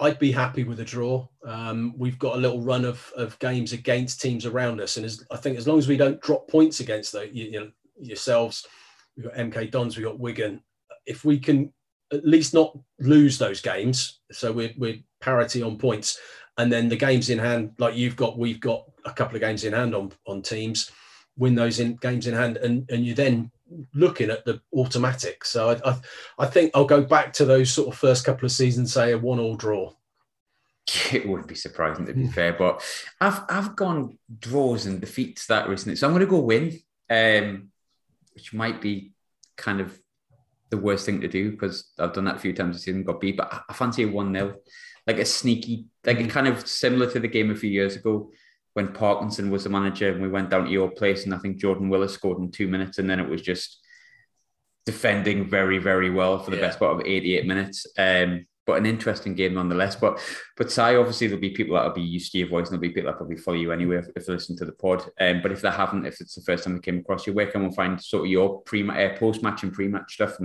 I'd 0.00 0.18
be 0.18 0.32
happy 0.32 0.64
with 0.64 0.80
a 0.80 0.84
draw. 0.84 1.26
Um, 1.44 1.94
we've 1.96 2.18
got 2.18 2.36
a 2.36 2.38
little 2.38 2.62
run 2.62 2.84
of, 2.84 3.12
of 3.16 3.38
games 3.38 3.72
against 3.72 4.20
teams 4.20 4.46
around 4.46 4.80
us, 4.80 4.96
and 4.96 5.04
as, 5.04 5.24
I 5.30 5.36
think 5.36 5.58
as 5.58 5.66
long 5.66 5.78
as 5.78 5.88
we 5.88 5.96
don't 5.96 6.20
drop 6.20 6.48
points 6.48 6.80
against 6.80 7.12
the, 7.12 7.28
you, 7.34 7.44
you 7.44 7.60
know, 7.60 7.70
yourselves, 8.00 8.66
we've 9.16 9.26
got 9.26 9.34
MK 9.34 9.70
Dons, 9.70 9.96
we've 9.96 10.06
got 10.06 10.20
Wigan. 10.20 10.62
If 11.06 11.24
we 11.24 11.38
can 11.38 11.72
at 12.12 12.26
least 12.26 12.54
not 12.54 12.78
lose 13.00 13.38
those 13.38 13.60
games, 13.60 14.20
so 14.30 14.52
we're, 14.52 14.72
we're 14.78 14.98
parity 15.20 15.62
on 15.62 15.78
points, 15.78 16.18
and 16.58 16.72
then 16.72 16.88
the 16.88 16.96
games 16.96 17.30
in 17.30 17.38
hand, 17.38 17.72
like 17.78 17.96
you've 17.96 18.16
got, 18.16 18.38
we've 18.38 18.60
got 18.60 18.84
a 19.04 19.12
couple 19.12 19.36
of 19.36 19.40
games 19.40 19.64
in 19.64 19.72
hand 19.72 19.94
on 19.94 20.12
on 20.26 20.42
teams, 20.42 20.90
win 21.36 21.54
those 21.54 21.80
in 21.80 21.96
games 21.96 22.26
in 22.26 22.34
hand, 22.34 22.56
and 22.58 22.88
and 22.90 23.04
you 23.04 23.14
then 23.14 23.50
looking 23.94 24.30
at 24.30 24.44
the 24.44 24.60
automatic. 24.74 25.44
So 25.44 25.70
I, 25.70 25.90
I, 25.90 26.00
I, 26.38 26.46
think 26.46 26.70
I'll 26.74 26.84
go 26.84 27.02
back 27.02 27.32
to 27.34 27.44
those 27.44 27.70
sort 27.70 27.88
of 27.88 27.98
first 27.98 28.24
couple 28.24 28.46
of 28.46 28.52
seasons, 28.52 28.92
say 28.92 29.12
a 29.12 29.18
one-all 29.18 29.56
draw. 29.56 29.92
It 31.12 31.28
would 31.28 31.46
be 31.46 31.54
surprising 31.54 32.06
to 32.06 32.14
be 32.14 32.26
hmm. 32.26 32.30
fair, 32.30 32.52
but 32.52 32.82
I've 33.20 33.40
I've 33.48 33.76
gone 33.76 34.18
draws 34.38 34.86
and 34.86 35.00
defeats 35.00 35.46
that 35.46 35.68
recently, 35.68 35.96
so 35.96 36.06
I'm 36.06 36.12
going 36.12 36.26
to 36.26 36.30
go 36.30 36.40
win, 36.40 36.78
um, 37.10 37.70
which 38.34 38.52
might 38.52 38.80
be 38.80 39.12
kind 39.56 39.80
of 39.80 39.98
the 40.70 40.76
worst 40.76 41.06
thing 41.06 41.20
to 41.22 41.28
do 41.28 41.50
because 41.50 41.90
I've 41.98 42.12
done 42.12 42.26
that 42.26 42.36
a 42.36 42.40
few 42.40 42.52
times 42.52 42.76
this 42.76 42.84
season, 42.84 43.04
got 43.04 43.20
beat, 43.20 43.36
but 43.36 43.64
I 43.68 43.72
fancy 43.72 44.02
a 44.02 44.08
one 44.08 44.32
0 44.32 44.56
like 45.08 45.18
a 45.18 45.24
sneaky, 45.24 45.86
like 46.04 46.18
mm. 46.18 46.28
kind 46.28 46.46
of 46.46 46.68
similar 46.68 47.10
to 47.10 47.18
the 47.18 47.28
game 47.28 47.50
a 47.50 47.56
few 47.56 47.70
years 47.70 47.96
ago 47.96 48.30
when 48.74 48.92
Parkinson 48.92 49.50
was 49.50 49.64
the 49.64 49.70
manager 49.70 50.12
and 50.12 50.20
we 50.20 50.28
went 50.28 50.50
down 50.50 50.66
to 50.66 50.70
your 50.70 50.90
place 50.90 51.24
and 51.24 51.34
I 51.34 51.38
think 51.38 51.56
Jordan 51.56 51.88
Willis 51.88 52.12
scored 52.12 52.38
in 52.38 52.50
two 52.50 52.68
minutes 52.68 52.98
and 52.98 53.08
then 53.08 53.18
it 53.18 53.28
was 53.28 53.40
just 53.40 53.80
defending 54.84 55.48
very, 55.48 55.78
very 55.78 56.10
well 56.10 56.38
for 56.38 56.50
the 56.50 56.58
yeah. 56.58 56.62
best 56.62 56.78
part 56.78 56.94
of 56.94 57.06
88 57.06 57.46
minutes. 57.46 57.86
Um, 57.96 58.46
but 58.68 58.76
an 58.76 58.84
interesting 58.84 59.34
game 59.34 59.54
nonetheless. 59.54 59.96
But 59.96 60.20
but 60.58 60.70
Si, 60.70 60.82
obviously 60.82 61.26
there'll 61.26 61.40
be 61.40 61.50
people 61.50 61.74
that'll 61.74 61.92
be 61.92 62.02
used 62.02 62.30
to 62.32 62.38
your 62.38 62.48
voice 62.48 62.68
and 62.68 62.72
there'll 62.72 62.82
be 62.82 62.90
people 62.90 63.10
that 63.10 63.16
probably 63.16 63.38
follow 63.38 63.56
you 63.56 63.72
anyway 63.72 63.96
if, 63.96 64.08
if 64.14 64.26
they 64.26 64.34
listen 64.34 64.58
to 64.58 64.66
the 64.66 64.72
pod. 64.72 65.10
Um, 65.18 65.40
but 65.42 65.52
if 65.52 65.62
they 65.62 65.70
haven't, 65.70 66.04
if 66.04 66.20
it's 66.20 66.34
the 66.34 66.42
first 66.42 66.64
time 66.64 66.74
they 66.74 66.80
came 66.80 66.98
across 66.98 67.26
you, 67.26 67.32
where 67.32 67.46
can 67.46 67.66
we 67.66 67.74
find 67.74 67.98
sort 67.98 68.26
of 68.26 68.30
your 68.30 68.60
pre 68.60 68.86
uh, 68.86 69.16
post 69.16 69.42
match 69.42 69.62
and 69.62 69.72
pre 69.72 69.88
match 69.88 70.12
stuff 70.12 70.34
from 70.34 70.44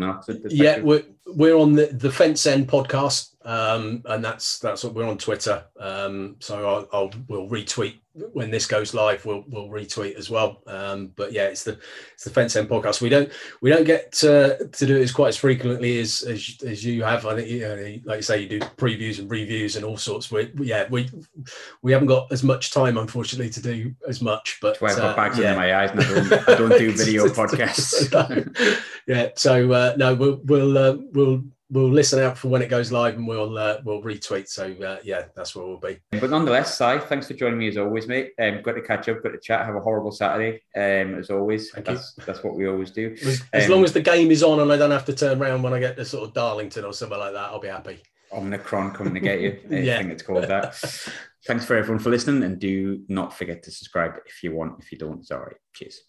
Yeah, 0.50 0.80
we're 0.80 1.04
we're 1.28 1.58
on 1.58 1.74
the 1.74 1.88
the 1.88 2.10
Fence 2.10 2.46
End 2.46 2.70
podcast, 2.70 3.33
um, 3.46 4.02
and 4.06 4.24
that's 4.24 4.60
that's 4.60 4.84
what 4.84 4.94
we're 4.94 5.08
on 5.08 5.18
Twitter. 5.18 5.64
Um, 5.80 6.38
so 6.40 6.68
I'll, 6.68 6.88
I'll 6.92 7.12
we'll 7.28 7.50
retweet 7.50 8.00
when 8.14 8.52
this 8.52 8.68
goes 8.68 8.94
live, 8.94 9.26
we'll 9.26 9.44
we'll 9.48 9.70
retweet 9.70 10.16
as 10.16 10.30
well. 10.30 10.62
Um, 10.68 11.08
but 11.16 11.32
yeah, 11.32 11.46
it's 11.46 11.64
the 11.64 11.80
it's 12.14 12.24
the 12.24 12.30
Fence 12.30 12.56
End 12.56 12.70
podcast. 12.70 13.02
We 13.02 13.10
don't 13.10 13.32
we 13.62 13.72
don't 13.72 13.86
get 13.86 14.24
uh, 14.24 14.58
to 14.58 14.86
do 14.86 14.98
it 14.98 15.02
as 15.02 15.12
quite 15.12 15.30
as 15.30 15.38
frequently 15.38 16.00
as 16.00 16.22
as, 16.22 16.58
as 16.64 16.86
you 16.86 17.04
have. 17.04 17.26
I 17.26 17.36
think 17.36 17.50
you 17.50 17.62
know, 17.62 17.76
like 18.06 18.18
you 18.18 18.22
say, 18.22 18.42
you 18.42 18.50
do 18.50 18.60
previews 18.60 19.18
and 19.18 19.30
reviews 19.32 19.76
and 19.76 19.84
all 19.84 19.98
sorts. 19.98 20.32
We 20.32 20.52
yeah 20.60 20.86
we 20.92 21.10
we 21.82 21.92
haven't 21.92 22.08
got 22.08 22.32
as 22.32 22.44
much 22.44 22.72
time 22.72 22.98
unfortunately 22.98 23.50
to 23.50 23.62
do 23.62 23.96
as 24.08 24.22
much. 24.22 24.60
But 24.62 24.82
I've 24.84 24.96
got 24.96 25.00
uh, 25.00 25.16
bags 25.16 25.40
yeah. 25.40 25.56
my 25.56 25.76
eyes. 25.76 25.90
And 25.92 26.02
I 26.02 26.14
don't, 26.14 26.50
I 26.50 26.56
don't 26.56 26.78
do 26.78 26.92
video 26.96 27.26
podcasts. 27.30 28.84
yeah, 29.08 29.30
so 29.36 29.72
uh, 29.72 29.96
no, 29.98 30.14
we'll 30.14 30.40
we'll 30.44 30.78
uh, 30.78 30.98
we'll 31.14 31.44
we'll 31.74 31.90
listen 31.90 32.24
out 32.24 32.38
for 32.38 32.48
when 32.48 32.62
it 32.62 32.70
goes 32.70 32.92
live 32.92 33.16
and 33.16 33.28
we'll 33.28 33.58
uh, 33.58 33.80
we'll 33.84 34.02
retweet. 34.02 34.48
So 34.48 34.72
uh, 34.74 35.00
yeah, 35.04 35.26
that's 35.36 35.56
where 35.56 35.66
we'll 35.66 35.78
be. 35.78 36.00
But 36.12 36.30
nonetheless, 36.30 36.78
Si, 36.78 37.00
thanks 37.10 37.28
for 37.28 37.34
joining 37.34 37.58
me 37.58 37.68
as 37.68 37.78
always, 37.78 38.08
mate. 38.08 38.32
Um, 38.40 38.62
good 38.62 38.76
to 38.76 38.82
catch 38.82 39.10
up, 39.10 39.22
good 39.22 39.34
to 39.34 39.40
chat. 39.40 39.66
Have 39.66 39.76
a 39.76 39.80
horrible 39.82 40.12
Saturday, 40.12 40.62
um, 40.76 41.16
as 41.20 41.30
always. 41.30 41.72
Thank 41.72 41.88
that's 41.88 42.14
you. 42.18 42.24
that's 42.26 42.44
what 42.44 42.56
we 42.56 42.68
always 42.68 42.92
do. 42.92 43.16
As, 43.22 43.42
as 43.52 43.70
long 43.70 43.84
as 43.84 43.92
the 43.92 44.02
game 44.02 44.32
is 44.32 44.44
on 44.44 44.60
and 44.60 44.72
I 44.72 44.78
don't 44.78 44.92
have 44.92 45.06
to 45.06 45.14
turn 45.14 45.42
around 45.42 45.64
when 45.64 45.74
I 45.74 45.80
get 45.80 45.98
to 45.98 46.06
sort 46.06 46.28
of 46.28 46.34
Darlington 46.34 46.86
or 46.86 46.94
somewhere 46.94 47.20
like 47.20 47.34
that, 47.34 47.50
I'll 47.50 47.60
be 47.60 47.68
happy. 47.68 48.00
Omnicron 48.32 48.96
coming 48.96 49.14
to 49.14 49.20
get 49.20 49.42
you. 49.42 49.60
yeah. 49.70 49.96
I 49.96 49.98
think 50.00 50.12
it's 50.12 50.24
called 50.24 50.46
that. 50.46 50.76
Thanks 51.46 51.66
for 51.66 51.76
everyone 51.76 52.00
for 52.00 52.10
listening, 52.10 52.44
and 52.44 52.60
do 52.60 53.02
not 53.10 53.38
forget 53.38 53.64
to 53.64 53.72
subscribe 53.72 54.14
if 54.26 54.44
you 54.44 54.54
want. 54.54 54.82
If 54.82 54.92
you 54.92 54.98
don't, 54.98 55.26
sorry. 55.26 55.56
Cheers. 55.74 56.02